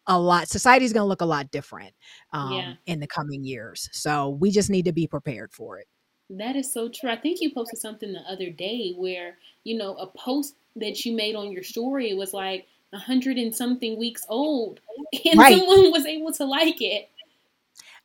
a 0.07 0.19
lot 0.19 0.47
society's 0.47 0.93
going 0.93 1.03
to 1.03 1.07
look 1.07 1.21
a 1.21 1.25
lot 1.25 1.51
different 1.51 1.93
um, 2.33 2.53
yeah. 2.53 2.73
in 2.87 2.99
the 2.99 3.07
coming 3.07 3.43
years 3.43 3.89
so 3.91 4.29
we 4.29 4.49
just 4.49 4.69
need 4.69 4.85
to 4.85 4.93
be 4.93 5.07
prepared 5.07 5.51
for 5.53 5.77
it 5.77 5.87
that 6.29 6.55
is 6.55 6.71
so 6.71 6.89
true. 6.89 7.09
I 7.09 7.15
think 7.15 7.41
you 7.41 7.51
posted 7.51 7.79
something 7.79 8.13
the 8.13 8.19
other 8.19 8.51
day 8.51 8.93
where, 8.95 9.37
you 9.63 9.77
know, 9.77 9.95
a 9.95 10.05
post 10.07 10.55
that 10.75 11.03
you 11.03 11.15
made 11.15 11.35
on 11.35 11.51
your 11.51 11.63
story 11.63 12.13
was 12.13 12.33
like 12.33 12.67
a 12.93 12.97
hundred 12.97 13.37
and 13.37 13.55
something 13.55 13.97
weeks 13.97 14.25
old. 14.29 14.81
And 15.25 15.39
right. 15.39 15.57
someone 15.57 15.91
was 15.91 16.05
able 16.05 16.31
to 16.33 16.45
like 16.45 16.81
it. 16.81 17.09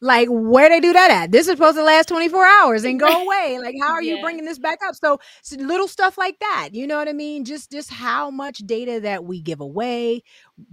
Like, 0.01 0.29
where 0.31 0.69
they 0.69 0.81
do 0.81 0.93
that 0.93 1.11
at? 1.11 1.33
This 1.33 1.47
is 1.47 1.53
supposed 1.53 1.77
to 1.77 1.83
last 1.83 2.09
24 2.09 2.45
hours 2.45 2.85
and 2.85 3.01
go 3.01 3.07
away. 3.07 3.59
Like, 3.61 3.75
how 3.81 3.93
are 3.93 4.03
yeah. 4.03 4.17
you 4.17 4.23
bringing 4.23 4.45
this 4.45 4.59
back 4.59 4.81
up? 4.87 4.95
So, 4.95 5.19
so, 5.43 5.57
little 5.57 5.89
stuff 5.89 6.19
like 6.19 6.39
that. 6.41 6.71
You 6.73 6.87
know 6.87 6.97
what 6.97 7.09
I 7.09 7.13
mean? 7.13 7.45
Just 7.45 7.71
just 7.71 7.91
how 7.91 8.31
much 8.31 8.59
data 8.59 9.01
that 9.01 9.25
we 9.25 9.41
give 9.41 9.61
away, 9.61 10.23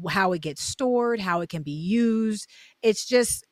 how 0.09 0.34
it 0.34 0.41
gets 0.41 0.62
stored, 0.62 1.20
how 1.20 1.41
it 1.41 1.49
can 1.49 1.64
be 1.64 1.72
used. 1.72 2.47
It's 2.82 3.05
just 3.05 3.45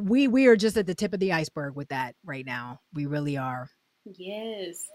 we 0.00 0.28
we 0.28 0.46
are 0.46 0.56
just 0.56 0.76
at 0.76 0.86
the 0.86 0.94
tip 0.94 1.14
of 1.14 1.20
the 1.20 1.32
iceberg 1.32 1.74
with 1.74 1.88
that 1.88 2.14
right 2.24 2.44
now. 2.44 2.80
We 2.92 3.06
really 3.06 3.36
are. 3.36 3.70
Yes, 4.04 4.86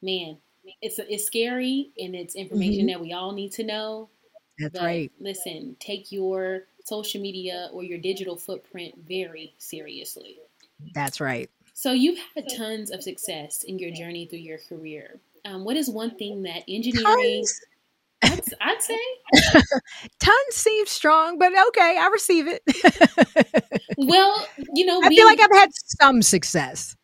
man, 0.00 0.38
it's 0.80 0.98
it's 0.98 1.24
scary 1.24 1.90
and 1.98 2.14
it's 2.14 2.36
information 2.36 2.86
mm-hmm. 2.86 2.98
that 2.98 3.00
we 3.00 3.12
all 3.12 3.32
need 3.32 3.52
to 3.52 3.64
know. 3.64 4.10
That's 4.58 4.72
but 4.72 4.82
right. 4.82 5.12
Listen, 5.20 5.76
take 5.80 6.12
your 6.12 6.62
social 6.84 7.20
media 7.20 7.68
or 7.72 7.82
your 7.82 7.98
digital 7.98 8.36
footprint 8.36 8.94
very 9.08 9.54
seriously. 9.58 10.38
That's 10.94 11.20
right. 11.20 11.50
So 11.74 11.92
you've 11.92 12.18
had 12.34 12.46
tons 12.56 12.90
of 12.90 13.02
success 13.02 13.64
in 13.64 13.78
your 13.78 13.90
journey 13.90 14.26
through 14.26 14.40
your 14.40 14.58
career. 14.68 15.20
Um, 15.44 15.64
what 15.64 15.76
is 15.76 15.88
one 15.88 16.16
thing 16.16 16.42
that 16.42 16.62
engineering? 16.68 17.44
Tons. 17.44 17.60
I'd, 18.24 18.40
I'd 18.60 18.82
say 18.82 18.98
tons 20.20 20.36
seems 20.54 20.90
strong, 20.90 21.38
but 21.38 21.52
okay, 21.68 21.98
I 21.98 22.08
receive 22.12 22.46
it. 22.46 22.62
well, 23.98 24.46
you 24.74 24.86
know, 24.86 25.00
I 25.02 25.08
feel 25.08 25.26
like 25.26 25.40
I've 25.40 25.50
had 25.52 25.70
some 25.72 26.22
success. 26.22 26.96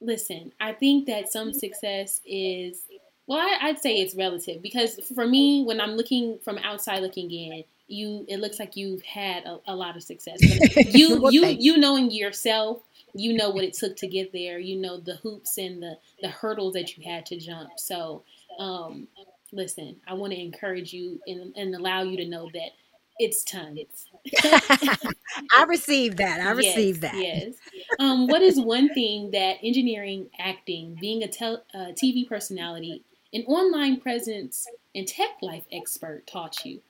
Listen, 0.00 0.52
I 0.60 0.72
think 0.72 1.06
that 1.06 1.32
some 1.32 1.52
success 1.52 2.20
is 2.26 2.82
well, 3.26 3.38
I, 3.38 3.70
would 3.70 3.80
say 3.80 3.96
it's 3.96 4.14
relative 4.14 4.62
because 4.62 4.98
for 5.14 5.26
me, 5.26 5.62
when 5.64 5.80
I'm 5.80 5.92
looking 5.92 6.38
from 6.42 6.58
outside 6.58 7.02
looking 7.02 7.30
in, 7.30 7.64
you 7.86 8.24
it 8.28 8.40
looks 8.40 8.58
like 8.58 8.76
you've 8.76 9.02
had 9.02 9.44
a, 9.44 9.58
a 9.66 9.76
lot 9.76 9.96
of 9.96 10.02
success. 10.02 10.38
you 10.94 11.20
well, 11.20 11.32
you 11.32 11.46
you 11.46 11.76
knowing 11.76 12.10
yourself, 12.10 12.80
you 13.14 13.34
know 13.34 13.50
what 13.50 13.64
it 13.64 13.74
took 13.74 13.96
to 13.98 14.06
get 14.06 14.32
there. 14.32 14.58
You 14.58 14.76
know 14.76 14.98
the 14.98 15.16
hoops 15.16 15.58
and 15.58 15.82
the 15.82 15.98
the 16.20 16.28
hurdles 16.28 16.74
that 16.74 16.96
you 16.96 17.04
had 17.04 17.26
to 17.26 17.38
jump. 17.38 17.70
So, 17.76 18.22
um, 18.58 19.08
listen, 19.52 19.96
I 20.06 20.14
want 20.14 20.32
to 20.32 20.40
encourage 20.40 20.92
you 20.92 21.20
and, 21.26 21.54
and 21.56 21.74
allow 21.74 22.02
you 22.02 22.16
to 22.16 22.26
know 22.26 22.50
that 22.54 22.70
it's 23.18 23.44
tons. 23.44 24.08
I 24.42 25.64
received 25.68 26.18
that. 26.18 26.40
I 26.40 26.50
received 26.52 27.02
yes, 27.02 27.12
that. 27.12 27.22
Yes. 27.22 27.54
Um, 27.98 28.26
what 28.26 28.42
is 28.42 28.58
one 28.60 28.88
thing 28.94 29.30
that 29.32 29.58
engineering, 29.62 30.28
acting, 30.38 30.96
being 31.00 31.22
a 31.22 31.28
tel- 31.28 31.62
uh, 31.74 31.92
TV 31.92 32.26
personality, 32.26 33.04
an 33.32 33.44
online 33.44 34.00
presence, 34.00 34.66
and 34.94 35.06
tech 35.06 35.30
life 35.40 35.64
expert 35.72 36.26
taught 36.26 36.64
you? 36.64 36.80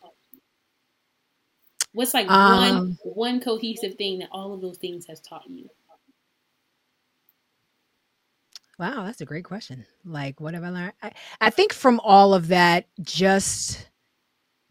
What's 1.94 2.14
like 2.14 2.30
um, 2.30 2.98
one 3.04 3.14
one 3.14 3.40
cohesive 3.40 3.94
thing 3.94 4.18
that 4.20 4.28
all 4.32 4.54
of 4.54 4.60
those 4.60 4.78
things 4.78 5.06
has 5.06 5.20
taught 5.20 5.48
you? 5.48 5.68
Wow, 8.78 9.04
that's 9.04 9.20
a 9.20 9.26
great 9.26 9.44
question. 9.44 9.84
Like, 10.04 10.40
what 10.40 10.54
have 10.54 10.64
I 10.64 10.70
learned? 10.70 10.94
I, 11.02 11.12
I 11.40 11.50
think 11.50 11.72
from 11.72 12.00
all 12.00 12.34
of 12.34 12.48
that, 12.48 12.86
just 13.00 13.88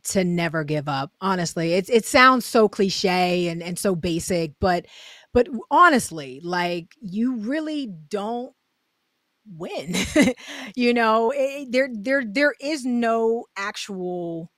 to 0.03 0.23
never 0.23 0.63
give 0.63 0.89
up. 0.89 1.11
Honestly, 1.21 1.73
it's 1.73 1.89
it 1.89 2.05
sounds 2.05 2.45
so 2.45 2.67
cliche 2.67 3.47
and 3.47 3.61
and 3.61 3.77
so 3.77 3.95
basic, 3.95 4.53
but 4.59 4.87
but 5.33 5.47
honestly, 5.69 6.41
like 6.43 6.95
you 6.99 7.35
really 7.35 7.87
don't 7.87 8.53
win. 9.45 9.95
you 10.75 10.93
know, 10.93 11.31
it, 11.35 11.71
there 11.71 11.89
there 11.91 12.23
there 12.25 12.53
is 12.59 12.85
no 12.85 13.45
actual 13.55 14.51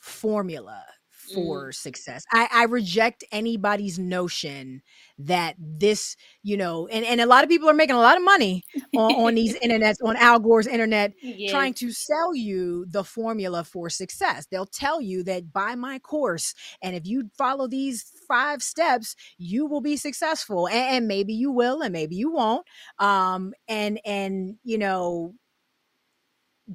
formula 0.00 0.84
for 1.32 1.68
mm. 1.68 1.74
success. 1.74 2.24
I, 2.32 2.48
I 2.52 2.64
reject 2.64 3.24
anybody's 3.32 3.98
notion 3.98 4.82
that 5.18 5.54
this, 5.58 6.16
you 6.42 6.56
know, 6.56 6.86
and, 6.88 7.04
and 7.04 7.20
a 7.20 7.26
lot 7.26 7.44
of 7.44 7.50
people 7.50 7.68
are 7.70 7.74
making 7.74 7.96
a 7.96 8.00
lot 8.00 8.16
of 8.16 8.22
money 8.22 8.62
on, 8.96 9.12
on 9.12 9.34
these 9.34 9.58
internets, 9.64 9.96
on 10.04 10.16
Al 10.16 10.38
Gore's 10.38 10.66
internet, 10.66 11.12
yes. 11.22 11.50
trying 11.50 11.74
to 11.74 11.92
sell 11.92 12.34
you 12.34 12.86
the 12.88 13.04
formula 13.04 13.64
for 13.64 13.88
success. 13.88 14.46
They'll 14.50 14.66
tell 14.66 15.00
you 15.00 15.22
that 15.24 15.52
buy 15.52 15.74
my 15.74 15.98
course, 15.98 16.54
and 16.82 16.94
if 16.94 17.06
you 17.06 17.30
follow 17.36 17.68
these 17.68 18.04
five 18.26 18.62
steps, 18.62 19.16
you 19.38 19.66
will 19.66 19.80
be 19.80 19.96
successful. 19.96 20.68
And, 20.68 20.96
and 20.96 21.08
maybe 21.08 21.34
you 21.34 21.50
will, 21.50 21.82
and 21.82 21.92
maybe 21.92 22.16
you 22.16 22.30
won't. 22.32 22.66
Um, 22.98 23.52
and 23.68 24.00
and 24.04 24.56
you 24.64 24.78
know, 24.78 25.34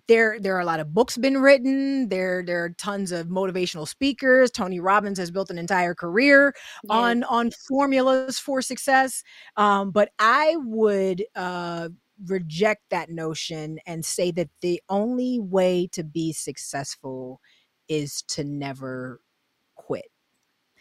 there 0.08 0.40
there 0.40 0.56
are 0.56 0.60
a 0.60 0.66
lot 0.66 0.80
of 0.80 0.94
books 0.94 1.18
been 1.18 1.40
written 1.40 2.10
there 2.10 2.44
there 2.46 2.64
are 2.64 2.70
tons 2.78 3.12
of 3.12 3.28
motivational 3.28 3.88
speakers 3.88 4.52
tony 4.52 4.80
robbins 4.80 5.18
has 5.18 5.32
built 5.32 5.50
an 5.50 5.58
entire 5.58 5.96
career 5.96 6.54
yeah. 6.84 6.96
on 6.96 7.24
on 7.24 7.50
formulas 7.68 8.38
for 8.38 8.62
success 8.62 9.24
um, 9.58 9.90
but 9.90 10.12
i 10.20 10.56
would 10.60 11.26
uh, 11.36 11.90
reject 12.28 12.84
that 12.92 13.10
notion 13.10 13.80
and 13.88 14.06
say 14.06 14.30
that 14.32 14.50
the 14.62 14.82
only 14.90 15.40
way 15.40 15.88
to 15.92 16.04
be 16.04 16.34
successful 16.34 17.40
is 17.88 18.22
to 18.24 18.44
never 18.44 19.20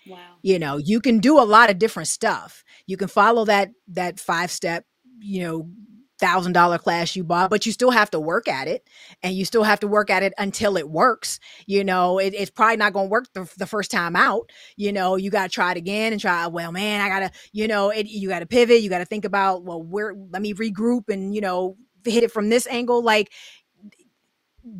wow 0.08 0.18
you 0.42 0.58
know 0.58 0.76
you 0.76 1.00
can 1.00 1.18
do 1.18 1.38
a 1.38 1.44
lot 1.44 1.70
of 1.70 1.78
different 1.78 2.08
stuff 2.08 2.64
you 2.86 2.96
can 2.96 3.08
follow 3.08 3.44
that 3.44 3.70
that 3.88 4.18
five 4.18 4.50
step 4.50 4.84
you 5.20 5.42
know 5.42 5.68
thousand 6.18 6.52
dollar 6.52 6.78
class 6.78 7.16
you 7.16 7.24
bought, 7.24 7.50
but 7.50 7.64
you 7.64 7.72
still 7.72 7.90
have 7.90 8.10
to 8.10 8.20
work 8.20 8.48
at 8.48 8.68
it 8.68 8.88
and 9.22 9.34
you 9.34 9.44
still 9.44 9.62
have 9.62 9.80
to 9.80 9.88
work 9.88 10.10
at 10.10 10.22
it 10.22 10.32
until 10.38 10.76
it 10.76 10.88
works. 10.88 11.38
You 11.66 11.84
know, 11.84 12.18
it, 12.18 12.34
it's 12.34 12.50
probably 12.50 12.76
not 12.76 12.92
going 12.92 13.06
to 13.06 13.10
work 13.10 13.26
the, 13.34 13.50
the, 13.56 13.66
first 13.66 13.90
time 13.90 14.16
out. 14.16 14.50
You 14.76 14.92
know, 14.92 15.16
you 15.16 15.30
got 15.30 15.44
to 15.44 15.48
try 15.48 15.72
it 15.72 15.76
again 15.76 16.12
and 16.12 16.20
try, 16.20 16.46
well, 16.46 16.72
man, 16.72 17.00
I 17.00 17.08
got 17.08 17.20
to, 17.20 17.30
you 17.52 17.68
know, 17.68 17.90
it, 17.90 18.06
you 18.06 18.28
got 18.28 18.40
to 18.40 18.46
pivot. 18.46 18.82
You 18.82 18.90
got 18.90 18.98
to 18.98 19.04
think 19.04 19.24
about, 19.24 19.64
well, 19.64 19.82
where, 19.82 20.14
let 20.30 20.42
me 20.42 20.54
regroup 20.54 21.08
and, 21.08 21.34
you 21.34 21.40
know, 21.40 21.76
hit 22.04 22.24
it 22.24 22.32
from 22.32 22.48
this 22.48 22.66
angle. 22.66 23.02
Like 23.02 23.30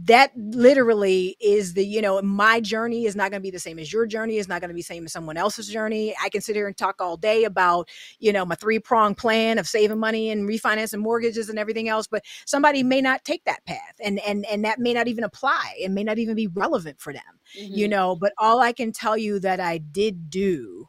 that 0.05 0.33
literally 0.37 1.37
is 1.41 1.75
the 1.75 1.85
you 1.85 2.01
know 2.03 2.21
my 2.23 2.61
journey 2.61 3.07
is 3.07 3.15
not 3.15 3.31
going 3.31 3.41
to 3.41 3.47
be 3.47 3.51
the 3.51 3.59
same 3.59 3.79
as 3.79 3.93
your 3.93 4.07
journey 4.07 4.37
is 4.37 4.49
not 4.49 4.61
going 4.61 4.69
to 4.69 4.75
be 4.75 4.81
the 4.81 4.85
same 4.85 5.05
as 5.05 5.13
someone 5.13 5.37
else's 5.37 5.69
journey 5.69 6.15
i 6.23 6.29
can 6.29 6.41
sit 6.41 6.57
here 6.57 6.67
and 6.67 6.77
talk 6.77 7.01
all 7.01 7.17
day 7.17 7.45
about 7.45 7.89
you 8.19 8.33
know 8.33 8.45
my 8.45 8.55
three 8.55 8.79
prong 8.79 9.15
plan 9.15 9.59
of 9.59 9.69
saving 9.69 9.99
money 9.99 10.31
and 10.31 10.49
refinancing 10.49 11.01
mortgages 11.01 11.49
and 11.49 11.59
everything 11.59 11.89
else 11.89 12.07
but 12.07 12.25
somebody 12.47 12.83
may 12.83 13.01
not 13.01 13.25
take 13.25 13.45
that 13.45 13.65
path 13.67 13.95
and 14.01 14.19
and 14.21 14.45
and 14.47 14.65
that 14.65 14.79
may 14.79 14.93
not 14.93 15.09
even 15.09 15.25
apply 15.25 15.75
it 15.79 15.91
may 15.91 16.05
not 16.05 16.19
even 16.19 16.35
be 16.35 16.47
relevant 16.49 17.01
for 17.01 17.13
them 17.13 17.23
mm-hmm. 17.59 17.75
you 17.75 17.89
know 17.89 18.17
but 18.17 18.33
all 18.39 18.61
i 18.61 18.73
can 18.73 18.93
tell 18.93 19.17
you 19.17 19.39
that 19.39 19.61
i 19.61 19.79
did 19.79 20.31
do 20.31 20.88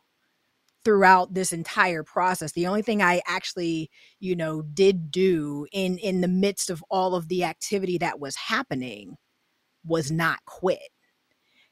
throughout 0.89 1.35
this 1.35 1.51
entire 1.51 2.01
process 2.01 2.51
the 2.53 2.65
only 2.65 2.81
thing 2.81 2.99
i 2.99 3.21
actually 3.27 3.91
you 4.19 4.35
know 4.35 4.63
did 4.63 5.11
do 5.11 5.67
in 5.71 5.99
in 5.99 6.21
the 6.21 6.27
midst 6.27 6.71
of 6.71 6.83
all 6.89 7.13
of 7.13 7.27
the 7.27 7.43
activity 7.43 7.99
that 7.99 8.19
was 8.19 8.35
happening 8.35 9.15
was 9.85 10.09
not 10.09 10.39
quit 10.45 10.79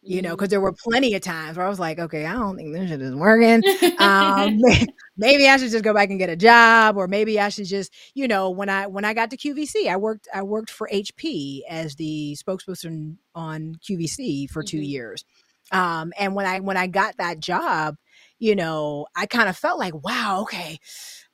you 0.04 0.22
know 0.22 0.36
because 0.36 0.50
mm. 0.50 0.52
there 0.52 0.62
were 0.62 0.72
plenty 0.72 1.16
of 1.16 1.22
times 1.24 1.58
where 1.58 1.66
i 1.66 1.70
was 1.70 1.80
like 1.80 1.98
okay 1.98 2.28
i 2.28 2.34
don't 2.34 2.58
think 2.58 2.72
this 2.72 2.90
shit 2.90 3.02
is 3.02 3.16
working 3.16 3.64
um, 3.98 4.60
maybe 5.18 5.50
i 5.50 5.58
should 5.58 5.72
just 5.72 5.84
go 5.84 5.96
back 5.96 6.12
and 6.12 6.20
get 6.20 6.30
a 6.30 6.36
job 6.36 6.96
or 6.96 7.08
maybe 7.08 7.40
i 7.40 7.50
should 7.50 7.66
just 7.66 7.92
you 8.14 8.28
know 8.28 8.52
when 8.52 8.70
i 8.70 8.86
when 8.86 9.04
i 9.04 9.16
got 9.16 9.32
to 9.32 9.38
qvc 9.38 9.88
i 9.88 9.98
worked 9.98 10.28
i 10.32 10.44
worked 10.44 10.70
for 10.70 10.88
hp 10.94 11.62
as 11.68 11.96
the 11.96 12.38
spokesperson 12.40 13.18
on 13.34 13.74
qvc 13.78 14.48
for 14.52 14.62
two 14.62 14.78
mm-hmm. 14.78 14.84
years 14.84 15.26
um, 15.72 16.14
and 16.20 16.36
when 16.36 16.46
i 16.46 16.60
when 16.60 16.78
i 16.78 16.86
got 16.86 17.18
that 17.18 17.40
job 17.40 17.96
you 18.40 18.56
know, 18.56 19.08
I 19.16 19.26
kind 19.26 19.50
of 19.50 19.58
felt 19.58 19.80
like, 19.80 19.94
wow, 20.04 20.42
okay. 20.42 20.80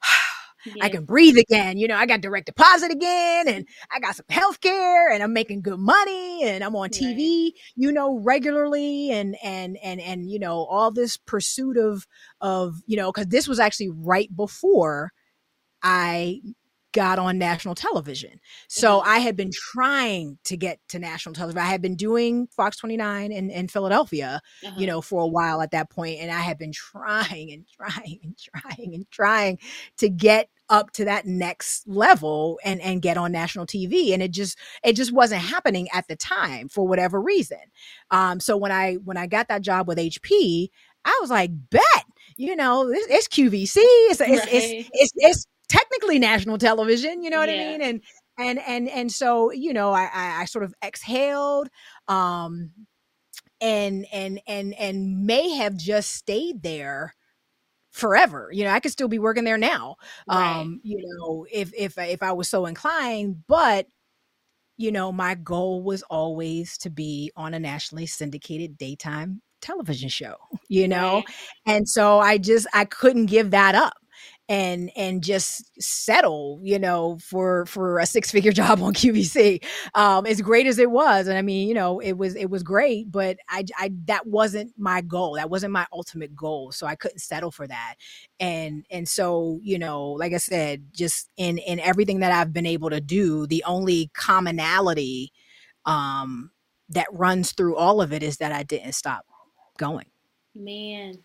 I 0.81 0.87
can 0.87 1.03
breathe 1.03 1.37
again. 1.37 1.77
You 1.77 1.89
know, 1.89 1.97
I 1.97 2.05
got 2.05 2.21
direct 2.21 2.45
deposit 2.45 2.89
again 2.89 3.49
and 3.49 3.67
I 3.91 3.99
got 3.99 4.15
some 4.15 4.25
health 4.29 4.61
care 4.61 5.11
and 5.11 5.21
I'm 5.21 5.33
making 5.33 5.61
good 5.61 5.79
money 5.79 6.45
and 6.45 6.63
I'm 6.63 6.75
on 6.75 6.89
TV, 6.89 7.45
right. 7.45 7.51
you 7.75 7.91
know, 7.91 8.19
regularly 8.19 9.11
and 9.11 9.35
and 9.43 9.77
and 9.83 9.99
and 9.99 10.31
you 10.31 10.39
know, 10.39 10.63
all 10.65 10.91
this 10.91 11.17
pursuit 11.17 11.77
of 11.77 12.07
of, 12.39 12.77
you 12.85 12.95
know, 12.95 13.11
cuz 13.11 13.27
this 13.27 13.47
was 13.47 13.59
actually 13.59 13.89
right 13.89 14.33
before 14.33 15.11
I 15.81 16.39
got 16.93 17.19
on 17.19 17.37
national 17.37 17.75
television. 17.75 18.39
So 18.69 18.99
mm-hmm. 18.99 19.09
I 19.09 19.19
had 19.19 19.35
been 19.35 19.51
trying 19.51 20.37
to 20.45 20.55
get 20.55 20.79
to 20.89 20.99
national 20.99 21.33
television. 21.33 21.59
I 21.59 21.65
had 21.65 21.81
been 21.81 21.95
doing 21.95 22.47
Fox 22.47 22.77
29 22.77 23.31
in, 23.31 23.49
in 23.49 23.67
Philadelphia, 23.67 24.41
uh-huh. 24.65 24.75
you 24.79 24.87
know, 24.87 25.01
for 25.01 25.23
a 25.23 25.27
while 25.27 25.61
at 25.61 25.71
that 25.71 25.89
point, 25.89 26.19
And 26.21 26.31
I 26.31 26.39
had 26.39 26.57
been 26.57 26.71
trying 26.71 27.51
and 27.51 27.65
trying 27.67 28.19
and 28.23 28.37
trying 28.37 28.95
and 28.95 29.11
trying 29.11 29.59
to 29.97 30.09
get 30.09 30.49
up 30.69 30.91
to 30.91 31.05
that 31.05 31.25
next 31.25 31.85
level 31.87 32.57
and 32.63 32.79
and 32.81 33.01
get 33.01 33.17
on 33.17 33.33
national 33.33 33.65
TV 33.65 34.13
and 34.13 34.23
it 34.23 34.31
just 34.31 34.57
it 34.81 34.93
just 34.93 35.11
wasn't 35.11 35.41
happening 35.41 35.89
at 35.93 36.07
the 36.07 36.15
time 36.15 36.69
for 36.69 36.87
whatever 36.87 37.21
reason. 37.21 37.59
Um 38.11 38.39
so 38.39 38.55
when 38.55 38.71
I 38.71 38.93
when 38.95 39.17
I 39.17 39.27
got 39.27 39.49
that 39.49 39.61
job 39.61 39.89
with 39.89 39.97
HP, 39.97 40.69
I 41.05 41.17
was 41.21 41.29
like, 41.29 41.51
bet, 41.69 42.05
you 42.37 42.55
know, 42.55 42.89
it's, 42.89 43.07
it's 43.09 43.27
QVC, 43.27 43.77
it's, 43.77 44.21
right. 44.21 44.29
it's, 44.31 44.45
it's, 44.45 44.89
it's, 44.93 45.11
it's, 45.15 45.47
technically 45.69 46.19
national 46.19 46.57
television, 46.57 47.23
you 47.23 47.29
know 47.29 47.39
what 47.39 47.49
yeah. 47.49 47.55
I 47.55 47.57
mean? 47.57 47.81
And 47.81 48.01
and 48.37 48.59
and 48.59 48.89
and 48.89 49.11
so 49.11 49.51
you 49.51 49.73
know, 49.73 49.91
I, 49.91 50.09
I, 50.13 50.41
I 50.41 50.45
sort 50.45 50.63
of 50.63 50.73
exhaled, 50.83 51.69
um, 52.07 52.71
and 53.61 54.05
and 54.11 54.39
and 54.47 54.73
and 54.73 55.25
may 55.25 55.49
have 55.55 55.77
just 55.77 56.13
stayed 56.13 56.63
there 56.63 57.13
forever. 57.91 58.49
You 58.51 58.63
know, 58.63 58.71
I 58.71 58.79
could 58.79 58.91
still 58.91 59.07
be 59.07 59.19
working 59.19 59.43
there 59.43 59.57
now. 59.57 59.95
Right. 60.27 60.61
Um, 60.61 60.81
you 60.83 60.97
know, 61.03 61.45
if 61.51 61.71
if 61.77 61.97
if 61.97 62.23
I 62.23 62.31
was 62.33 62.49
so 62.49 62.65
inclined, 62.65 63.43
but 63.47 63.87
you 64.77 64.91
know, 64.91 65.11
my 65.11 65.35
goal 65.35 65.83
was 65.83 66.03
always 66.03 66.77
to 66.79 66.89
be 66.89 67.31
on 67.35 67.53
a 67.53 67.59
nationally 67.59 68.07
syndicated 68.07 68.77
daytime 68.77 69.41
television 69.61 70.09
show, 70.09 70.35
you 70.67 70.87
know? 70.87 71.15
Right. 71.15 71.25
And 71.65 71.87
so 71.87 72.19
I 72.19 72.37
just 72.37 72.67
I 72.73 72.85
couldn't 72.85 73.27
give 73.27 73.51
that 73.51 73.75
up 73.75 73.93
and 74.49 74.91
and 74.97 75.23
just 75.23 75.71
settle 75.81 76.59
you 76.61 76.77
know 76.77 77.17
for 77.21 77.65
for 77.65 77.99
a 77.99 78.05
six 78.05 78.29
figure 78.29 78.51
job 78.53 78.81
on 78.81 78.93
qvc 78.93 79.63
um 79.95 80.25
as 80.25 80.41
great 80.41 80.67
as 80.67 80.79
it 80.79 80.91
was 80.91 81.27
and 81.27 81.37
i 81.37 81.41
mean 81.41 81.67
you 81.67 81.73
know 81.73 81.99
it 81.99 82.13
was 82.13 82.35
it 82.35 82.49
was 82.49 82.61
great 82.63 83.09
but 83.11 83.37
i 83.49 83.63
i 83.77 83.91
that 84.05 84.25
wasn't 84.27 84.71
my 84.77 85.01
goal 85.01 85.35
that 85.35 85.49
wasn't 85.49 85.71
my 85.71 85.85
ultimate 85.93 86.35
goal 86.35 86.71
so 86.71 86.85
i 86.85 86.95
couldn't 86.95 87.19
settle 87.19 87.51
for 87.51 87.67
that 87.67 87.95
and 88.39 88.85
and 88.91 89.07
so 89.07 89.59
you 89.63 89.79
know 89.79 90.11
like 90.11 90.33
i 90.33 90.37
said 90.37 90.83
just 90.91 91.29
in 91.37 91.57
in 91.59 91.79
everything 91.79 92.19
that 92.19 92.31
i've 92.31 92.51
been 92.53 92.65
able 92.65 92.89
to 92.89 92.99
do 93.01 93.47
the 93.47 93.63
only 93.65 94.11
commonality 94.13 95.31
um 95.85 96.51
that 96.89 97.07
runs 97.13 97.53
through 97.53 97.75
all 97.77 98.01
of 98.01 98.11
it 98.11 98.21
is 98.21 98.37
that 98.37 98.51
i 98.51 98.61
didn't 98.63 98.93
stop 98.93 99.25
going. 99.77 100.05
Man 100.55 101.15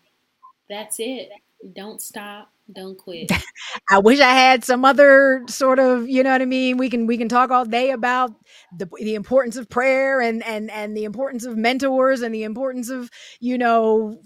that's 0.69 0.99
it. 0.99 1.31
Don't 1.73 2.01
stop 2.01 2.51
don't 2.73 2.97
quit. 2.97 3.31
I 3.89 3.99
wish 3.99 4.19
I 4.19 4.31
had 4.31 4.63
some 4.63 4.85
other 4.85 5.43
sort 5.47 5.79
of, 5.79 6.07
you 6.07 6.23
know 6.23 6.31
what 6.31 6.41
I 6.41 6.45
mean. 6.45 6.77
We 6.77 6.89
can 6.89 7.07
we 7.07 7.17
can 7.17 7.29
talk 7.29 7.51
all 7.51 7.65
day 7.65 7.91
about 7.91 8.31
the 8.77 8.87
the 8.97 9.15
importance 9.15 9.57
of 9.57 9.69
prayer 9.69 10.21
and 10.21 10.43
and 10.43 10.69
and 10.71 10.95
the 10.95 11.03
importance 11.03 11.45
of 11.45 11.57
mentors 11.57 12.21
and 12.21 12.33
the 12.33 12.43
importance 12.43 12.89
of 12.89 13.09
you 13.39 13.57
know 13.57 14.19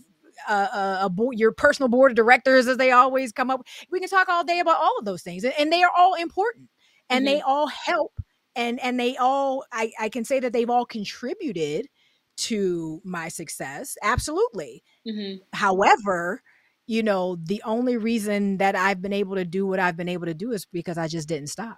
uh, 0.48 0.68
uh, 0.74 0.98
a 1.04 1.10
bo- 1.10 1.32
your 1.32 1.52
personal 1.52 1.90
board 1.90 2.12
of 2.12 2.16
directors 2.16 2.68
as 2.68 2.78
they 2.78 2.92
always 2.92 3.32
come 3.32 3.50
up. 3.50 3.62
We 3.92 4.00
can 4.00 4.10
talk 4.10 4.30
all 4.30 4.44
day 4.44 4.60
about 4.60 4.78
all 4.78 4.98
of 5.00 5.06
those 5.06 5.22
things, 5.22 5.44
and, 5.44 5.54
and 5.58 5.72
they 5.72 5.84
are 5.84 5.92
all 5.96 6.16
important, 6.16 6.70
and 7.10 7.26
mm-hmm. 7.26 7.36
they 7.36 7.42
all 7.42 7.68
help, 7.68 8.14
and 8.56 8.80
and 8.82 9.00
they 9.00 9.16
all 9.18 9.66
I 9.72 9.92
I 10.00 10.10
can 10.10 10.26
say 10.26 10.40
that 10.40 10.54
they've 10.54 10.70
all 10.70 10.86
contributed 10.86 11.88
to 12.36 13.00
my 13.04 13.30
success. 13.30 13.96
Absolutely. 14.02 14.84
Mm-hmm. 15.08 15.44
However 15.54 16.42
you 16.86 17.04
know, 17.04 17.38
the 17.42 17.62
only 17.64 17.98
reason 17.98 18.58
that 18.58 18.76
I've 18.76 19.02
been 19.02 19.14
able 19.14 19.36
to 19.36 19.46
do 19.46 19.66
what 19.66 19.80
I've 19.80 19.98
been 19.98 20.10
able 20.10 20.26
to 20.26 20.34
do 20.34 20.52
is 20.52 20.66
because 20.66 20.98
I 20.98 21.08
just 21.08 21.28
didn't 21.28 21.48
stop. 21.48 21.78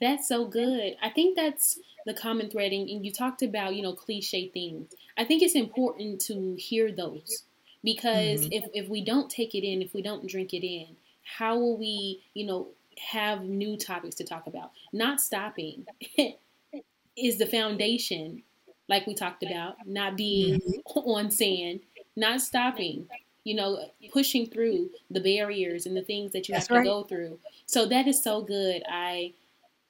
That's 0.00 0.28
so 0.28 0.46
good. 0.46 0.96
I 1.02 1.10
think 1.10 1.36
that's 1.36 1.78
the 2.06 2.14
common 2.14 2.50
thread. 2.50 2.72
And 2.72 3.04
you 3.04 3.12
talked 3.12 3.42
about, 3.42 3.74
you 3.74 3.82
know, 3.82 3.92
cliche 3.92 4.48
things. 4.48 4.92
I 5.16 5.24
think 5.24 5.42
it's 5.42 5.54
important 5.54 6.20
to 6.22 6.56
hear 6.58 6.90
those 6.90 7.44
because 7.82 8.40
mm-hmm. 8.40 8.52
if, 8.52 8.64
if 8.72 8.88
we 8.88 9.04
don't 9.04 9.30
take 9.30 9.54
it 9.54 9.64
in, 9.64 9.82
if 9.82 9.94
we 9.94 10.02
don't 10.02 10.28
drink 10.28 10.52
it 10.52 10.66
in, 10.66 10.96
how 11.22 11.58
will 11.58 11.76
we, 11.78 12.22
you 12.34 12.46
know, 12.46 12.68
have 12.98 13.42
new 13.42 13.76
topics 13.76 14.16
to 14.16 14.24
talk 14.24 14.46
about? 14.46 14.72
Not 14.92 15.20
stopping 15.20 15.86
is 17.16 17.38
the 17.38 17.46
foundation, 17.46 18.42
like 18.88 19.06
we 19.06 19.14
talked 19.14 19.42
about, 19.42 19.76
not 19.86 20.16
being 20.16 20.60
mm-hmm. 20.60 20.98
on 20.98 21.30
sand, 21.30 21.80
not 22.16 22.40
stopping 22.40 23.06
you 23.44 23.54
know, 23.54 23.78
pushing 24.12 24.46
through 24.46 24.90
the 25.10 25.20
barriers 25.20 25.86
and 25.86 25.96
the 25.96 26.02
things 26.02 26.32
that 26.32 26.48
you 26.48 26.54
That's 26.54 26.68
have 26.68 26.78
to 26.78 26.84
go 26.84 27.04
through. 27.04 27.38
So 27.66 27.86
that 27.86 28.08
is 28.08 28.22
so 28.22 28.42
good. 28.42 28.82
I 28.88 29.34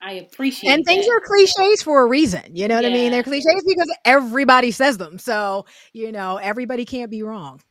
I 0.03 0.13
appreciate 0.15 0.71
And 0.71 0.85
things 0.85 1.07
that. 1.07 1.13
are 1.13 1.21
cliches 1.21 1.83
for 1.83 2.03
a 2.03 2.07
reason. 2.07 2.43
You 2.55 2.69
know 2.69 2.75
what 2.75 2.85
yeah. 2.85 2.91
I 2.91 2.93
mean? 2.93 3.13
They're 3.13 3.23
cliches 3.23 3.65
because 3.67 3.91
everybody 4.05 4.71
says 4.71 4.99
them. 4.99 5.19
So, 5.19 5.65
you 5.95 6.13
know, 6.13 6.37
everybody 6.37 6.85
can't 6.85 7.11
be 7.11 7.23
wrong. 7.23 7.63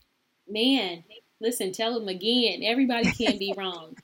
Man, 0.48 1.04
listen, 1.40 1.72
tell 1.72 1.94
them 1.98 2.08
again. 2.08 2.62
Everybody 2.64 3.12
can't 3.12 3.38
be 3.38 3.54
wrong. 3.56 3.96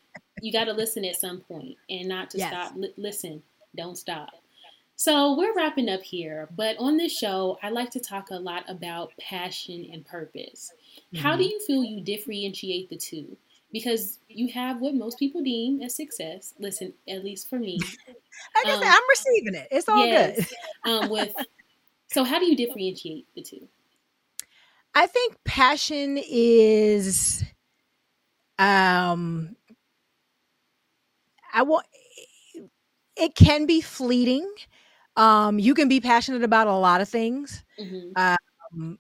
You 0.42 0.54
got 0.54 0.66
to 0.66 0.74
listen 0.74 1.06
at 1.06 1.16
some 1.16 1.40
point 1.40 1.76
and 1.90 2.08
not 2.08 2.30
to 2.32 2.38
yes. 2.38 2.50
stop. 2.50 2.74
L- 2.82 2.94
listen, 2.98 3.42
don't 3.76 3.98
stop. 3.98 4.30
So 4.96 5.36
we're 5.38 5.56
wrapping 5.56 5.90
up 5.90 6.02
here, 6.02 6.50
but 6.56 6.76
on 6.78 6.98
this 6.98 7.18
show, 7.18 7.58
I 7.64 7.70
like 7.70 7.90
to 7.92 8.00
talk 8.02 8.32
a 8.32 8.36
lot 8.36 8.64
about 8.68 9.14
passion 9.18 9.90
and 9.92 10.06
purpose. 10.06 10.72
Mm-hmm. 11.14 11.18
How 11.18 11.36
do 11.36 11.44
mm-hmm. 11.44 11.52
you 11.52 11.66
feel 11.66 11.84
you 11.84 12.02
differentiate 12.02 12.90
the 12.90 12.98
two? 12.98 13.38
Because 13.72 14.20
you 14.28 14.52
have 14.54 14.80
what 14.80 14.96
most 14.96 15.20
people 15.20 15.44
deem 15.44 15.82
as 15.82 15.96
success. 15.96 16.56
Listen, 16.58 16.94
at 17.08 17.24
least 17.24 17.50
for 17.50 17.60
me. 17.60 17.78
like 18.08 18.66
um, 18.66 18.80
I 18.80 18.84
said, 18.84 18.88
I'm 18.88 19.02
receiving 19.10 19.56
it. 19.56 19.68
It's 19.72 19.88
all 19.88 20.06
yes, 20.06 20.52
good. 20.84 20.92
um, 20.92 21.10
with 21.10 21.34
so, 22.08 22.24
how 22.24 22.40
do 22.40 22.46
you 22.46 22.56
differentiate 22.56 23.28
the 23.36 23.44
two? 23.44 23.68
I 24.96 25.06
think 25.06 25.36
passion 25.44 26.18
is, 26.18 27.44
um, 28.58 29.56
I 31.54 31.62
want. 31.62 31.86
It 33.16 33.36
can 33.36 33.66
be 33.66 33.82
fleeting 33.82 34.50
um, 35.20 35.60
you 35.60 35.74
can 35.74 35.90
be 35.90 36.00
passionate 36.00 36.44
about 36.44 36.68
a 36.68 36.74
lot 36.74 37.02
of 37.02 37.10
things. 37.10 37.66
Mm-hmm. 37.78 38.12
Um, 38.16 38.98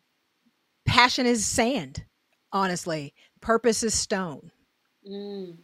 passion 0.89 1.25
is 1.25 1.45
sand, 1.45 2.03
honestly. 2.51 3.13
Purpose 3.41 3.83
is 3.83 3.93
stone. 3.93 4.51
Mm. 5.07 5.57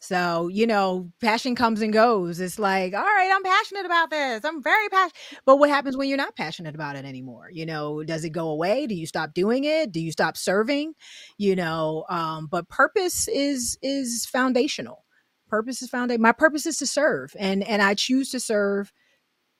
So, 0.00 0.46
you 0.48 0.66
know, 0.66 1.10
passion 1.20 1.56
comes 1.56 1.82
and 1.82 1.92
goes. 1.92 2.38
It's 2.38 2.58
like, 2.58 2.94
all 2.94 3.02
right, 3.02 3.32
I'm 3.34 3.42
passionate 3.42 3.84
about 3.84 4.10
this. 4.10 4.44
I'm 4.44 4.62
very 4.62 4.88
passionate. 4.90 5.16
But 5.44 5.56
what 5.56 5.70
happens 5.70 5.96
when 5.96 6.08
you're 6.08 6.16
not 6.16 6.36
passionate 6.36 6.76
about 6.76 6.94
it 6.94 7.04
anymore? 7.04 7.48
You 7.50 7.66
know, 7.66 8.04
does 8.04 8.24
it 8.24 8.30
go 8.30 8.50
away? 8.50 8.86
Do 8.86 8.94
you 8.94 9.06
stop 9.06 9.34
doing 9.34 9.64
it? 9.64 9.90
Do 9.90 10.00
you 10.00 10.12
stop 10.12 10.36
serving? 10.36 10.94
You 11.36 11.56
know, 11.56 12.04
um, 12.08 12.46
but 12.46 12.68
purpose 12.68 13.26
is 13.26 13.76
is 13.82 14.24
foundational. 14.26 15.04
Purpose 15.48 15.82
is 15.82 15.88
foundational. 15.88 16.22
My 16.22 16.32
purpose 16.32 16.66
is 16.66 16.76
to 16.78 16.86
serve 16.86 17.34
and 17.38 17.66
and 17.66 17.82
I 17.82 17.94
choose 17.94 18.30
to 18.30 18.40
serve 18.40 18.92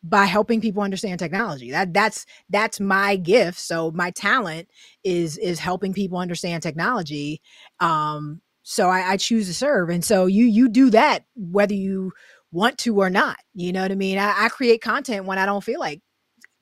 by 0.03 0.27
helping 0.27 0.61
people 0.61 0.83
understand 0.83 1.19
technology. 1.19 1.71
That 1.71 1.93
that's 1.93 2.25
that's 2.51 2.81
my 2.81 3.17
gift. 3.17 3.59
So 3.59 3.91
my 3.91 4.11
talent 4.13 4.69
is 5.05 5.37
is 5.39 5.59
helping 5.59 5.93
people 5.93 6.19
understand 6.19 6.63
technology 6.63 7.41
um 7.81 8.41
so 8.63 8.89
I, 8.91 9.13
I 9.13 9.17
choose 9.17 9.47
to 9.47 9.55
serve. 9.55 9.89
And 9.89 10.05
so 10.05 10.27
you 10.27 10.45
you 10.45 10.69
do 10.69 10.91
that 10.91 11.25
whether 11.35 11.75
you 11.75 12.13
want 12.53 12.79
to 12.79 12.99
or 12.99 13.11
not 13.11 13.37
you 13.55 13.73
know 13.73 13.83
what 13.83 13.93
i 13.93 13.95
mean? 13.95 14.19
I, 14.19 14.45
I 14.45 14.49
create 14.49 14.81
content 14.81 15.27
when 15.27 15.39
i 15.39 15.45
don't 15.45 15.63
feel 15.63 15.79
like 15.81 16.01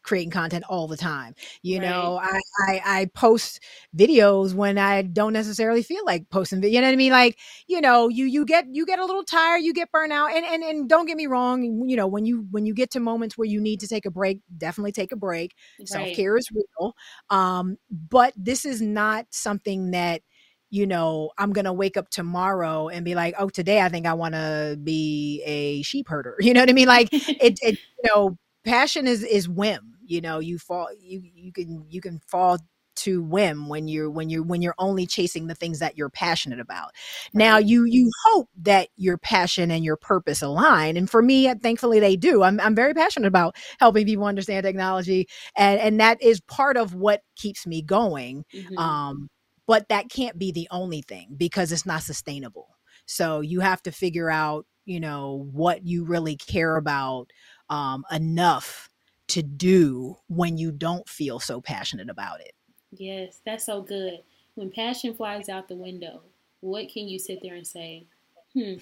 creating 0.07 0.30
content 0.30 0.64
all 0.68 0.86
the 0.86 0.96
time. 0.96 1.34
You 1.62 1.80
right. 1.80 1.88
know, 1.88 2.18
I, 2.22 2.40
I, 2.68 2.80
I 2.84 3.04
post 3.07 3.61
videos 3.94 4.54
when 4.54 4.78
I 4.78 5.02
don't 5.02 5.32
necessarily 5.32 5.82
feel 5.82 6.04
like 6.07 6.30
posting. 6.30 6.62
You 6.62 6.80
know 6.80 6.86
what 6.86 6.92
I 6.92 6.96
mean? 6.96 7.12
Like, 7.12 7.38
you 7.66 7.80
know, 7.80 8.09
you 8.09 8.24
you 8.24 8.44
get 8.44 8.66
you 8.70 8.86
get 8.86 8.98
a 8.98 9.04
little 9.04 9.24
tired, 9.24 9.59
you 9.59 9.72
get 9.72 9.90
burnt 9.92 10.12
out, 10.12 10.32
and 10.32 10.44
and 10.44 10.62
and 10.62 10.88
don't 10.88 11.07
get 11.07 11.16
me 11.16 11.26
wrong. 11.26 11.88
You 11.88 11.96
know, 11.96 12.07
when 12.07 12.24
you 12.24 12.46
when 12.50 12.64
you 12.64 12.74
get 12.74 12.90
to 12.92 13.00
moments 13.00 13.36
where 13.36 13.46
you 13.46 13.61
need 13.61 13.80
to 13.80 13.88
take 13.88 14.07
a 14.07 14.11
break, 14.11 14.40
definitely 14.57 14.92
take 14.92 15.12
a 15.12 15.16
break. 15.16 15.54
Right. 15.78 15.88
Self 15.88 16.09
care 16.14 16.36
is 16.36 16.48
real, 16.52 16.94
um, 17.30 17.76
but 17.90 18.32
this 18.36 18.64
is 18.64 18.80
not 18.80 19.26
something 19.30 19.90
that 19.90 20.22
you 20.68 20.86
know, 20.86 21.30
I'm 21.38 21.52
going 21.52 21.64
to 21.64 21.72
wake 21.72 21.96
up 21.96 22.11
tomorrow 22.11 22.88
and 22.88 23.04
be 23.04 23.14
like, 23.14 23.34
oh, 23.38 23.48
today 23.48 23.80
I 23.80 23.88
think 23.88 24.04
I 24.04 24.14
want 24.14 24.34
to 24.34 24.76
be 24.82 25.40
a 25.46 25.82
sheep 25.82 26.09
herder. 26.09 26.36
You 26.46 26.54
know 26.54 26.61
what 26.61 26.70
I 26.70 26.74
mean? 26.74 26.88
Like 26.88 27.09
it, 27.12 27.59
it, 27.62 27.78
you 28.04 28.11
know, 28.14 28.36
passion 28.64 29.07
is, 29.07 29.22
is 29.22 29.48
whim 29.48 29.95
you 30.07 30.20
know 30.20 30.38
you 30.38 30.59
fall 30.59 30.88
you 31.00 31.22
you 31.34 31.52
can 31.52 31.84
you 31.88 32.00
can 32.00 32.20
fall 32.26 32.59
to 32.96 33.22
whim 33.22 33.68
when 33.68 33.88
you're 33.88 34.11
when 34.11 34.28
you're 34.28 34.42
when 34.42 34.62
you're 34.62 34.74
only 34.78 35.07
chasing 35.07 35.46
the 35.46 35.54
things 35.54 35.78
that 35.78 35.96
you're 35.96 36.11
passionate 36.11 36.59
about. 36.59 36.90
Now 37.32 37.59
you 37.59 37.84
you 37.84 38.11
hope 38.24 38.48
that 38.62 38.88
your 38.96 39.18
passion 39.18 39.70
and 39.70 39.84
your 39.84 39.96
purpose 39.96 40.42
align 40.42 40.96
and 40.96 41.09
for 41.09 41.22
me 41.22 41.52
thankfully 41.54 42.00
they 42.00 42.16
do. 42.16 42.42
I'm, 42.42 42.59
I'm 42.59 42.74
very 42.74 42.94
passionate 42.94 43.28
about 43.28 43.57
helping 43.78 44.07
people 44.07 44.24
understand 44.24 44.64
technology 44.64 45.28
and 45.57 45.78
and 45.78 46.00
that 46.00 46.20
is 46.22 46.40
part 46.40 46.76
of 46.76 46.94
what 46.94 47.20
keeps 47.36 47.66
me 47.66 47.82
going 47.82 48.44
mm-hmm. 48.52 48.78
um 48.78 49.28
but 49.66 49.88
that 49.88 50.09
can't 50.09 50.38
be 50.38 50.52
the 50.52 50.68
only 50.70 51.02
thing 51.02 51.34
because 51.36 51.72
it's 51.72 51.86
not 51.86 52.02
sustainable. 52.02 52.68
So 53.04 53.40
you 53.40 53.61
have 53.61 53.82
to 53.82 53.92
figure 53.92 54.30
out 54.30 54.66
you 54.86 55.00
know 55.00 55.48
what 55.52 55.86
you 55.86 56.04
really 56.04 56.36
care 56.36 56.76
about 56.76 57.30
um 57.68 58.04
enough 58.11 58.88
to 59.29 59.43
do 59.43 60.16
when 60.29 60.57
you 60.57 60.70
don't 60.72 61.09
feel 61.09 61.41
so 61.41 61.61
passionate 61.61 62.11
about 62.11 62.41
it. 62.41 62.53
Yes, 62.93 63.41
that's 63.45 63.66
so 63.66 63.83
good. 63.83 64.20
When 64.55 64.70
passion 64.70 65.14
flies 65.14 65.49
out 65.49 65.68
the 65.68 65.77
window, 65.77 66.22
what 66.61 66.89
can 66.89 67.09
you 67.09 67.18
sit 67.18 67.41
there 67.43 67.55
and 67.55 67.66
say, 67.66 68.07
hmm, 68.55 68.74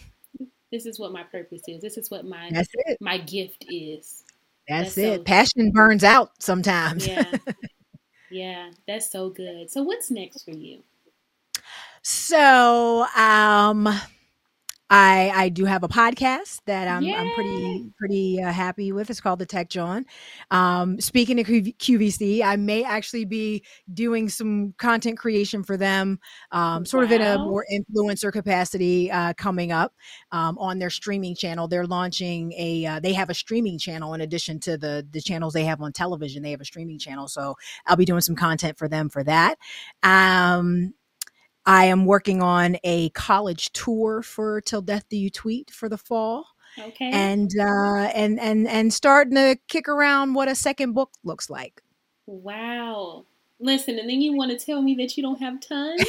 this 0.71 0.87
is 0.87 0.99
what 0.99 1.13
my 1.13 1.23
purpose 1.23 1.63
is. 1.69 1.81
This 1.81 1.97
is 1.97 2.11
what 2.11 2.25
my 2.25 2.51
that's 2.53 2.69
it. 2.75 2.99
my 3.01 3.19
gift 3.19 3.65
is. 3.69 4.25
That's, 4.69 4.97
that's 4.97 4.99
it. 4.99 5.17
So 5.19 5.23
passion 5.23 5.71
burns 5.73 6.03
out 6.03 6.31
sometimes. 6.41 7.07
Yeah. 7.07 7.31
yeah, 8.31 8.71
that's 8.87 9.11
so 9.11 9.31
good. 9.31 9.71
So 9.71 9.83
what's 9.83 10.11
next 10.11 10.43
for 10.45 10.51
you? 10.51 10.81
So, 12.03 13.07
um 13.17 13.89
I 14.91 15.33
I 15.35 15.49
do 15.49 15.65
have 15.65 15.83
a 15.83 15.89
podcast 15.89 16.61
that 16.67 16.89
I'm, 16.89 17.05
I'm 17.07 17.31
pretty 17.35 17.91
pretty 17.97 18.43
uh, 18.43 18.53
happy 18.53 18.93
with. 18.93 19.09
It's 19.09 19.21
called 19.21 19.39
the 19.39 19.47
Tech 19.47 19.71
John. 19.71 20.05
Um, 20.51 21.01
speaking 21.01 21.41
of 21.41 21.47
QVC, 21.47 22.43
I 22.43 22.57
may 22.57 22.85
actually 22.85 23.25
be 23.25 23.65
doing 23.93 24.29
some 24.29 24.75
content 24.77 25.19
creation 25.19 25.63
for 25.63 25.77
them, 25.79 26.19
um, 26.53 26.85
sort 26.85 27.09
wow. 27.09 27.15
of 27.15 27.21
in 27.21 27.27
a 27.27 27.39
more 27.39 27.65
influencer 27.73 28.31
capacity 28.31 29.11
uh, 29.11 29.33
coming 29.35 29.73
up 29.73 29.95
um, 30.33 30.59
on 30.59 30.79
their 30.79 30.91
streaming 30.91 31.35
channel. 31.35 31.67
They're 31.67 31.87
launching 31.87 32.53
a 32.53 32.85
uh, 32.85 33.01
they 33.01 33.15
have 33.15 33.31
a 33.31 33.35
streaming 33.35 33.79
channel 33.79 34.13
in 34.13 34.21
addition 34.21 34.61
to 34.61 34.77
the 34.77 35.07
the 35.11 35.23
channels 35.23 35.55
they 35.55 35.65
have 35.65 35.81
on 35.81 35.93
television. 35.93 36.43
They 36.43 36.51
have 36.51 36.61
a 36.61 36.67
streaming 36.67 36.99
channel, 36.99 37.27
so 37.27 37.55
I'll 37.87 37.97
be 37.97 38.05
doing 38.05 38.21
some 38.21 38.37
content 38.37 38.77
for 38.77 38.89
them 38.89 39.09
for 39.09 39.25
that. 39.25 39.57
Um, 40.03 40.93
I 41.67 41.87
am 41.87 42.05
working 42.05 42.43
on 42.43 42.77
a 42.85 43.09
college 43.11 43.73
tour 43.73 44.23
for 44.23 44.61
'Til 44.61 44.83
Death 44.83 45.09
Do 45.09 45.17
You 45.17 45.31
Tweet 45.31 45.71
for 45.71 45.89
the 45.89 45.99
fall. 45.99 46.47
Okay. 46.79 47.11
And 47.11 47.51
uh 47.59 48.11
and 48.15 48.39
and 48.41 48.69
and 48.69 48.93
starting 48.93 49.35
to 49.37 49.57
kick 49.69 49.89
around 49.89 50.35
what 50.35 50.49
a 50.49 50.55
second 50.55 50.93
book 50.93 51.13
looks 51.23 51.49
like. 51.49 51.83
Wow. 52.27 53.27
Listen, 53.61 53.99
and 53.99 54.09
then 54.09 54.21
you 54.21 54.37
want 54.37 54.51
to 54.51 54.65
tell 54.65 54.83
me 54.83 54.95
that 54.97 55.17
you 55.17 55.23
don't 55.23 55.41
have 55.41 55.61
tons? 55.61 56.05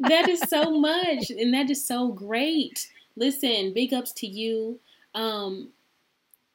that 0.00 0.28
is 0.28 0.40
so 0.48 0.78
much 0.78 1.30
and 1.30 1.52
that 1.54 1.70
is 1.70 1.86
so 1.86 2.08
great. 2.08 2.88
Listen, 3.16 3.72
big 3.72 3.92
ups 3.92 4.12
to 4.14 4.26
you 4.26 4.80
um 5.14 5.70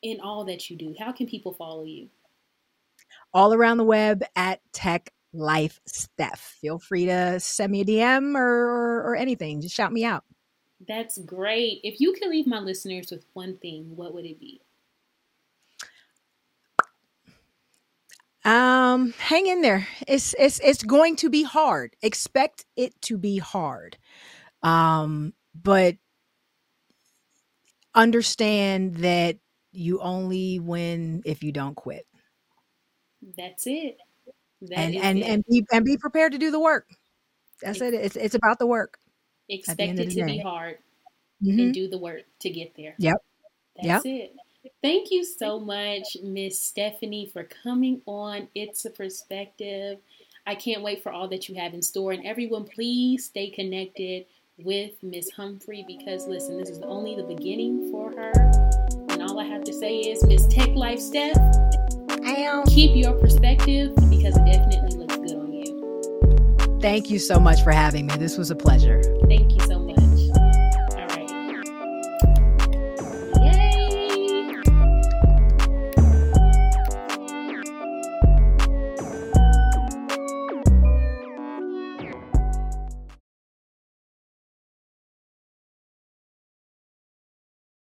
in 0.02 0.20
all 0.20 0.44
that 0.46 0.70
you 0.70 0.76
do. 0.76 0.96
How 1.00 1.12
can 1.12 1.28
people 1.28 1.54
follow 1.54 1.84
you? 1.84 2.10
All 3.34 3.54
around 3.54 3.78
the 3.78 3.84
web 3.84 4.24
at 4.36 4.60
Tech 4.74 5.14
Life 5.34 5.80
Steph. 5.86 6.58
Feel 6.62 6.80
free 6.80 7.06
to 7.06 7.40
send 7.40 7.72
me 7.72 7.82
a 7.82 7.86
DM 7.86 8.36
or, 8.36 8.42
or, 8.42 8.98
or 9.12 9.16
anything. 9.16 9.62
Just 9.62 9.76
shout 9.76 9.94
me 9.94 10.04
out. 10.04 10.24
That's 10.88 11.18
great. 11.20 11.80
If 11.84 12.00
you 12.00 12.14
could 12.14 12.30
leave 12.30 12.48
my 12.48 12.60
listeners 12.60 13.12
with 13.12 13.26
one 13.34 13.58
thing, 13.58 13.96
what 13.96 14.14
would 14.14 14.26
it 14.26 14.40
be? 14.40 14.62
Um, 18.44 19.14
hang 19.20 19.46
in 19.46 19.62
there. 19.62 19.88
It's 20.08 20.34
it's 20.40 20.60
it's 20.60 20.82
going 20.82 21.16
to 21.18 21.30
be 21.30 21.44
hard. 21.44 21.96
Expect 22.02 22.66
it 22.76 23.00
to 23.04 23.18
be 23.20 23.38
hard. 23.38 23.98
Um, 24.64 25.34
but 25.54 25.98
understand 27.94 28.98
that 28.98 29.38
you 29.72 30.00
only 30.00 30.60
win 30.60 31.22
if 31.26 31.44
you 31.44 31.52
don't 31.52 31.76
quit. 31.76 32.08
That's 33.38 33.68
it. 33.68 33.98
That 34.62 34.78
and 34.78 34.96
and 34.96 35.20
it. 35.20 35.26
and 35.26 35.46
be 35.50 35.66
and 35.72 35.86
be 35.86 35.98
prepared 35.98 36.34
to 36.34 36.38
do 36.38 36.52
the 36.52 36.60
work. 36.60 36.88
That's 37.62 37.82
it. 37.82 37.94
It's 37.94 38.16
it's 38.16 38.36
about 38.36 38.60
the 38.60 38.68
work. 38.68 38.98
Expect 39.50 40.00
it 40.00 40.10
to 40.12 40.16
day. 40.16 40.26
be 40.26 40.40
hard 40.40 40.78
mm-hmm. 41.44 41.60
and 41.60 41.74
do 41.74 41.88
the 41.88 41.98
work 41.98 42.22
to 42.40 42.50
get 42.50 42.76
there. 42.76 42.96
Yep. 42.98 43.18
That's 43.76 44.06
yep. 44.06 44.16
it. 44.16 44.36
Thank 44.82 45.10
you 45.10 45.26
so 45.26 45.60
much, 45.60 46.18
Miss 46.24 46.62
Stephanie, 46.62 47.30
for 47.32 47.44
coming 47.64 48.02
on. 48.06 48.48
It's 48.54 48.86
a 48.86 48.92
perspective. 48.92 49.98
I 50.46 50.56
can't 50.56 50.84
wait 50.84 51.02
for 51.02 51.12
all 51.12 51.28
that 51.30 51.50
you 51.50 51.56
have 51.56 51.74
in 51.74 51.82
store. 51.82 52.12
And 52.12 52.26
everyone, 52.26 52.66
please 52.66 53.26
stay 53.26 53.50
connected 53.50 54.26
with 54.60 54.92
Miss 55.02 55.32
Humphrey 55.32 55.84
because 55.88 56.28
listen, 56.28 56.58
this 56.58 56.70
is 56.70 56.80
only 56.84 57.16
the 57.16 57.24
beginning 57.24 57.92
for 57.92 58.12
her. 58.12 58.32
And 59.10 59.24
all 59.24 59.40
I 59.40 59.46
have 59.46 59.64
to 59.64 59.74
say 59.74 59.98
is, 60.00 60.24
Miss 60.26 60.46
Tech 60.48 60.70
Life 60.70 61.00
Steph, 61.00 61.38
keep 62.68 62.96
your 62.96 63.14
perspective 63.14 63.94
because 64.10 64.36
it 64.38 64.46
definitely 64.46 64.98
looks 64.98 65.18
good 65.18 65.36
on 65.36 65.52
you. 65.52 66.80
Thank 66.82 67.10
you 67.10 67.20
so 67.20 67.40
much 67.40 67.62
for 67.64 67.72
having 67.72 68.08
me. 68.08 68.16
This 68.18 68.38
was 68.38 68.52
a 68.52 68.56
pleasure. 68.56 69.02
Thank 69.28 69.54
you 69.54 69.60
so 69.62 69.71